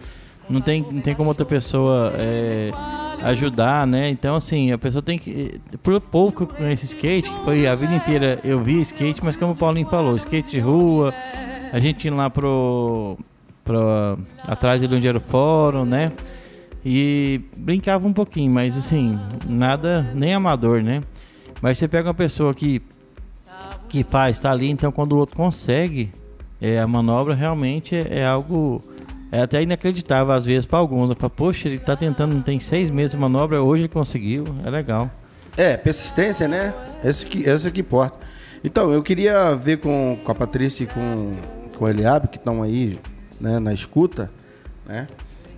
Não 0.49 0.61
tem, 0.61 0.81
não 0.81 1.01
tem 1.01 1.13
como 1.13 1.29
outra 1.29 1.45
pessoa 1.45 2.11
é, 2.15 2.71
ajudar, 3.21 3.85
né? 3.85 4.09
Então, 4.09 4.35
assim, 4.35 4.71
a 4.71 4.77
pessoa 4.77 5.01
tem 5.01 5.19
que. 5.19 5.61
Por 5.83 6.01
pouco 6.01 6.47
com 6.47 6.65
esse 6.67 6.85
skate, 6.85 7.29
que 7.29 7.45
foi 7.45 7.67
a 7.67 7.75
vida 7.75 7.93
inteira 7.93 8.39
eu 8.43 8.59
vi 8.61 8.81
skate, 8.81 9.23
mas 9.23 9.35
como 9.35 9.53
o 9.53 9.55
Paulinho 9.55 9.87
falou, 9.87 10.15
skate 10.15 10.49
de 10.49 10.59
rua, 10.59 11.13
a 11.71 11.79
gente 11.79 12.05
ia 12.05 12.13
lá 12.13 12.29
pro. 12.29 13.17
pro 13.63 14.17
atrás 14.43 14.81
de 14.81 14.93
onde 14.93 15.07
era 15.07 15.17
o 15.17 15.21
fórum, 15.21 15.85
né? 15.85 16.11
E 16.83 17.41
brincava 17.57 18.07
um 18.07 18.13
pouquinho, 18.13 18.51
mas 18.51 18.77
assim, 18.77 19.19
nada, 19.47 20.09
nem 20.15 20.33
amador, 20.33 20.81
né? 20.81 21.03
Mas 21.61 21.77
você 21.77 21.87
pega 21.87 22.07
uma 22.07 22.13
pessoa 22.13 22.53
que, 22.53 22.81
que 23.89 24.03
faz, 24.03 24.39
tá 24.39 24.49
ali, 24.49 24.69
então 24.69 24.91
quando 24.91 25.11
o 25.11 25.17
outro 25.17 25.35
consegue, 25.35 26.09
é, 26.61 26.79
a 26.79 26.87
manobra 26.87 27.35
realmente 27.35 27.95
é, 27.95 28.19
é 28.19 28.25
algo 28.25 28.81
é 29.31 29.41
até 29.41 29.61
inacreditável 29.61 30.33
às 30.33 30.45
vezes 30.45 30.65
para 30.65 30.79
alguns. 30.79 31.11
Falo, 31.17 31.29
Poxa, 31.29 31.67
ele 31.67 31.77
está 31.77 31.95
tentando, 31.95 32.33
não 32.33 32.41
tem 32.41 32.59
seis 32.59 32.89
meses 32.89 33.11
de 33.11 33.17
manobra, 33.17 33.61
hoje 33.61 33.83
ele 33.83 33.89
conseguiu. 33.89 34.45
É 34.63 34.69
legal. 34.69 35.09
É, 35.55 35.77
persistência, 35.77 36.47
né? 36.47 36.73
Esse 37.03 37.25
que, 37.25 37.47
esse 37.47 37.69
que 37.71 37.81
importa. 37.81 38.17
Então, 38.63 38.91
eu 38.91 39.01
queria 39.01 39.55
ver 39.55 39.77
com, 39.77 40.17
com 40.23 40.31
a 40.31 40.35
Patrícia 40.35 40.83
e 40.83 40.87
com, 40.87 41.35
com 41.77 41.85
o 41.85 41.89
Eliabe, 41.89 42.27
que 42.27 42.37
estão 42.37 42.61
aí 42.63 42.99
né, 43.39 43.59
na 43.59 43.73
escuta, 43.73 44.31
né? 44.85 45.07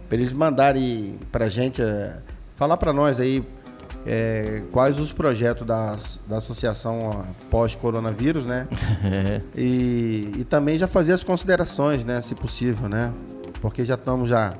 Para 0.07 0.17
eles 0.17 0.32
mandarem 0.32 1.17
para 1.32 1.45
a 1.45 1.49
gente, 1.49 1.82
é, 1.82 2.15
falar 2.55 2.78
para 2.78 2.91
nós 2.91 3.19
aí 3.19 3.43
é, 4.05 4.63
quais 4.72 4.99
os 4.99 5.13
projetos 5.13 5.65
da, 5.65 5.97
da 6.28 6.38
associação 6.38 7.24
pós-coronavírus, 7.49 8.45
né? 8.45 8.67
É. 9.03 9.41
e, 9.55 10.32
e 10.39 10.43
também 10.43 10.78
já 10.78 10.88
fazer 10.88 11.13
as 11.13 11.24
considerações, 11.24 12.03
né? 12.03 12.19
Se 12.22 12.36
possível, 12.36 12.89
né? 12.89 13.11
Porque 13.62 13.86
já 13.86 13.93
estamos 13.93 14.30
já. 14.30 14.55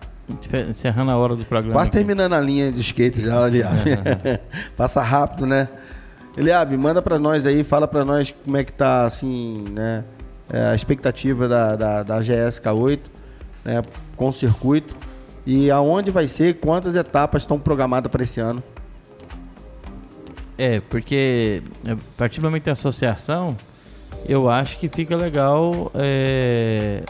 Encerrando 0.70 1.12
a 1.12 1.18
hora 1.18 1.36
do 1.36 1.44
programa. 1.44 1.74
Quase 1.74 1.92
terminando 1.92 2.34
a 2.34 2.40
linha 2.40 2.72
de 2.72 2.80
skate 2.80 3.22
já, 3.22 3.48
Eliabe. 3.48 4.00
Passa 4.78 5.02
rápido, 5.02 5.46
né? 5.46 5.68
Eliabe, 6.38 6.78
manda 6.78 7.02
para 7.02 7.20
nós 7.20 7.46
aí, 7.46 7.64
fala 7.64 7.88
para 7.88 8.06
nós 8.06 8.32
como 8.32 8.56
é 8.56 8.64
que 8.64 8.72
tá, 8.72 9.06
assim, 9.06 9.66
né? 9.72 10.06
É, 10.50 10.68
a 10.68 10.76
expectativa 10.76 11.48
da, 11.48 11.76
da, 11.76 12.04
da 12.04 12.20
GSK8, 12.20 13.00
né? 13.66 13.84
Com 14.16 14.30
o 14.30 14.34
circuito. 14.34 14.96
E 15.46 15.72
aonde 15.72 16.12
vai 16.12 16.28
ser, 16.28 16.60
quantas 16.60 16.96
etapas 16.96 17.44
estão 17.44 17.60
programadas 17.60 18.12
para 18.12 18.24
esse 18.24 18.40
ano? 18.40 18.64
É, 20.58 20.80
porque 20.80 21.64
é, 21.84 21.94
a 21.94 21.98
partir 22.16 22.40
do 22.40 22.44
momento 22.44 22.66
da 22.66 22.74
associação, 22.74 23.58
eu 24.28 24.50
acho 24.50 24.78
que 24.78 24.88
fica 24.88 25.16
legal 25.16 25.92
é, 25.96 27.04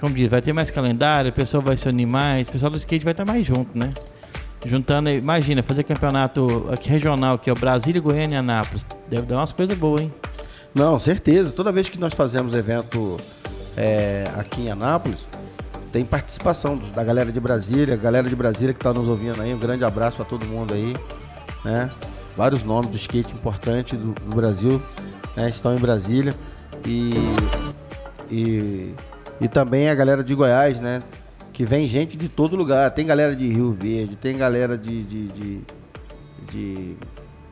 como 0.00 0.14
diz, 0.14 0.28
vai 0.28 0.40
ter 0.40 0.52
mais 0.54 0.70
calendário, 0.70 1.30
o 1.30 1.34
pessoal 1.34 1.62
vai 1.62 1.76
se 1.76 1.86
unir 1.86 2.06
mais, 2.06 2.48
o 2.48 2.52
pessoal 2.52 2.70
do 2.70 2.78
skate 2.78 3.04
vai 3.04 3.12
estar 3.12 3.26
mais 3.26 3.46
junto, 3.46 3.78
né? 3.78 3.90
Juntando, 4.64 5.10
imagina, 5.10 5.62
fazer 5.62 5.84
campeonato 5.84 6.68
aqui 6.72 6.88
regional, 6.88 7.38
que 7.38 7.50
é 7.50 7.52
o 7.52 7.56
Brasília, 7.56 8.00
Goiânia 8.00 8.36
e 8.36 8.38
Anápolis. 8.38 8.86
Deve 9.08 9.26
dar 9.26 9.36
umas 9.36 9.52
coisas 9.52 9.76
boas, 9.76 10.02
hein? 10.02 10.12
Não, 10.74 10.98
certeza. 10.98 11.50
Toda 11.50 11.70
vez 11.70 11.88
que 11.88 11.98
nós 11.98 12.14
fazemos 12.14 12.54
evento 12.54 13.18
é, 13.76 14.24
aqui 14.36 14.62
em 14.62 14.70
Anápolis, 14.70 15.26
tem 15.92 16.04
participação 16.04 16.76
da 16.94 17.04
galera 17.04 17.30
de 17.30 17.40
Brasília, 17.40 17.96
galera 17.96 18.28
de 18.28 18.36
Brasília 18.36 18.72
que 18.72 18.78
está 18.78 18.92
nos 18.92 19.06
ouvindo 19.06 19.40
aí. 19.40 19.52
Um 19.52 19.58
grande 19.58 19.84
abraço 19.84 20.22
a 20.22 20.24
todo 20.24 20.46
mundo 20.46 20.72
aí, 20.72 20.94
né? 21.64 21.90
Vários 22.36 22.62
nomes 22.62 22.90
do 22.90 22.96
skate 22.96 23.34
importante 23.34 23.96
do, 23.96 24.12
do 24.12 24.36
Brasil 24.36 24.80
né? 25.36 25.48
estão 25.48 25.74
em 25.74 25.78
Brasília 25.78 26.34
e, 26.86 27.14
e 28.30 28.94
e 29.40 29.48
também 29.48 29.88
a 29.88 29.94
galera 29.94 30.22
de 30.22 30.34
Goiás, 30.34 30.80
né? 30.80 31.02
Que 31.52 31.64
vem 31.64 31.86
gente 31.86 32.16
de 32.16 32.28
todo 32.28 32.56
lugar. 32.56 32.90
Tem 32.90 33.06
galera 33.06 33.34
de 33.34 33.48
Rio 33.48 33.72
Verde, 33.72 34.16
tem 34.16 34.36
galera 34.36 34.76
de. 34.76 35.02
de, 35.02 35.28
de, 35.28 35.60
de 36.52 36.96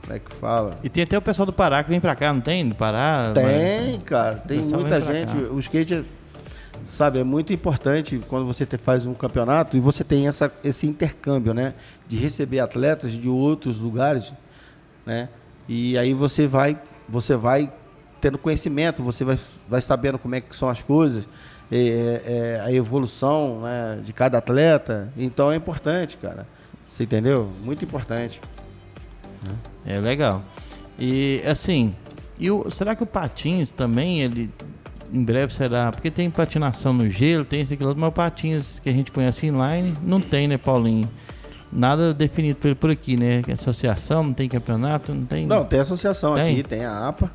como 0.02 0.16
é 0.16 0.18
que 0.18 0.34
fala? 0.34 0.76
E 0.82 0.88
tem 0.88 1.04
até 1.04 1.18
o 1.18 1.22
pessoal 1.22 1.44
do 1.44 1.52
Pará 1.52 1.82
que 1.82 1.90
vem 1.90 2.00
pra 2.00 2.14
cá, 2.14 2.32
não 2.32 2.40
tem? 2.40 2.66
Do 2.66 2.74
Pará? 2.74 3.32
Tem, 3.34 3.92
mas... 3.92 4.02
cara. 4.04 4.36
Tem 4.36 4.60
muita 4.60 5.00
gente. 5.00 5.36
O 5.50 5.58
skate, 5.58 6.04
sabe, 6.84 7.18
é 7.18 7.24
muito 7.24 7.52
importante 7.52 8.18
quando 8.28 8.46
você 8.46 8.64
te, 8.64 8.78
faz 8.78 9.04
um 9.04 9.14
campeonato 9.14 9.76
e 9.76 9.80
você 9.80 10.02
tem 10.02 10.26
essa, 10.26 10.50
esse 10.64 10.86
intercâmbio, 10.86 11.52
né? 11.52 11.74
De 12.06 12.16
receber 12.16 12.60
atletas 12.60 13.12
de 13.12 13.28
outros 13.28 13.80
lugares, 13.80 14.32
né? 15.04 15.28
E 15.68 15.98
aí 15.98 16.14
você 16.14 16.46
vai, 16.46 16.78
você 17.06 17.36
vai 17.36 17.70
tendo 18.20 18.38
conhecimento, 18.38 19.02
você 19.02 19.24
vai, 19.24 19.38
vai 19.68 19.82
sabendo 19.82 20.18
como 20.18 20.34
é 20.34 20.40
que 20.40 20.56
são 20.56 20.68
as 20.68 20.82
coisas, 20.82 21.24
é, 21.70 22.22
é, 22.26 22.60
a 22.64 22.72
evolução 22.72 23.60
né, 23.62 24.00
de 24.04 24.12
cada 24.12 24.38
atleta. 24.38 25.12
Então 25.16 25.52
é 25.52 25.56
importante, 25.56 26.16
cara. 26.16 26.46
Você 26.86 27.04
entendeu? 27.04 27.50
Muito 27.62 27.84
importante. 27.84 28.40
É 29.84 29.98
legal. 30.00 30.42
E 30.98 31.42
assim, 31.46 31.94
e 32.38 32.50
o, 32.50 32.70
será 32.70 32.94
que 32.94 33.02
o 33.02 33.06
patins 33.06 33.70
também 33.70 34.20
ele 34.20 34.50
em 35.12 35.22
breve 35.22 35.54
será? 35.54 35.90
Porque 35.90 36.10
tem 36.10 36.30
patinação 36.30 36.92
no 36.92 37.08
gelo, 37.08 37.44
tem 37.44 37.60
esse 37.60 37.74
aqui 37.74 37.84
outro, 37.84 38.00
mas 38.00 38.10
o 38.10 38.12
patins 38.12 38.78
que 38.78 38.88
a 38.88 38.92
gente 38.92 39.10
conhece 39.10 39.46
inline 39.46 39.96
não 40.02 40.20
tem, 40.20 40.48
né, 40.48 40.58
Paulinho? 40.58 41.08
Nada 41.70 42.14
definido 42.14 42.56
por, 42.56 42.74
por 42.74 42.90
aqui, 42.90 43.16
né? 43.16 43.42
Associação, 43.52 44.24
não 44.24 44.32
tem 44.32 44.48
campeonato, 44.48 45.14
não 45.14 45.26
tem. 45.26 45.46
Não, 45.46 45.64
tem 45.64 45.80
associação 45.80 46.34
tem? 46.34 46.52
aqui, 46.54 46.62
tem 46.62 46.84
a 46.84 47.08
APA. 47.08 47.30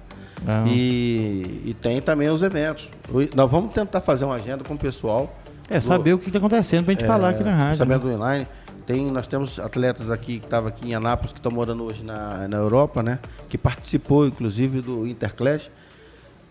Ah. 0.47 0.65
E, 0.67 1.61
e 1.65 1.75
tem 1.81 2.01
também 2.01 2.29
os 2.29 2.41
eventos. 2.41 2.91
Nós 3.35 3.49
vamos 3.49 3.73
tentar 3.73 4.01
fazer 4.01 4.25
uma 4.25 4.35
agenda 4.35 4.63
com 4.63 4.73
o 4.73 4.77
pessoal. 4.77 5.33
É, 5.69 5.79
saber 5.79 6.11
do, 6.11 6.17
o 6.17 6.19
que 6.19 6.27
está 6.27 6.39
acontecendo 6.39 6.83
para 6.83 6.91
a 6.91 6.95
gente 6.95 7.05
é, 7.05 7.07
falar 7.07 7.29
aqui 7.29 7.43
na 7.43 7.53
rádio. 7.53 7.77
Sabendo 7.77 8.07
né? 8.07 8.17
do 8.17 8.23
inline. 8.23 8.47
Tem, 8.85 9.09
nós 9.09 9.27
temos 9.27 9.59
atletas 9.59 10.11
aqui 10.11 10.39
que 10.39 10.45
estavam 10.45 10.67
aqui 10.67 10.89
em 10.89 10.93
Anápolis, 10.93 11.31
que 11.31 11.39
estão 11.39 11.51
morando 11.51 11.83
hoje 11.83 12.03
na, 12.03 12.47
na 12.47 12.57
Europa, 12.57 13.01
né? 13.01 13.19
Que 13.47 13.57
participou, 13.57 14.27
inclusive, 14.27 14.81
do 14.81 15.07
Interclash. 15.07 15.69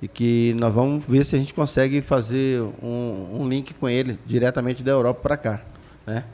E 0.01 0.09
que 0.09 0.55
nós 0.59 0.73
vamos 0.73 1.05
ver 1.07 1.25
se 1.27 1.37
a 1.37 1.39
gente 1.39 1.53
consegue 1.53 2.01
fazer 2.01 2.63
um, 2.83 3.39
um 3.41 3.49
link 3.49 3.75
com 3.75 3.89
ele 3.89 4.19
diretamente 4.25 4.83
da 4.83 4.91
Europa 4.91 5.21
para 5.23 5.37
cá, 5.37 5.61
né? 6.07 6.25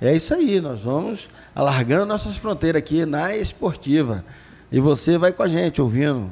É 0.00 0.14
isso 0.14 0.32
aí, 0.32 0.60
nós 0.60 0.82
vamos 0.82 1.28
alargando 1.52 2.06
nossas 2.06 2.36
fronteiras 2.36 2.78
aqui 2.78 3.04
na 3.04 3.36
esportiva. 3.36 4.24
E 4.70 4.78
você 4.78 5.18
vai 5.18 5.32
com 5.32 5.42
a 5.42 5.48
gente, 5.48 5.82
ouvindo, 5.82 6.30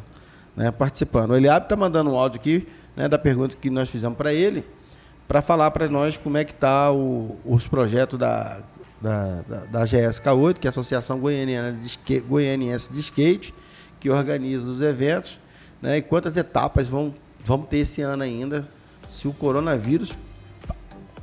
né, 0.57 0.71
participando. 0.71 1.31
O 1.31 1.37
Eliab 1.37 1.65
está 1.65 1.77
mandando 1.77 2.11
um 2.11 2.17
áudio 2.17 2.41
aqui 2.41 2.67
né, 2.97 3.09
da 3.09 3.19
pergunta 3.19 3.55
que 3.61 3.69
nós 3.69 3.91
fizemos 3.91 4.17
para 4.17 4.33
ele, 4.33 4.65
para 5.29 5.43
falar 5.43 5.71
para 5.71 5.89
nós 5.89 6.17
como 6.17 6.39
é 6.39 6.45
que 6.45 6.53
está 6.53 6.91
os 6.91 7.69
projetos 7.69 8.19
da, 8.19 8.59
da, 9.01 9.43
da, 9.49 9.59
da 9.67 9.85
GSK8, 9.85 10.55
que 10.55 10.67
é 10.67 10.69
a 10.69 10.71
Associação 10.71 11.19
Goianiana 11.19 11.73
de 11.73 11.87
Skate, 11.87 12.21
Goianiense 12.21 12.93
de 12.93 13.01
Skate, 13.01 13.55
que 14.01 14.09
organiza 14.09 14.67
os 14.69 14.81
eventos, 14.81 15.39
né, 15.83 15.99
e 15.99 16.03
quantas 16.03 16.37
etapas 16.37 16.89
vão, 16.89 17.15
vamos 17.45 17.69
ter 17.69 17.79
esse 17.79 18.01
ano 18.03 18.23
ainda, 18.23 18.67
se 19.11 19.29
o 19.29 19.33
coronavírus 19.33 20.17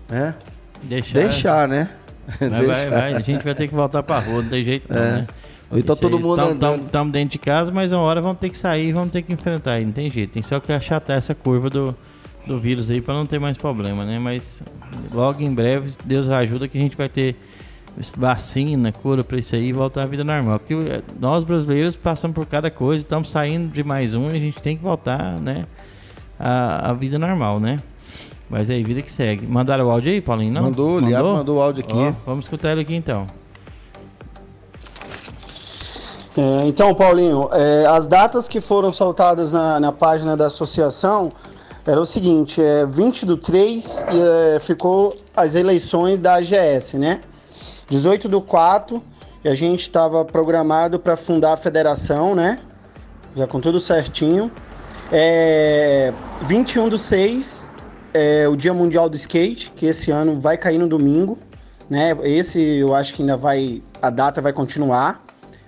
né, 0.08 0.36
deixar, 0.84 1.20
deixar 1.20 1.68
né? 1.68 1.90
Vai, 2.40 2.66
vai, 2.66 2.90
vai, 2.90 3.14
a 3.16 3.20
gente 3.20 3.44
vai 3.44 3.54
ter 3.54 3.68
que 3.68 3.76
voltar 3.76 4.02
pra 4.02 4.20
rua, 4.20 4.42
não 4.42 4.50
tem 4.50 4.64
jeito 4.64 4.92
não, 4.92 4.98
é. 4.98 5.12
né? 5.12 5.28
Então 5.76 5.96
todo 5.96 6.20
mundo 6.20 6.42
Estamos 6.86 7.12
dentro 7.12 7.32
de 7.32 7.40
casa, 7.40 7.72
mas 7.72 7.92
uma 7.92 8.02
hora 8.02 8.22
vamos 8.22 8.40
ter 8.40 8.50
que 8.50 8.58
sair 8.58 8.90
e 8.90 8.94
vamos 8.94 9.12
ter 9.12 9.22
que 9.22 9.34
enfrentar 9.34 9.74
aí, 9.74 9.86
não 9.86 9.92
tem 9.92 10.10
jeito. 10.10 10.32
Tem 10.32 10.44
só 10.44 10.60
que 10.60 10.72
achatar 10.72 11.18
essa 11.18 11.34
curva 11.34 11.70
do, 11.70 11.96
do 12.46 12.60
vírus 12.60 12.90
aí 12.90 13.02
para 13.02 13.14
não 13.14 13.26
ter 13.26 13.40
mais 13.40 13.58
problema, 13.58 14.04
né? 14.04 14.20
Mas 14.20 14.62
logo 15.12 15.42
em 15.42 15.54
breve, 15.54 15.92
Deus 16.04 16.30
ajuda 16.30 16.68
que 16.68 16.78
a 16.78 16.82
gente 16.82 16.98
vai 16.98 17.10
ter 17.10 17.36
vacina, 18.18 18.92
cura 18.92 19.24
para 19.24 19.38
isso 19.38 19.56
aí 19.56 19.68
e 19.68 19.74
voltar 19.74 20.04
à 20.04 20.06
vida 20.06 20.24
normal. 20.24 20.60
Porque 20.60 20.74
eh, 20.74 21.02
nós 21.20 21.44
brasileiros 21.44 21.96
passamos 21.96 22.36
por 22.36 22.46
cada 22.46 22.72
coisa, 22.72 23.04
estamos 23.04 23.30
saindo 23.30 23.72
de 23.72 23.84
mais 23.84 24.16
um 24.16 24.30
e 24.30 24.36
a 24.36 24.40
gente 24.40 24.60
tem 24.62 24.76
que 24.76 24.84
voltar, 24.84 25.40
né? 25.40 25.66
À, 26.40 26.92
à 26.92 26.94
vida 26.94 27.20
normal, 27.20 27.60
né? 27.60 27.78
Mas 28.50 28.70
aí, 28.70 28.84
vida 28.84 29.02
que 29.02 29.12
segue. 29.12 29.48
Mandaram 29.48 29.88
o 29.88 29.90
áudio 29.92 30.12
aí, 30.12 30.22
Paulinho? 30.22 30.54
Não? 30.54 30.64
Mandou, 30.64 30.98
o 30.98 31.00
Liab 31.00 31.24
mandou 31.24 31.58
o 31.58 31.62
áudio 31.62 31.84
aqui. 31.84 31.96
Ó, 31.96 32.12
vamos 32.26 32.46
escutar 32.46 32.72
ele 32.72 32.82
aqui 32.82 32.94
então. 32.94 33.24
É, 36.36 36.66
então, 36.66 36.96
Paulinho, 36.96 37.48
é, 37.52 37.86
as 37.86 38.08
datas 38.08 38.48
que 38.48 38.60
foram 38.60 38.92
soltadas 38.92 39.54
na, 39.54 39.80
na 39.80 39.92
página 39.92 40.36
da 40.36 40.48
associação 40.48 41.30
era 41.86 42.00
o 42.00 42.06
seguinte, 42.06 42.62
é 42.62 42.86
20 42.86 43.26
do 43.26 43.38
3 43.38 44.06
e 44.12 44.56
é, 44.56 44.60
ficou 44.60 45.16
as 45.36 45.54
eleições 45.54 46.20
da 46.20 46.36
AGS, 46.36 46.98
né? 46.98 47.22
18 47.90 48.28
do 48.28 48.42
4 48.42 49.04
e 49.44 49.50
a 49.50 49.54
gente 49.54 49.82
estava 49.82 50.24
programado 50.24 50.98
para 50.98 51.16
fundar 51.16 51.54
a 51.54 51.58
federação, 51.58 52.34
né? 52.34 52.60
Já 53.36 53.46
com 53.46 53.60
tudo 53.60 53.80
certinho. 53.80 54.52
É, 55.12 56.14
21 56.44 56.90
do 56.90 56.98
6 56.98 57.70
é 58.14 58.48
o 58.48 58.56
Dia 58.56 58.74
Mundial 58.74 59.10
do 59.10 59.16
Skate, 59.16 59.72
que 59.76 59.86
esse 59.86 60.10
ano 60.10 60.40
vai 60.40 60.58
cair 60.58 60.78
no 60.78 60.88
domingo, 60.88 61.38
né? 61.90 62.18
Esse 62.24 62.62
eu 62.62 62.96
acho 62.96 63.14
que 63.14 63.22
ainda 63.22 63.36
vai, 63.36 63.84
a 64.02 64.10
data 64.10 64.42
vai 64.42 64.54
continuar, 64.54 65.22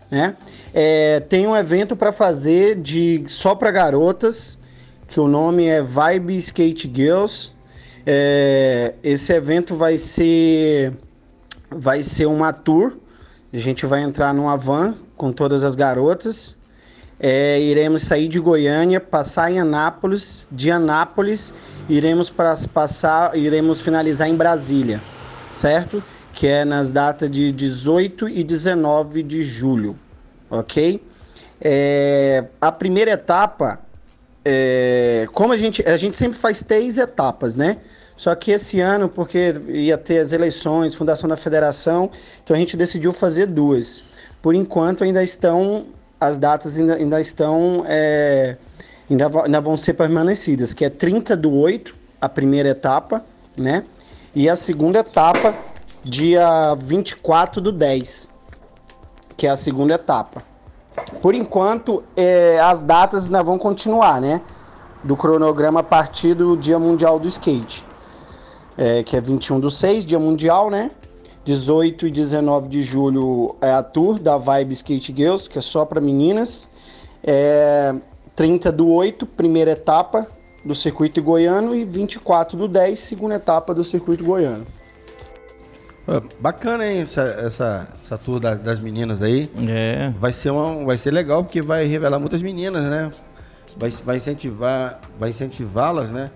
né? 0.10 0.36
É, 0.74 1.20
tem 1.22 1.48
um 1.48 1.56
evento 1.56 1.96
para 1.96 2.12
fazer 2.12 2.76
de 2.76 3.24
só 3.28 3.56
para 3.56 3.72
garotas, 3.72 4.60
que 5.08 5.20
o 5.20 5.28
nome 5.28 5.66
é 5.66 5.82
Vibe 5.82 6.38
Skate 6.38 6.92
Girls. 6.94 7.52
É, 8.06 8.94
esse 9.04 9.34
evento 9.34 9.76
vai 9.76 9.98
ser 9.98 10.94
vai 11.70 12.02
ser 12.02 12.26
uma 12.26 12.54
tour. 12.54 12.98
A 13.54 13.58
gente 13.58 13.86
vai 13.86 14.02
entrar 14.02 14.34
numa 14.34 14.58
van 14.58 14.96
com 15.16 15.32
todas 15.32 15.64
as 15.64 15.76
garotas 15.76 16.58
é, 17.20 17.60
iremos 17.62 18.04
sair 18.04 18.28
de 18.28 18.40
Goiânia, 18.40 19.00
passar 19.00 19.52
em 19.52 19.60
Anápolis, 19.60 20.48
de 20.52 20.70
Anápolis 20.70 21.54
iremos 21.88 22.30
para 22.30 22.54
passar, 22.74 23.38
iremos 23.38 23.82
finalizar 23.82 24.28
em 24.28 24.36
Brasília, 24.36 25.02
certo? 25.52 26.04
Que 26.36 26.46
é 26.46 26.64
nas 26.64 26.92
datas 26.92 27.32
de 27.32 27.52
18 27.52 28.30
e 28.30 28.44
19 28.44 29.24
de 29.24 29.42
julho, 29.42 29.98
ok? 30.50 31.02
É, 31.60 32.44
a 32.62 32.72
primeira 32.72 33.12
etapa, 33.12 33.80
é, 34.44 35.28
como 35.34 35.54
a 35.54 35.58
gente, 35.58 35.82
a 35.88 35.98
gente 35.98 36.16
sempre 36.16 36.38
faz 36.38 36.62
três 36.62 36.98
etapas, 37.00 37.56
né? 37.56 37.78
Só 38.16 38.34
que 38.36 38.52
esse 38.52 38.80
ano, 38.80 39.10
porque 39.10 39.56
ia 39.68 39.98
ter 39.98 40.20
as 40.20 40.32
eleições, 40.32 40.94
fundação 40.94 41.28
da 41.28 41.36
federação, 41.36 42.10
então 42.44 42.56
a 42.56 42.60
gente 42.60 42.78
decidiu 42.78 43.12
fazer 43.12 43.48
duas. 43.48 44.04
Por 44.42 44.54
enquanto 44.54 45.04
ainda 45.04 45.24
estão 45.24 45.88
as 46.20 46.38
datas 46.38 46.78
ainda, 46.80 46.96
ainda 46.96 47.20
estão. 47.20 47.84
É, 47.88 48.58
ainda, 49.10 49.30
ainda 49.44 49.62
vão 49.62 49.76
ser 49.76 49.94
permanecidas, 49.94 50.74
que 50.74 50.86
é 50.86 50.90
30 50.90 51.36
do 51.36 51.54
8, 51.54 51.96
a 52.22 52.30
primeira 52.30 52.70
etapa, 52.70 53.24
né? 53.58 53.84
E 54.34 54.50
a 54.50 54.56
segunda 54.56 55.00
etapa, 55.00 55.54
dia 56.06 56.76
24 56.76 57.60
do 57.60 57.72
10, 57.72 58.30
que 59.36 59.48
é 59.48 59.50
a 59.50 59.56
segunda 59.56 59.96
etapa. 59.96 60.44
Por 61.20 61.34
enquanto, 61.34 62.04
é, 62.16 62.60
as 62.60 62.84
datas 62.84 63.26
ainda 63.26 63.42
vão 63.42 63.58
continuar, 63.58 64.22
né? 64.22 64.40
Do 65.04 65.18
cronograma 65.18 65.80
a 65.80 65.84
partir 65.84 66.36
do 66.36 66.56
Dia 66.56 66.78
Mundial 66.78 67.18
do 67.18 67.28
Skate. 67.28 67.84
É, 68.78 69.02
que 69.02 69.18
é 69.18 69.22
21 69.22 69.60
do 69.60 69.72
6, 69.72 70.06
Dia 70.06 70.20
Mundial, 70.20 70.70
né? 70.70 70.92
18 71.44 72.08
e 72.08 72.12
19 72.12 72.68
de 72.68 72.84
julho 72.84 73.56
é 73.60 73.72
a 73.72 73.82
tour 73.82 74.20
da 74.20 74.38
Vibe 74.38 74.74
Skate 74.74 75.14
Girls, 75.16 75.50
que 75.50 75.58
é 75.58 75.62
só 75.62 75.86
para 75.86 76.00
meninas. 76.00 76.70
É 77.24 77.96
30 78.36 78.72
do 78.72 78.90
8, 78.90 79.26
primeira 79.26 79.72
etapa 79.72 80.28
do 80.64 80.76
circuito 80.76 81.22
goiano 81.22 81.76
e 81.76 81.84
24 81.84 82.58
do 82.58 82.68
10, 82.68 82.98
segunda 83.00 83.36
etapa 83.36 83.74
do 83.74 83.84
circuito 83.84 84.24
goiano. 84.24 84.66
Bacana, 86.40 86.86
hein, 86.86 87.02
essa, 87.02 87.22
essa, 87.22 87.88
essa 88.04 88.18
tour 88.18 88.40
das, 88.40 88.60
das 88.60 88.80
meninas 88.80 89.24
aí. 89.24 89.50
É. 89.68 90.14
Vai 90.20 90.32
ser, 90.32 90.52
uma, 90.52 90.86
vai 90.86 90.98
ser 90.98 91.12
legal 91.12 91.44
porque 91.44 91.62
vai 91.62 91.86
revelar 91.86 92.20
muitas 92.20 92.42
meninas, 92.42 92.88
né? 92.88 93.10
Vai, 93.78 93.90
vai 93.90 94.18
incentivar, 94.18 95.00
vai 95.20 95.30
incentivá-las, 95.30 96.12
né? 96.12 96.30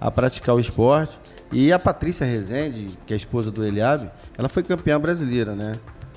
A 0.00 0.10
praticar 0.10 0.54
o 0.54 0.60
esporte. 0.60 1.18
E 1.50 1.72
a 1.72 1.78
Patrícia 1.78 2.24
Rezende, 2.24 2.86
que 3.04 3.12
é 3.12 3.14
a 3.14 3.16
esposa 3.16 3.50
do 3.50 3.64
Eliabe, 3.64 4.08
ela 4.38 4.48
foi 4.48 4.62
campeã 4.62 5.00
brasileira, 5.00 5.54
né? 5.54 5.72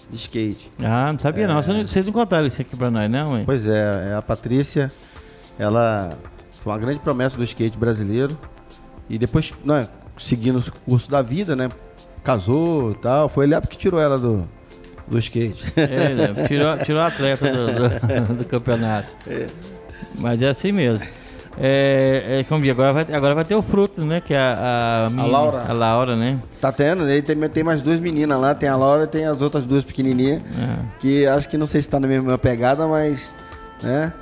De 0.10 0.16
skate. 0.16 0.72
Ah, 0.84 1.12
não 1.12 1.20
sabia 1.20 1.46
é... 1.46 1.48
não. 1.48 1.62
Vocês 1.62 2.06
não 2.06 2.14
contaram 2.14 2.46
isso 2.46 2.62
aqui 2.62 2.76
pra 2.76 2.92
nós, 2.92 3.10
não, 3.10 3.38
hein? 3.38 3.44
Pois 3.46 3.68
é, 3.68 4.10
é, 4.12 4.16
a 4.16 4.22
Patrícia, 4.22 4.92
ela 5.58 6.10
foi 6.62 6.72
uma 6.72 6.80
grande 6.80 7.00
promessa 7.00 7.38
do 7.38 7.44
skate 7.44 7.78
brasileiro. 7.78 8.38
E 9.10 9.18
depois, 9.18 9.52
né, 9.66 9.88
seguindo 10.18 10.60
o 10.60 10.72
curso 10.86 11.10
da 11.10 11.22
vida, 11.22 11.56
né? 11.56 11.70
Casou 12.24 12.92
e 12.92 12.96
tal. 12.96 13.30
Foi 13.30 13.46
ele 13.46 13.60
que 13.62 13.78
tirou 13.78 14.00
ela 14.00 14.18
do, 14.18 14.48
do 15.08 15.18
skate. 15.18 15.74
É, 15.76 16.14
né, 16.14 16.48
tirou, 16.48 16.78
tirou 16.78 17.02
a 17.02 17.08
atleta 17.08 17.52
do, 17.52 17.66
do, 18.28 18.34
do 18.44 18.46
campeonato. 18.46 19.12
É. 19.28 19.48
Mas 20.18 20.42
é 20.42 20.50
assim 20.50 20.72
mesmo. 20.72 21.08
É, 21.62 22.40
é, 22.40 22.44
como 22.46 22.62
vi, 22.62 22.72
agora 22.72 22.94
vai, 22.94 23.06
agora 23.12 23.36
vai 23.36 23.44
ter 23.44 23.56
o 23.56 23.62
fruto, 23.62 24.02
né? 24.06 24.22
Que 24.22 24.34
é 24.34 24.38
a, 24.38 24.54
a, 24.54 25.06
a 25.06 25.26
Laura. 25.26 25.64
A 25.68 25.74
Laura, 25.74 26.16
né? 26.16 26.40
Tá 26.62 26.72
tendo, 26.72 27.04
aí 27.04 27.22
tem, 27.22 27.38
tem 27.50 27.64
mais 27.64 27.82
duas 27.82 28.00
meninas 28.00 28.40
lá, 28.40 28.56
tem 28.56 28.70
a 28.70 28.78
Laura 28.78 29.04
e 29.04 29.08
tem 29.08 29.26
as 29.26 29.42
outras 29.42 29.66
duas 29.66 29.84
pequenininhas. 29.84 30.42
É. 30.58 30.78
Que 31.00 31.28
acho 31.28 31.50
que 31.50 31.58
não 31.58 31.68
sei 31.68 31.82
se 31.82 31.90
tá 31.90 32.00
na 32.00 32.08
mesma 32.08 32.38
pegada, 32.38 32.88
mas. 32.88 33.36
né? 33.84 34.14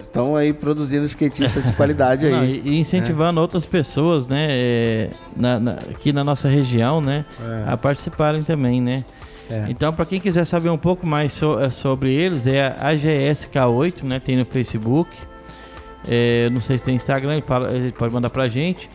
Estão 0.00 0.36
aí 0.36 0.52
produzindo 0.52 1.04
skatistas 1.04 1.64
de 1.64 1.72
qualidade 1.72 2.26
aí. 2.26 2.32
Não, 2.32 2.44
e 2.44 2.78
incentivando 2.78 3.40
é. 3.40 3.42
outras 3.42 3.66
pessoas, 3.66 4.26
né? 4.26 4.46
É, 4.50 5.10
na, 5.36 5.58
na, 5.58 5.72
aqui 5.72 6.12
na 6.12 6.22
nossa 6.22 6.48
região, 6.48 7.00
né? 7.00 7.24
É. 7.40 7.72
A 7.72 7.76
participarem 7.76 8.42
também, 8.42 8.80
né? 8.80 9.04
É. 9.50 9.64
Então, 9.68 9.92
para 9.92 10.04
quem 10.04 10.20
quiser 10.20 10.44
saber 10.44 10.68
um 10.68 10.78
pouco 10.78 11.06
mais 11.06 11.32
so, 11.32 11.58
é, 11.58 11.68
sobre 11.68 12.12
eles, 12.12 12.46
é 12.46 12.66
a 12.66 12.92
AGSK8, 12.92 14.04
né? 14.04 14.20
Tem 14.20 14.36
no 14.36 14.44
Facebook. 14.44 15.10
É, 16.08 16.48
não 16.50 16.60
sei 16.60 16.78
se 16.78 16.84
tem 16.84 16.94
Instagram, 16.94 17.32
ele, 17.34 17.42
fala, 17.42 17.72
ele 17.72 17.90
pode 17.92 18.14
mandar 18.14 18.30
pra 18.30 18.48
gente. 18.48 18.88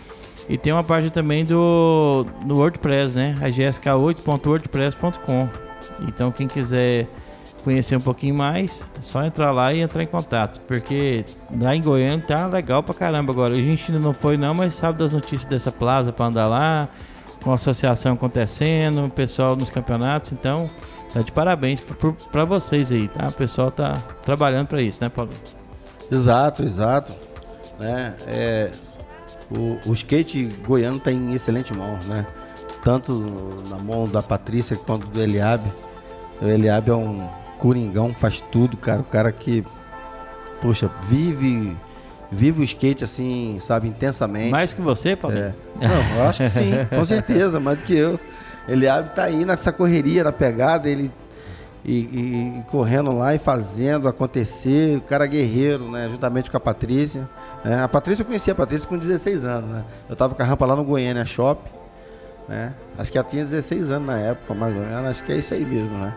E 0.47 0.57
tem 0.57 0.71
uma 0.73 0.83
página 0.83 1.11
também 1.11 1.43
do 1.43 2.25
no 2.45 2.57
WordPress, 2.57 3.15
né? 3.15 3.35
agsk8.wordpress.com. 3.39 5.49
Então 6.07 6.31
quem 6.31 6.47
quiser 6.47 7.07
conhecer 7.63 7.95
um 7.95 8.01
pouquinho 8.01 8.35
mais, 8.35 8.89
é 8.97 9.01
só 9.01 9.23
entrar 9.23 9.51
lá 9.51 9.73
e 9.73 9.81
entrar 9.81 10.03
em 10.03 10.07
contato. 10.07 10.59
Porque 10.61 11.23
lá 11.59 11.75
em 11.75 11.81
Goiânia 11.81 12.23
tá 12.25 12.47
legal 12.47 12.83
pra 12.83 12.93
caramba 12.93 13.31
agora. 13.31 13.55
A 13.55 13.59
gente 13.59 13.91
ainda 13.91 14.03
não 14.03 14.13
foi 14.13 14.37
não, 14.37 14.53
mas 14.53 14.75
sabe 14.75 14.99
das 14.99 15.13
notícias 15.13 15.45
dessa 15.45 15.71
plaza 15.71 16.11
pra 16.11 16.25
andar 16.25 16.47
lá, 16.47 16.89
com 17.43 17.51
a 17.51 17.55
associação 17.55 18.13
acontecendo, 18.13 19.05
o 19.05 19.09
pessoal 19.09 19.55
nos 19.55 19.69
campeonatos, 19.69 20.31
então 20.31 20.69
tá 21.13 21.21
de 21.21 21.31
parabéns 21.31 21.81
para 22.31 22.45
vocês 22.45 22.91
aí, 22.91 23.07
tá? 23.07 23.27
O 23.27 23.33
pessoal 23.33 23.69
tá 23.69 23.93
trabalhando 24.25 24.67
para 24.67 24.81
isso, 24.81 25.03
né, 25.03 25.09
Paulo? 25.09 25.31
Exato, 26.11 26.63
exato. 26.63 27.11
Né? 27.77 28.15
É, 28.27 28.71
o, 29.57 29.89
o 29.89 29.93
skate 29.93 30.45
goiano 30.65 30.97
está 30.97 31.11
em 31.11 31.33
excelente 31.33 31.77
mão, 31.77 31.99
né? 32.07 32.25
Tanto 32.83 33.21
na 33.69 33.77
mão 33.77 34.07
da 34.07 34.21
Patrícia 34.21 34.75
quanto 34.75 35.07
do 35.07 35.21
Eliabe. 35.21 35.69
O 36.41 36.47
Eliabe 36.47 36.91
é 36.91 36.95
um 36.95 37.27
coringão, 37.63 38.13
faz 38.13 38.43
tudo, 38.51 38.75
cara. 38.75 38.99
O 38.99 39.05
cara 39.05 39.31
que, 39.31 39.63
poxa, 40.61 40.91
vive 41.07 41.77
vive 42.29 42.61
o 42.61 42.63
skate 42.63 43.05
assim, 43.05 43.57
sabe, 43.61 43.87
intensamente. 43.87 44.51
Mais 44.51 44.73
que 44.73 44.81
você, 44.81 45.15
Paulo? 45.15 45.37
É. 45.37 45.53
Não, 45.79 46.17
eu 46.17 46.29
acho 46.29 46.43
que 46.43 46.49
sim, 46.49 46.71
com 46.89 47.05
certeza, 47.05 47.61
mais 47.61 47.77
do 47.77 47.85
que 47.85 47.95
eu. 47.95 48.19
Ele 48.67 48.85
tá 49.15 49.23
aí 49.23 49.45
nessa 49.45 49.71
correria, 49.71 50.25
na 50.25 50.31
pegada, 50.33 50.89
ele 50.89 51.09
e, 51.85 51.93
e, 51.93 52.59
e, 52.59 52.63
correndo 52.69 53.13
lá 53.13 53.33
e 53.33 53.39
fazendo 53.39 54.09
acontecer. 54.09 54.97
O 54.97 55.01
cara 55.01 55.25
guerreiro, 55.25 55.89
né? 55.89 56.09
Juntamente 56.09 56.51
com 56.51 56.57
a 56.57 56.59
Patrícia. 56.59 57.29
É, 57.63 57.75
a 57.75 57.87
Patrícia, 57.87 58.23
eu 58.23 58.25
conhecia 58.25 58.51
a 58.51 58.55
Patrícia 58.55 58.89
com 58.89 58.97
16 58.97 59.45
anos, 59.45 59.69
né? 59.69 59.83
Eu 60.09 60.15
tava 60.17 60.35
com 60.35 60.41
a 60.41 60.45
rampa 60.45 60.65
lá 60.65 60.75
no 60.75 60.83
Goiânia 60.83 61.23
Shop, 61.23 61.61
né? 62.49 62.73
Acho 62.97 63.11
que 63.11 63.17
ela 63.17 63.27
tinha 63.27 63.43
16 63.43 63.89
anos 63.89 64.07
na 64.07 64.17
época, 64.17 64.53
mais 64.53 64.75
ou 64.75 64.81
menos. 64.81 65.07
Acho 65.07 65.23
que 65.23 65.31
é 65.31 65.37
isso 65.37 65.53
aí 65.53 65.63
mesmo, 65.63 65.97
né? 65.97 66.13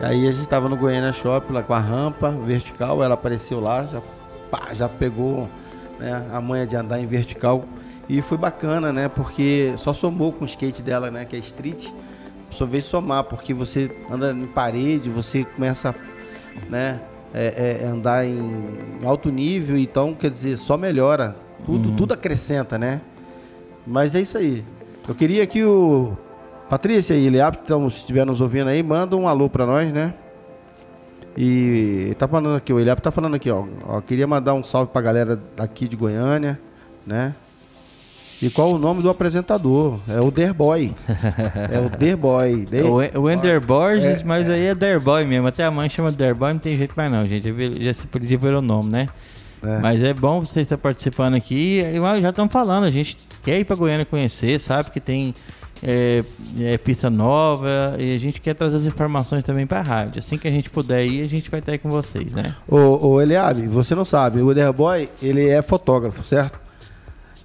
Aí 0.00 0.28
a 0.28 0.32
gente 0.32 0.48
tava 0.48 0.68
no 0.68 0.76
Goiânia 0.76 1.12
Shop 1.12 1.52
lá 1.52 1.62
com 1.62 1.74
a 1.74 1.78
rampa 1.78 2.30
vertical, 2.30 3.02
ela 3.02 3.14
apareceu 3.14 3.60
lá, 3.60 3.84
já, 3.84 4.00
pá, 4.50 4.72
já 4.72 4.88
pegou 4.88 5.48
né, 5.98 6.24
a 6.32 6.40
manha 6.40 6.66
de 6.66 6.76
andar 6.76 7.00
em 7.00 7.06
vertical. 7.06 7.64
E 8.08 8.22
foi 8.22 8.38
bacana, 8.38 8.92
né? 8.92 9.08
Porque 9.08 9.74
só 9.76 9.92
somou 9.92 10.32
com 10.32 10.44
o 10.44 10.46
skate 10.46 10.82
dela, 10.82 11.10
né? 11.10 11.26
Que 11.26 11.36
é 11.36 11.38
street 11.40 11.90
só 12.50 12.64
veio 12.64 12.82
somar, 12.82 13.24
porque 13.24 13.52
você 13.52 13.90
anda 14.10 14.32
em 14.32 14.46
parede, 14.46 15.10
você 15.10 15.44
começa 15.44 15.94
né, 16.68 17.00
é, 17.34 17.80
é, 17.82 17.86
andar 17.86 18.26
em 18.26 19.00
alto 19.04 19.30
nível, 19.30 19.76
então 19.76 20.14
quer 20.14 20.30
dizer, 20.30 20.56
só 20.56 20.76
melhora. 20.76 21.36
Tudo, 21.66 21.90
uhum. 21.90 21.96
tudo 21.96 22.14
acrescenta, 22.14 22.78
né? 22.78 23.00
Mas 23.86 24.14
é 24.14 24.20
isso 24.20 24.38
aí. 24.38 24.64
Eu 25.06 25.14
queria 25.14 25.46
que 25.46 25.64
o 25.64 26.16
Patrícia 26.68 27.14
e 27.14 27.26
Eliab, 27.26 27.58
então, 27.64 27.88
se 27.88 27.98
estiver 27.98 28.26
nos 28.26 28.40
ouvindo 28.40 28.68
aí, 28.68 28.82
manda 28.82 29.16
um 29.16 29.26
alô 29.26 29.48
para 29.48 29.64
nós, 29.64 29.92
né? 29.92 30.12
E 31.36 32.14
tá 32.18 32.26
falando 32.26 32.56
aqui, 32.56 32.72
o 32.72 32.80
Eliab 32.80 33.00
tá 33.00 33.10
falando 33.10 33.36
aqui, 33.36 33.50
ó, 33.50 33.64
ó. 33.86 34.00
Queria 34.00 34.26
mandar 34.26 34.54
um 34.54 34.64
salve 34.64 34.90
pra 34.90 35.00
galera 35.00 35.40
daqui 35.56 35.86
de 35.86 35.96
Goiânia, 35.96 36.58
né? 37.06 37.34
E 38.40 38.50
qual 38.50 38.72
o 38.72 38.78
nome 38.78 39.02
do 39.02 39.10
apresentador? 39.10 39.98
É 40.08 40.20
o 40.20 40.30
Derboy. 40.30 40.94
é 41.72 41.80
o 41.80 41.88
Derboy. 41.88 42.66
Der... 42.66 42.84
O, 42.84 43.22
o 43.22 43.30
Ender 43.30 43.64
Borges, 43.64 44.20
é, 44.20 44.24
mas 44.24 44.48
é. 44.48 44.54
aí 44.54 44.66
é 44.66 44.74
Derboy 44.74 45.24
mesmo. 45.26 45.48
Até 45.48 45.64
a 45.64 45.70
mãe 45.70 45.88
chama 45.88 46.12
Derboy, 46.12 46.52
não 46.52 46.60
tem 46.60 46.76
jeito 46.76 46.94
mais 46.96 47.10
não, 47.10 47.26
gente. 47.26 47.84
Já 47.84 47.92
se 47.92 48.06
podia 48.06 48.38
ver 48.38 48.54
o 48.54 48.62
nome, 48.62 48.90
né? 48.90 49.08
É. 49.62 49.78
Mas 49.78 50.02
é 50.04 50.14
bom 50.14 50.44
você 50.44 50.60
estar 50.60 50.78
participando 50.78 51.34
aqui. 51.34 51.80
E 51.80 52.20
já 52.22 52.30
estamos 52.30 52.52
falando, 52.52 52.84
a 52.84 52.90
gente 52.90 53.16
quer 53.42 53.58
ir 53.58 53.64
para 53.64 53.74
Goiânia 53.74 54.06
conhecer, 54.06 54.60
sabe 54.60 54.90
que 54.90 55.00
tem 55.00 55.34
é, 55.82 56.24
é, 56.60 56.78
pista 56.78 57.08
nova 57.08 57.96
e 57.98 58.14
a 58.14 58.18
gente 58.18 58.40
quer 58.40 58.54
trazer 58.54 58.76
as 58.76 58.84
informações 58.84 59.44
também 59.44 59.66
para 59.66 59.78
a 59.78 59.82
rádio. 59.82 60.18
Assim 60.18 60.38
que 60.38 60.48
a 60.48 60.50
gente 60.50 60.70
puder 60.70 61.04
ir, 61.06 61.24
a 61.24 61.28
gente 61.28 61.50
vai 61.50 61.60
estar 61.60 61.72
aí 61.72 61.78
com 61.78 61.88
vocês, 61.88 62.34
né? 62.34 62.54
Ô, 62.66 63.08
ô 63.08 63.20
Eliabe, 63.20 63.66
você 63.66 63.94
não 63.94 64.04
sabe, 64.04 64.40
o 64.40 64.54
Derboy, 64.54 65.08
ele 65.22 65.48
é 65.48 65.62
fotógrafo, 65.62 66.22
certo? 66.24 66.58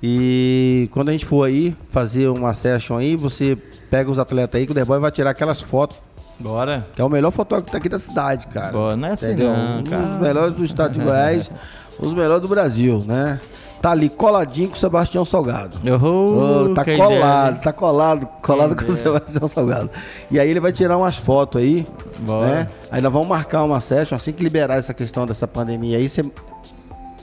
E 0.06 0.90
quando 0.92 1.08
a 1.08 1.12
gente 1.14 1.26
for 1.26 1.48
aí 1.48 1.74
fazer 1.90 2.28
uma 2.28 2.54
session 2.54 2.98
aí, 2.98 3.16
você 3.16 3.58
pega 3.90 4.12
os 4.12 4.20
atletas 4.20 4.60
aí 4.60 4.66
que 4.66 4.74
o 4.74 4.76
The 4.76 4.84
Boy 4.84 5.00
vai 5.00 5.12
tirar 5.12 5.30
aquelas 5.30 5.62
fotos. 5.62 6.02
Bora. 6.38 6.86
Que 6.94 7.02
é 7.02 7.06
o 7.06 7.10
melhor 7.10 7.32
fotógrafo 7.32 7.78
aqui 7.78 7.88
da 7.88 7.98
cidade, 7.98 8.48
cara. 8.48 8.74
Bora, 8.74 8.98
não 8.98 9.08
é 9.08 9.12
assim 9.12 9.28
Entendeu? 9.28 9.54
Não, 9.54 9.80
um 9.80 9.82
dos 9.82 10.20
melhores 10.20 10.54
do 10.56 10.66
estado 10.66 10.94
de 10.96 11.00
Goiás, 11.00 11.50
os 12.02 12.14
melhores 12.14 12.42
do 12.42 12.50
Brasil, 12.50 13.02
né? 13.08 13.40
Tá 13.84 13.92
ali 13.92 14.08
coladinho 14.10 14.70
com 14.70 14.76
o 14.76 14.80
Sebastião 14.80 15.26
Salgado. 15.26 15.76
Uhul, 15.86 16.70
oh, 16.72 16.74
tá 16.74 16.86
colado, 16.86 17.60
tá 17.60 17.74
colado, 17.74 18.28
colado 18.42 18.76
com 18.78 18.90
o 18.90 18.96
Sebastião 18.96 19.46
Salgado. 19.46 19.90
E 20.32 20.40
aí 20.40 20.50
ele 20.50 20.62
vai 20.62 20.72
tirar 20.72 20.98
umas 20.98 21.18
fotos 21.18 21.62
aí, 21.62 21.86
Bora. 22.20 22.48
né? 22.48 22.68
Aí 22.90 23.02
nós 23.02 23.12
vamos 23.12 23.28
marcar 23.28 23.62
uma 23.62 23.82
session, 23.82 24.16
assim 24.16 24.32
que 24.32 24.42
liberar 24.42 24.78
essa 24.78 24.94
questão 24.94 25.26
dessa 25.26 25.46
pandemia 25.46 25.98
aí, 25.98 26.08
você 26.08 26.24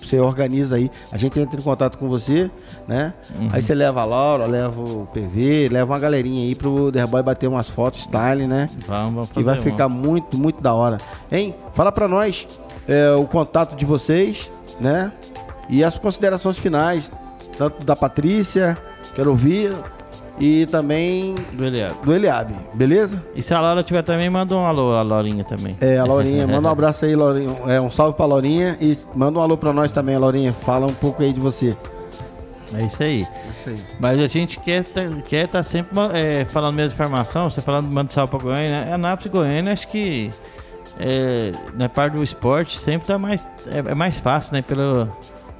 você 0.03 0.21
organiza 0.21 0.77
aí, 0.77 0.91
a 1.11 1.17
gente 1.17 1.41
entra 1.41 1.59
em 1.59 1.63
contato 1.63 1.97
com 1.97 2.11
você, 2.11 2.51
né? 2.87 3.15
Uhum. 3.39 3.49
Aí 3.53 3.63
você 3.63 3.75
leva 3.75 4.03
a 4.03 4.05
Laura, 4.05 4.47
leva 4.47 4.79
o 4.83 5.07
PV, 5.07 5.69
leva 5.71 5.93
uma 5.93 5.99
galerinha 5.99 6.43
aí 6.47 6.55
pro 6.55 6.93
Derboy 6.93 7.23
bater 7.23 7.47
umas 7.47 7.71
fotos 7.71 8.01
style, 8.03 8.47
né? 8.47 8.69
Vamos, 8.87 9.13
vamos 9.13 9.31
Que 9.31 9.43
vai 9.43 9.57
uma. 9.57 9.63
ficar 9.63 9.89
muito, 9.89 10.37
muito 10.37 10.63
da 10.63 10.75
hora. 10.75 10.99
Hein? 11.33 11.55
Fala 11.73 11.91
pra 11.91 12.07
nós 12.07 12.47
é, 12.87 13.13
o 13.13 13.25
contato 13.25 13.75
de 13.75 13.87
vocês, 13.87 14.51
né? 14.79 15.11
E 15.71 15.85
as 15.85 15.97
considerações 15.97 16.59
finais, 16.59 17.11
tanto 17.57 17.85
da 17.85 17.95
Patrícia, 17.95 18.75
quero 19.15 19.31
ouvir, 19.31 19.73
e 20.41 20.67
também 20.67 21.35
do 21.53 21.65
Eliabe. 21.65 21.95
Do 22.03 22.15
Eliabe, 22.15 22.55
beleza? 22.73 23.23
E 23.37 23.43
se 23.43 23.53
a 23.53 23.61
Laura 23.61 23.83
tiver 23.85 24.03
também, 24.03 24.31
manda 24.31 24.57
um 24.57 24.65
alô 24.65 24.95
a 24.95 25.03
Laurinha 25.03 25.45
também. 25.45 25.77
É, 25.81 25.99
a 25.99 26.05
Laurinha, 26.05 26.47
manda 26.47 26.67
um 26.67 26.73
abraço 26.73 27.05
aí, 27.05 27.15
Laurinha. 27.15 27.55
É, 27.69 27.81
um 27.81 27.91
salve 27.91 28.17
pra 28.17 28.25
Laurinha 28.25 28.77
e 28.81 28.97
manda 29.15 29.39
um 29.39 29.43
alô 29.43 29.57
pra 29.57 29.73
nós 29.73 29.93
também, 29.93 30.17
Laurinha. 30.17 30.53
Fala 30.53 30.87
um 30.87 30.95
pouco 30.95 31.23
aí 31.23 31.33
de 31.33 31.39
você. 31.39 31.77
É 32.73 32.85
isso 32.85 33.03
aí. 33.03 33.23
É 33.23 33.51
isso 33.51 33.69
aí. 33.69 33.77
Mas 34.01 34.21
a 34.21 34.27
gente 34.27 34.59
quer 34.61 34.83
tá, 34.85 35.03
quer 35.29 35.47
tá 35.47 35.63
sempre 35.63 35.99
é, 36.15 36.47
falando 36.47 36.77
mesma 36.77 36.95
informação, 36.95 37.51
você 37.51 37.61
falando 37.61 37.89
manda 37.89 38.11
salve 38.11 38.31
pra 38.31 38.41
Goiânia. 38.41 38.87
É 38.89 38.93
Anápolis 38.95 39.27
e 39.27 39.29
Goiânia, 39.29 39.73
acho 39.75 39.89
que 39.89 40.31
é, 40.99 41.53
na 41.75 41.89
parte 41.89 42.15
do 42.15 42.23
esporte 42.23 42.79
sempre 42.79 43.07
tá 43.07 43.19
mais, 43.19 43.49
é, 43.67 43.91
é 43.91 43.95
mais 43.95 44.19
fácil, 44.19 44.55
né? 44.55 44.63
Pelo, 44.63 45.07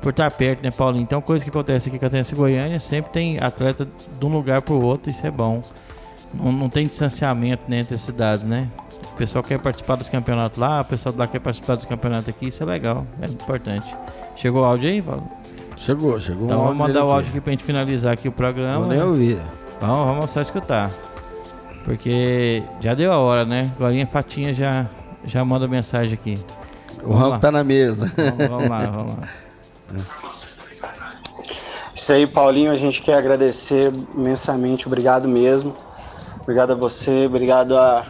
por 0.01 0.11
estar 0.11 0.31
perto, 0.31 0.63
né, 0.63 0.71
Paulinho? 0.71 1.03
Então, 1.03 1.21
coisa 1.21 1.45
que 1.45 1.51
acontece 1.51 1.89
aqui 1.89 1.99
que 1.99 2.05
acontece 2.05 2.35
em 2.35 2.37
Goiânia, 2.37 2.81
sempre 2.81 3.13
tem 3.13 3.39
atleta 3.39 3.87
de 4.19 4.27
um 4.27 4.29
lugar 4.29 4.63
para 4.63 4.75
o 4.75 4.83
outro, 4.83 5.11
isso 5.11 5.27
é 5.27 5.31
bom. 5.31 5.61
Não, 6.33 6.53
não 6.53 6.69
tem 6.69 6.87
distanciamento 6.87 7.65
né, 7.69 7.81
entre 7.81 7.95
as 7.95 8.03
cidades, 8.03 8.45
né? 8.45 8.69
O 9.13 9.17
pessoal 9.17 9.43
quer 9.43 9.61
participar 9.61 9.97
dos 9.97 10.09
campeonatos 10.09 10.59
lá, 10.59 10.81
o 10.81 10.85
pessoal 10.85 11.15
lá 11.17 11.27
quer 11.27 11.41
participar 11.41 11.75
dos 11.75 11.85
campeonatos 11.85 12.29
aqui, 12.29 12.49
isso 12.49 12.63
é 12.63 12.67
legal, 12.67 13.07
é 13.21 13.27
importante. 13.27 13.87
Chegou 14.35 14.63
o 14.63 14.65
áudio 14.65 14.89
aí, 14.89 15.03
Paulo? 15.03 15.29
Chegou, 15.77 16.21
chegou. 16.21 16.45
Então 16.45 16.59
vamos 16.59 16.77
mandar 16.77 17.05
o 17.05 17.11
áudio 17.11 17.31
aqui 17.31 17.41
pra 17.41 17.51
gente 17.51 17.65
finalizar 17.65 18.13
aqui 18.13 18.29
o 18.29 18.33
programa. 18.33 18.79
Vou 18.79 18.89
nem 18.89 19.03
ouvir. 19.03 19.39
Vamos, 19.81 20.07
vamos 20.07 20.31
só 20.31 20.41
escutar. 20.41 20.91
Porque 21.85 22.63
já 22.81 22.95
deu 22.95 23.13
a 23.13 23.19
hora, 23.19 23.45
né? 23.45 23.71
Glorinha 23.77 24.07
Fatinha 24.07 24.55
já, 24.55 24.87
já 25.25 25.45
manda 25.45 25.67
mensagem 25.67 26.15
aqui. 26.15 26.39
O 27.03 27.15
rango 27.15 27.39
tá 27.39 27.51
na 27.51 27.65
mesa. 27.65 28.13
Vamos, 28.17 28.49
vamos 28.49 28.69
lá, 28.69 28.87
vamos 28.87 29.17
lá. 29.17 29.29
Isso 31.95 32.13
aí, 32.13 32.27
Paulinho, 32.27 32.71
a 32.71 32.77
gente 32.77 33.03
quer 33.03 33.19
agradecer 33.19 33.93
imensamente, 34.15 34.87
obrigado 34.87 35.29
mesmo. 35.29 35.77
Obrigado 36.43 36.73
a 36.73 36.75
você, 36.75 37.27
obrigado 37.27 37.77
a, 37.77 38.05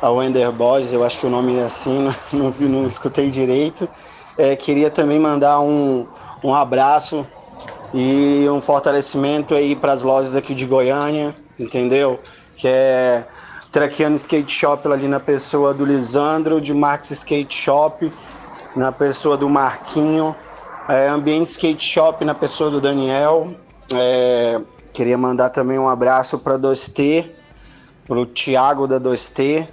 a 0.00 0.10
Wender 0.10 0.50
Boys, 0.50 0.92
eu 0.92 1.04
acho 1.04 1.18
que 1.18 1.26
o 1.26 1.30
nome 1.30 1.58
é 1.58 1.64
assim, 1.64 2.08
não, 2.32 2.50
não, 2.50 2.68
não 2.68 2.86
escutei 2.86 3.30
direito. 3.30 3.88
É, 4.36 4.56
queria 4.56 4.90
também 4.90 5.18
mandar 5.18 5.60
um, 5.60 6.06
um 6.42 6.54
abraço 6.54 7.26
e 7.92 8.46
um 8.48 8.60
fortalecimento 8.60 9.54
aí 9.54 9.76
para 9.76 9.92
as 9.92 10.02
lojas 10.02 10.34
aqui 10.34 10.54
de 10.54 10.64
Goiânia, 10.66 11.34
entendeu? 11.58 12.18
Que 12.56 12.66
é 12.66 13.24
Traquiano 13.70 14.16
Skate 14.16 14.52
Shop 14.52 14.88
ali 14.88 15.06
na 15.06 15.20
pessoa 15.20 15.74
do 15.74 15.84
Lisandro, 15.84 16.60
de 16.60 16.72
Max 16.72 17.10
Skate 17.10 17.54
Shop, 17.54 18.10
na 18.74 18.90
pessoa 18.90 19.36
do 19.36 19.48
Marquinho, 19.48 20.34
É, 20.88 21.08
ambiente 21.08 21.48
Skate 21.48 21.84
Shop 21.84 22.24
na 22.24 22.34
pessoa 22.34 22.68
do 22.68 22.80
Daniel. 22.80 23.54
É, 23.94 24.60
queria 24.92 25.16
mandar 25.16 25.50
também 25.50 25.78
um 25.78 25.88
abraço 25.88 26.38
para 26.38 26.58
2T, 26.58 27.30
para 28.06 28.18
o 28.18 28.26
Thiago 28.26 28.88
da 28.88 28.98
2T. 28.98 29.68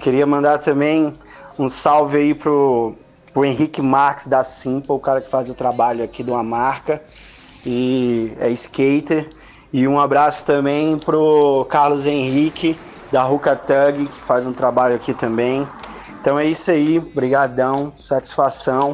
Queria 0.00 0.26
mandar 0.26 0.58
também 0.58 1.14
um 1.56 1.68
salve 1.68 2.18
aí 2.18 2.34
pro, 2.34 2.94
pro 3.32 3.44
Henrique 3.44 3.80
Marques 3.80 4.26
da 4.26 4.42
Simple, 4.42 4.92
o 4.92 4.98
cara 4.98 5.20
que 5.20 5.30
faz 5.30 5.48
o 5.48 5.54
trabalho 5.54 6.02
aqui 6.02 6.24
de 6.24 6.30
uma 6.30 6.42
marca 6.42 7.02
e 7.64 8.32
é 8.40 8.50
skater. 8.50 9.28
E 9.72 9.86
um 9.86 10.00
abraço 10.00 10.44
também 10.44 10.98
pro 10.98 11.66
Carlos 11.68 12.04
Henrique 12.04 12.76
da 13.12 13.22
Ruka 13.22 13.54
Tug, 13.54 14.06
que 14.06 14.20
faz 14.20 14.46
um 14.46 14.52
trabalho 14.52 14.96
aqui 14.96 15.14
também. 15.14 15.66
Então 16.20 16.36
é 16.36 16.44
isso 16.44 16.70
aí, 16.70 16.98
brigadão, 16.98 17.92
satisfação. 17.94 18.92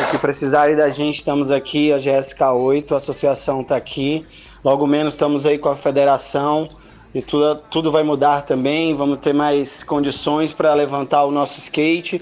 O 0.00 0.10
que 0.10 0.18
precisarem 0.18 0.74
da 0.74 0.90
gente, 0.90 1.18
estamos 1.18 1.52
aqui, 1.52 1.92
a 1.92 1.98
GSK8, 1.98 2.92
a 2.92 2.96
associação 2.96 3.60
está 3.60 3.76
aqui. 3.76 4.26
Logo 4.64 4.88
menos 4.88 5.14
estamos 5.14 5.46
aí 5.46 5.56
com 5.56 5.68
a 5.68 5.76
federação 5.76 6.68
e 7.14 7.22
tudo, 7.22 7.54
tudo 7.70 7.92
vai 7.92 8.02
mudar 8.02 8.42
também. 8.42 8.92
Vamos 8.94 9.18
ter 9.18 9.32
mais 9.32 9.84
condições 9.84 10.52
para 10.52 10.74
levantar 10.74 11.24
o 11.24 11.30
nosso 11.30 11.60
skate, 11.60 12.20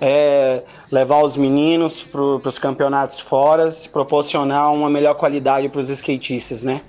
é, 0.00 0.64
levar 0.90 1.22
os 1.22 1.36
meninos 1.36 2.02
para 2.02 2.20
os 2.20 2.58
campeonatos 2.58 3.20
fora, 3.20 3.68
proporcionar 3.92 4.72
uma 4.72 4.90
melhor 4.90 5.14
qualidade 5.14 5.68
para 5.68 5.80
os 5.80 5.90
skatistas, 5.90 6.64
né? 6.64 6.80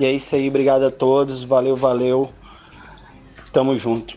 E 0.00 0.04
é 0.04 0.12
isso 0.12 0.34
aí, 0.34 0.48
obrigado 0.48 0.84
a 0.84 0.90
todos, 0.90 1.44
valeu, 1.44 1.76
valeu, 1.76 2.30
tamo 3.52 3.76
junto. 3.76 4.16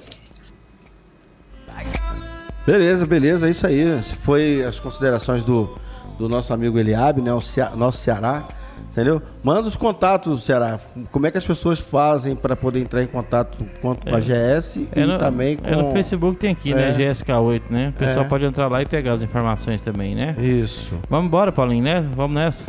Beleza, 2.65 3.05
beleza, 3.05 3.47
é 3.47 3.51
isso 3.51 3.65
aí. 3.65 4.01
Se 4.03 4.15
foi 4.15 4.63
as 4.63 4.79
considerações 4.79 5.43
do, 5.43 5.77
do 6.17 6.29
nosso 6.29 6.53
amigo 6.53 6.77
Eliabe, 6.77 7.21
né? 7.21 7.33
O 7.33 7.41
Cea 7.41 7.71
nosso 7.75 7.97
Ceará. 7.97 8.43
Entendeu? 8.91 9.21
Manda 9.41 9.67
os 9.67 9.75
contatos, 9.77 10.43
Ceará. 10.43 10.77
Como 11.11 11.25
é 11.25 11.31
que 11.31 11.37
as 11.37 11.45
pessoas 11.45 11.79
fazem 11.79 12.35
para 12.35 12.57
poder 12.57 12.81
entrar 12.81 13.01
em 13.01 13.07
contato 13.07 13.65
quanto 13.81 14.05
com 14.05 14.15
a 14.15 14.19
é. 14.19 14.59
GS 14.59 14.77
é, 14.93 14.99
e 14.99 15.05
no, 15.05 15.17
também 15.17 15.55
com... 15.55 15.65
É 15.65 15.75
no 15.75 15.93
Facebook 15.93 16.37
tem 16.37 16.51
aqui, 16.51 16.73
né? 16.73 16.89
é. 16.89 16.97
né? 16.97 17.11
GSK8, 17.11 17.61
né? 17.69 17.89
O 17.89 17.93
pessoal 17.93 18.25
é. 18.25 18.27
pode 18.27 18.43
entrar 18.43 18.67
lá 18.67 18.81
e 18.81 18.85
pegar 18.85 19.13
as 19.13 19.21
informações 19.21 19.79
também, 19.81 20.13
né? 20.13 20.35
Isso. 20.37 20.93
Vamos 21.09 21.27
embora, 21.27 21.53
Paulinho, 21.53 21.83
né? 21.83 22.01
Vamos 22.15 22.35
nessa. 22.35 22.65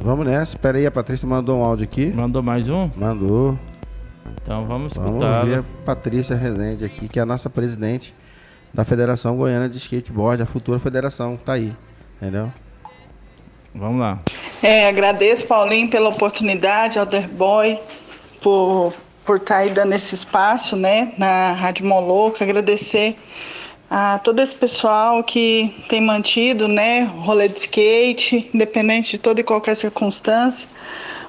Vamos 0.00 0.26
nessa. 0.26 0.56
Espera 0.56 0.76
aí, 0.76 0.86
a 0.86 0.90
Patrícia 0.90 1.28
mandou 1.28 1.60
um 1.60 1.64
áudio 1.64 1.84
aqui. 1.84 2.06
Mandou 2.06 2.42
mais 2.42 2.68
um? 2.68 2.90
Mandou. 2.96 3.56
Então 4.42 4.66
vamos 4.66 4.92
escutar. 4.92 5.10
Vamos 5.10 5.48
ver 5.48 5.60
a 5.60 5.64
Patrícia 5.84 6.34
Rezende 6.34 6.84
aqui, 6.84 7.06
que 7.06 7.18
é 7.18 7.22
a 7.22 7.26
nossa 7.26 7.48
presidente 7.48 8.12
da 8.72 8.84
Federação 8.84 9.36
Goiana 9.36 9.68
de 9.68 9.76
Skateboard, 9.78 10.42
a 10.42 10.46
futura 10.46 10.78
federação, 10.78 11.36
tá 11.36 11.54
aí, 11.54 11.74
entendeu? 12.16 12.50
Vamos 13.74 14.00
lá. 14.00 14.18
É, 14.62 14.88
agradeço, 14.88 15.46
Paulinho, 15.46 15.88
pela 15.88 16.08
oportunidade, 16.08 16.98
Alderboy, 16.98 17.78
por 18.42 18.92
por 19.30 19.36
estar 19.36 19.54
tá 19.54 19.60
aí 19.60 19.70
dando 19.70 19.92
esse 19.92 20.12
espaço, 20.12 20.74
né, 20.74 21.12
na 21.16 21.52
Rádio 21.52 21.86
Moloco, 21.86 22.42
agradecer 22.42 23.16
a 23.88 24.18
todo 24.18 24.40
esse 24.40 24.56
pessoal 24.56 25.22
que 25.22 25.72
tem 25.88 26.00
mantido, 26.00 26.66
né, 26.66 27.04
rolê 27.04 27.48
de 27.48 27.60
skate, 27.60 28.50
independente 28.52 29.12
de 29.12 29.18
toda 29.18 29.40
e 29.40 29.44
qualquer 29.44 29.76
circunstância, 29.76 30.68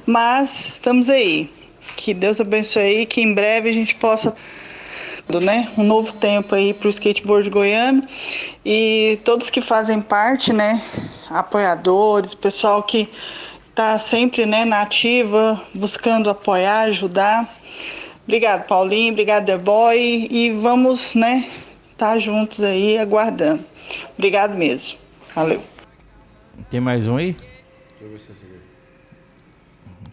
mas 0.04 0.70
estamos 0.70 1.10
aí. 1.10 1.52
Que 1.96 2.12
Deus 2.12 2.40
abençoe 2.42 2.82
aí, 2.82 3.06
que 3.06 3.22
em 3.22 3.36
breve 3.36 3.70
a 3.70 3.74
gente 3.74 3.94
possa 3.94 4.36
né? 5.42 5.72
Um 5.78 5.84
novo 5.84 6.14
tempo 6.14 6.56
aí 6.56 6.74
para 6.74 6.88
o 6.88 6.90
skateboard 6.90 7.50
goiano 7.50 8.04
e 8.66 9.20
todos 9.24 9.50
que 9.50 9.62
fazem 9.62 10.02
parte, 10.02 10.52
né? 10.52 10.82
Apoiadores, 11.30 12.34
pessoal 12.34 12.84
que 12.84 13.10
está 13.70 13.98
sempre, 13.98 14.46
né, 14.46 14.66
na 14.66 14.82
ativa, 14.82 15.62
buscando 15.74 16.30
apoiar, 16.30 16.82
ajudar. 16.82 17.58
Obrigado, 18.24 18.68
Paulinho, 18.68 19.14
obrigado, 19.14 19.46
The 19.46 19.58
Boy, 19.58 20.28
e 20.30 20.52
vamos, 20.52 21.16
né, 21.16 21.50
estar 21.92 22.14
tá 22.14 22.20
juntos 22.20 22.62
aí 22.62 22.98
aguardando. 22.98 23.64
Obrigado 24.18 24.56
mesmo. 24.56 24.98
Valeu. 25.34 25.62
Tem 26.70 26.80
mais 26.80 27.08
um 27.08 27.18
aí? 27.18 27.34
Deixa 27.34 28.04
eu 28.04 28.10
ver 28.10 28.20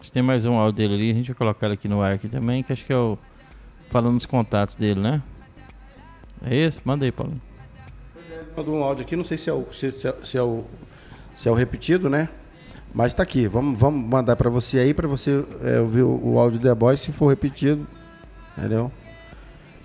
se 0.09 0.13
tem 0.13 0.23
mais 0.23 0.43
um 0.43 0.55
áudio 0.55 0.73
dele 0.73 0.93
ali, 0.95 1.11
a 1.11 1.13
gente 1.13 1.27
vai 1.27 1.35
colocar 1.35 1.67
ele 1.67 1.75
aqui 1.75 1.87
no 1.87 2.01
ar 2.01 2.13
aqui 2.13 2.27
também, 2.27 2.63
que 2.63 2.73
acho 2.73 2.83
que 2.83 2.91
é 2.91 2.97
o 2.97 3.15
falando 3.89 4.17
os 4.17 4.25
contatos 4.25 4.75
dele, 4.75 4.99
né? 4.99 5.21
É 6.43 6.55
esse? 6.55 6.79
Manda 6.85 7.05
aí, 7.05 7.11
Paulinho. 7.11 7.41
Mandou 8.55 8.75
um 8.75 8.83
áudio 8.83 9.03
aqui, 9.03 9.15
não 9.15 9.23
sei 9.23 9.37
se 9.37 9.49
é 9.49 9.53
o, 9.53 9.65
se, 9.71 9.91
se, 9.91 10.07
é, 10.07 10.15
se 10.23 10.37
é 10.37 10.41
o, 10.41 10.63
se 11.35 11.47
é 11.47 11.51
o 11.51 11.55
repetido, 11.55 12.09
né? 12.09 12.29
Mas 12.93 13.13
tá 13.13 13.23
aqui, 13.23 13.47
vamos, 13.47 13.79
vamos 13.79 14.09
mandar 14.09 14.35
para 14.35 14.49
você 14.49 14.79
aí, 14.79 14.93
para 14.93 15.07
você 15.07 15.43
é, 15.63 15.79
ouvir 15.79 16.01
o, 16.01 16.19
o 16.23 16.39
áudio 16.39 16.59
do 16.59 16.75
Boy, 16.75 16.97
se 16.97 17.11
for 17.11 17.29
repetido, 17.29 17.87
entendeu? 18.57 18.91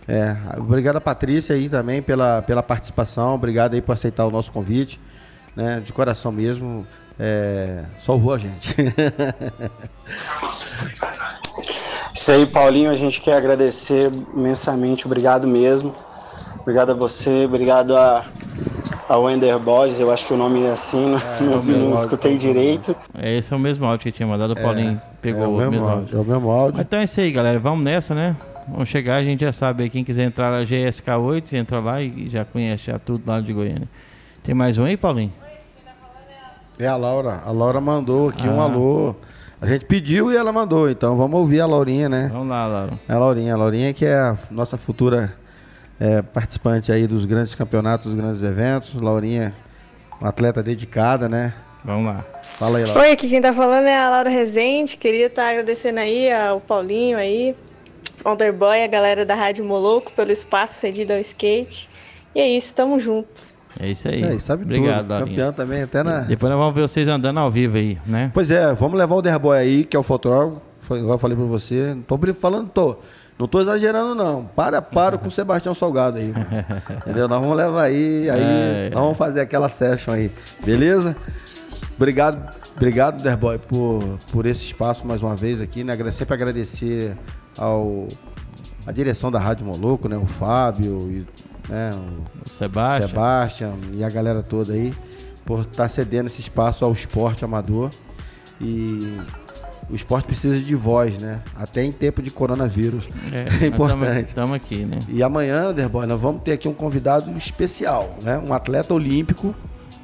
É, 0.07 0.36
obrigado 0.59 0.96
a 0.96 1.00
Patrícia 1.00 1.55
aí 1.55 1.68
também 1.68 2.02
pela, 2.02 2.42
pela 2.42 2.62
participação, 2.62 3.34
obrigado 3.34 3.74
aí 3.74 3.82
por 3.82 3.92
aceitar 3.92 4.26
o 4.26 4.30
nosso 4.30 4.50
convite, 4.50 4.98
né? 5.55 5.80
De 5.80 5.92
coração 5.92 6.32
mesmo, 6.32 6.86
é, 7.18 7.84
salvou 7.98 8.32
a 8.32 8.38
gente. 8.38 8.74
Isso 12.14 12.30
aí, 12.30 12.46
Paulinho, 12.46 12.92
a 12.92 12.94
gente 12.94 13.20
quer 13.20 13.36
agradecer 13.36 14.08
imensamente, 14.32 15.04
obrigado 15.04 15.48
mesmo. 15.48 15.92
Obrigado 16.60 16.92
a 16.92 16.94
você, 16.94 17.44
obrigado 17.44 17.96
a, 17.96 18.24
a 19.08 19.18
Wender 19.18 19.58
Borges, 19.58 19.98
eu 19.98 20.12
acho 20.12 20.24
que 20.24 20.32
o 20.32 20.36
nome 20.36 20.62
é 20.62 20.70
assim, 20.70 21.08
não, 21.08 21.18
é, 21.18 21.40
não, 21.42 21.58
é 21.58 21.78
não 21.78 21.92
escutei 21.92 22.38
direito. 22.38 22.94
É, 23.18 23.36
esse 23.36 23.52
é 23.52 23.56
o 23.56 23.58
mesmo 23.58 23.84
áudio 23.84 24.04
que 24.04 24.12
tinha 24.12 24.28
mandado, 24.28 24.52
o 24.52 24.56
Paulinho 24.56 24.92
é, 24.92 25.16
pegou 25.20 25.42
é 25.42 25.48
o, 25.48 25.56
mesmo, 25.56 25.70
mesmo 25.72 25.88
áudio. 25.88 26.16
É 26.16 26.20
o 26.20 26.24
mesmo 26.24 26.50
áudio. 26.50 26.80
Então 26.80 27.00
é 27.00 27.04
isso 27.04 27.20
aí, 27.20 27.32
galera, 27.32 27.58
vamos 27.58 27.84
nessa, 27.84 28.14
né? 28.14 28.36
Vamos 28.68 28.88
chegar, 28.88 29.16
a 29.16 29.24
gente 29.24 29.40
já 29.40 29.52
sabe 29.52 29.82
aí, 29.82 29.90
quem 29.90 30.04
quiser 30.04 30.22
entrar 30.22 30.52
na 30.52 30.64
GSK8, 30.64 31.52
entra 31.54 31.80
lá 31.80 32.00
e 32.00 32.30
já 32.30 32.44
conhece 32.44 32.84
já 32.86 32.98
tudo 32.98 33.24
lá 33.26 33.40
de 33.40 33.52
Goiânia. 33.52 33.88
Tem 34.40 34.54
mais 34.54 34.78
um 34.78 34.84
aí, 34.84 34.96
Paulinho? 34.96 35.32
É 36.78 36.86
a 36.86 36.96
Laura, 36.96 37.42
a 37.44 37.50
Laura 37.50 37.80
mandou 37.80 38.28
aqui 38.28 38.46
ah. 38.46 38.52
um 38.52 38.60
alô. 38.60 39.16
A 39.64 39.66
gente 39.66 39.86
pediu 39.86 40.30
e 40.30 40.36
ela 40.36 40.52
mandou, 40.52 40.90
então 40.90 41.16
vamos 41.16 41.40
ouvir 41.40 41.58
a 41.62 41.66
Laurinha, 41.66 42.06
né? 42.06 42.28
Vamos 42.30 42.48
lá, 42.48 42.66
Laura. 42.66 43.00
É 43.08 43.12
a 43.14 43.18
Laurinha, 43.18 43.54
a 43.54 43.56
Laurinha 43.56 43.94
que 43.94 44.04
é 44.04 44.14
a 44.14 44.36
nossa 44.50 44.76
futura 44.76 45.34
é, 45.98 46.20
participante 46.20 46.92
aí 46.92 47.06
dos 47.06 47.24
grandes 47.24 47.54
campeonatos, 47.54 48.12
dos 48.12 48.14
grandes 48.14 48.42
eventos. 48.42 48.92
Laurinha, 48.92 49.54
uma 50.20 50.28
atleta 50.28 50.62
dedicada, 50.62 51.30
né? 51.30 51.54
Vamos 51.82 52.04
lá. 52.04 52.22
Fala 52.42 52.76
aí, 52.76 52.84
Laura. 52.84 53.00
Oi, 53.00 53.12
aqui 53.12 53.26
quem 53.26 53.40
tá 53.40 53.54
falando 53.54 53.86
é 53.86 53.96
a 53.96 54.10
Laura 54.10 54.28
Rezende. 54.28 54.98
Queria 54.98 55.28
estar 55.28 55.44
tá 55.44 55.48
agradecendo 55.52 55.98
aí 55.98 56.30
ao 56.30 56.60
Paulinho 56.60 57.16
aí, 57.16 57.56
Underboy, 58.22 58.84
a 58.84 58.86
galera 58.86 59.24
da 59.24 59.34
Rádio 59.34 59.64
Moloco 59.64 60.12
pelo 60.12 60.30
espaço 60.30 60.74
cedido 60.74 61.14
ao 61.14 61.18
skate. 61.20 61.88
E 62.34 62.40
é 62.40 62.46
isso, 62.46 62.74
tamo 62.74 63.00
junto. 63.00 63.53
É 63.81 63.91
isso 63.91 64.09
aí. 64.09 64.22
É, 64.22 64.39
sabe 64.39 64.64
Obrigado, 64.64 65.09
tudo. 65.09 65.29
Campeão 65.29 65.53
também, 65.53 65.83
até 65.83 66.03
na... 66.03 66.20
Depois 66.20 66.51
nós 66.51 66.59
vamos 66.59 66.75
ver 66.75 66.83
vocês 66.83 67.09
andando 67.09 67.39
ao 67.39 67.51
vivo 67.51 67.77
aí, 67.77 67.99
né? 68.07 68.31
Pois 68.33 68.51
é, 68.51 68.72
vamos 68.72 68.99
levar 68.99 69.14
o 69.16 69.22
Derboy 69.22 69.59
aí, 69.59 69.85
que 69.85 69.97
é 69.97 70.01
o 70.01 70.03
fotógrafo. 70.03 70.61
Foi, 70.81 70.99
igual 70.99 71.14
eu 71.14 71.18
falei 71.18 71.37
pra 71.37 71.47
você. 71.47 71.95
Não 71.95 72.03
tô 72.03 72.35
falando, 72.35 72.68
tô. 72.68 72.97
Não 73.39 73.49
tô 73.49 73.61
exagerando, 73.61 74.14
não. 74.14 74.45
Para, 74.45 74.81
para 74.81 75.18
com 75.18 75.27
o 75.27 75.31
Sebastião 75.31 75.75
Salgado 75.75 76.18
aí. 76.18 76.33
Entendeu? 77.03 77.27
Nós 77.27 77.41
vamos 77.41 77.57
levar 77.57 77.83
aí, 77.83 78.31
aí 78.31 78.41
é, 78.41 78.91
nós 78.93 79.03
vamos 79.03 79.18
fazer 79.18 79.41
aquela 79.41 79.68
session 79.68 80.12
aí. 80.12 80.31
Beleza? 80.64 81.16
Obrigado, 81.97 82.53
obrigado, 82.77 83.22
Derboy, 83.22 83.59
por, 83.59 84.18
por 84.33 84.47
esse 84.47 84.64
espaço 84.64 85.07
mais 85.07 85.22
uma 85.22 85.37
vez 85.37 85.61
aqui, 85.61 85.85
né? 85.85 85.97
Sempre 86.11 86.35
agradecer 86.35 87.16
ao 87.57 88.09
a 88.87 88.93
direção 88.93 89.31
da 89.31 89.39
Rádio 89.39 89.64
Moloco, 89.64 90.09
né? 90.09 90.16
O 90.16 90.27
Fábio 90.27 91.09
e 91.11 91.27
né? 91.68 91.90
O 92.44 92.48
Sebastião. 92.48 93.08
Sebastião 93.08 93.78
e 93.92 94.04
a 94.04 94.08
galera 94.08 94.42
toda 94.42 94.72
aí, 94.72 94.92
por 95.44 95.60
estar 95.60 95.84
tá 95.84 95.88
cedendo 95.88 96.26
esse 96.26 96.40
espaço 96.40 96.84
ao 96.84 96.92
esporte 96.92 97.44
amador. 97.44 97.90
E 98.60 99.20
o 99.90 99.94
esporte 99.94 100.26
precisa 100.26 100.58
de 100.58 100.74
voz, 100.74 101.18
né? 101.18 101.42
Até 101.56 101.84
em 101.84 101.92
tempo 101.92 102.22
de 102.22 102.30
coronavírus. 102.30 103.08
É, 103.32 103.64
é 103.64 103.68
importante. 103.68 104.26
Estamos 104.26 104.52
aqui, 104.52 104.84
né? 104.84 104.98
E 105.08 105.22
amanhã, 105.22 105.72
Derboy, 105.72 106.06
nós 106.06 106.20
vamos 106.20 106.42
ter 106.42 106.52
aqui 106.52 106.68
um 106.68 106.74
convidado 106.74 107.30
especial, 107.36 108.16
né? 108.22 108.38
Um 108.38 108.52
atleta 108.52 108.94
olímpico, 108.94 109.54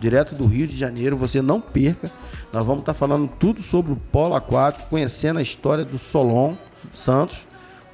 direto 0.00 0.34
do 0.34 0.46
Rio 0.46 0.66
de 0.66 0.76
Janeiro. 0.76 1.16
Você 1.16 1.40
não 1.40 1.60
perca. 1.60 2.10
Nós 2.52 2.64
vamos 2.64 2.80
estar 2.80 2.92
tá 2.92 2.98
falando 2.98 3.28
tudo 3.38 3.62
sobre 3.62 3.92
o 3.92 3.96
polo 3.96 4.34
aquático, 4.34 4.88
conhecendo 4.90 5.38
a 5.38 5.42
história 5.42 5.84
do 5.84 5.98
Solon 5.98 6.54
Santos, 6.92 7.46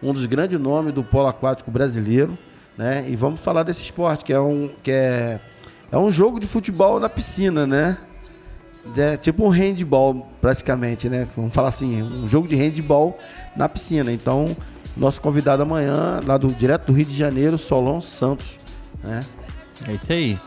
um 0.02 0.12
dos 0.12 0.26
grandes 0.26 0.58
nomes 0.58 0.92
do 0.92 1.02
polo 1.02 1.28
aquático 1.28 1.70
brasileiro 1.70 2.36
né? 2.76 3.04
E 3.08 3.16
vamos 3.16 3.40
falar 3.40 3.62
desse 3.62 3.82
esporte 3.82 4.24
que 4.24 4.32
é 4.32 4.40
um 4.40 4.70
que 4.82 4.90
é 4.90 5.40
é 5.90 5.96
um 5.96 6.10
jogo 6.10 6.40
de 6.40 6.46
futebol 6.46 6.98
na 6.98 7.08
piscina, 7.08 7.66
né? 7.66 7.96
É 8.96 9.16
tipo 9.16 9.44
um 9.44 9.48
handball 9.48 10.28
praticamente, 10.40 11.08
né? 11.08 11.26
Vamos 11.36 11.52
falar 11.52 11.68
assim, 11.68 12.02
um 12.02 12.28
jogo 12.28 12.46
de 12.46 12.54
handball 12.54 13.18
na 13.56 13.68
piscina. 13.68 14.12
Então, 14.12 14.56
nosso 14.96 15.20
convidado 15.20 15.62
amanhã, 15.62 16.20
lá 16.24 16.36
do 16.36 16.48
direto 16.48 16.86
do 16.86 16.92
Rio 16.92 17.06
de 17.06 17.16
Janeiro, 17.16 17.58
Solon 17.58 18.00
Santos, 18.00 18.56
né? 19.02 19.20
É 19.86 19.92
isso 19.92 20.12
aí. 20.12 20.38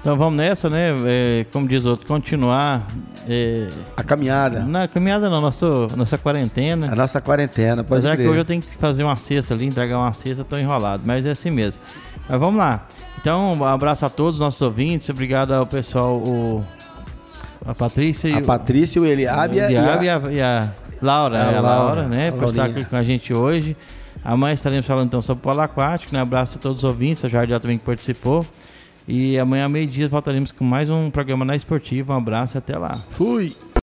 Então 0.00 0.16
vamos 0.16 0.36
nessa, 0.36 0.70
né? 0.70 0.96
É, 1.04 1.46
como 1.52 1.68
diz 1.68 1.84
outro, 1.84 2.06
continuar 2.06 2.86
É, 3.32 3.68
A 3.96 4.02
caminhada. 4.02 4.60
na 4.64 4.88
caminhada 4.88 5.30
não, 5.30 5.40
nosso, 5.40 5.86
nossa 5.96 6.18
quarentena. 6.18 6.90
A 6.90 6.96
nossa 6.96 7.20
quarentena, 7.20 7.84
pode 7.84 8.00
Apesar 8.00 8.16
que 8.16 8.22
crer. 8.22 8.28
hoje 8.30 8.40
eu 8.40 8.44
tenho 8.44 8.60
que 8.60 8.76
fazer 8.76 9.04
uma 9.04 9.14
cesta 9.14 9.54
ali, 9.54 9.66
entregar 9.66 9.98
uma 9.98 10.12
cesta, 10.12 10.42
tô 10.42 10.58
enrolado, 10.58 11.04
mas 11.06 11.24
é 11.24 11.30
assim 11.30 11.50
mesmo. 11.50 11.80
Mas 12.28 12.40
vamos 12.40 12.58
lá. 12.58 12.88
Então, 13.20 13.52
um 13.52 13.64
abraço 13.64 14.04
a 14.04 14.08
todos 14.10 14.34
os 14.36 14.40
nossos 14.40 14.60
ouvintes, 14.62 15.08
obrigado 15.10 15.52
ao 15.52 15.64
pessoal, 15.64 16.16
o, 16.16 16.64
a 17.64 17.72
Patrícia 17.74 18.28
e 18.28 18.34
A 18.34 18.38
o- 18.38 18.44
Patrícia, 18.44 19.00
o 19.00 19.06
Eliabe 19.06 19.58
e 19.58 19.60
a- 19.60 19.64
Eliabe 19.70 20.04
e 20.06 20.10
a, 20.10 20.22
e 20.32 20.40
a 20.40 20.72
Laura, 21.00 21.36
A 21.36 21.52
é 21.52 21.56
a 21.56 21.60
Laura, 21.60 21.84
Laura, 21.84 22.08
né? 22.08 22.28
a 22.30 22.32
Por 22.32 22.44
estar 22.46 22.64
aqui 22.64 22.84
com 22.84 22.96
a 22.96 23.02
gente 23.04 23.32
hoje. 23.32 23.76
Amanhã 24.24 24.54
estaremos 24.54 24.86
falando 24.86 25.06
então 25.06 25.22
sobre 25.22 25.40
o 25.40 25.42
polo 25.44 25.60
aquático, 25.60 26.12
né? 26.14 26.20
Abraço 26.20 26.58
a 26.58 26.60
todos 26.60 26.78
os 26.78 26.84
ouvintes, 26.84 27.24
a 27.24 27.28
Jardim 27.28 27.58
também 27.60 27.78
que 27.78 27.84
participou. 27.84 28.44
E 29.08 29.38
amanhã, 29.38 29.68
meio-dia, 29.68 30.08
voltaremos 30.08 30.52
com 30.52 30.64
mais 30.64 30.88
um 30.88 31.10
programa 31.10 31.44
na 31.44 31.56
Esportiva. 31.56 32.14
Um 32.14 32.18
abraço 32.18 32.56
e 32.56 32.58
até 32.58 32.76
lá. 32.76 33.04
Fui. 33.10 33.56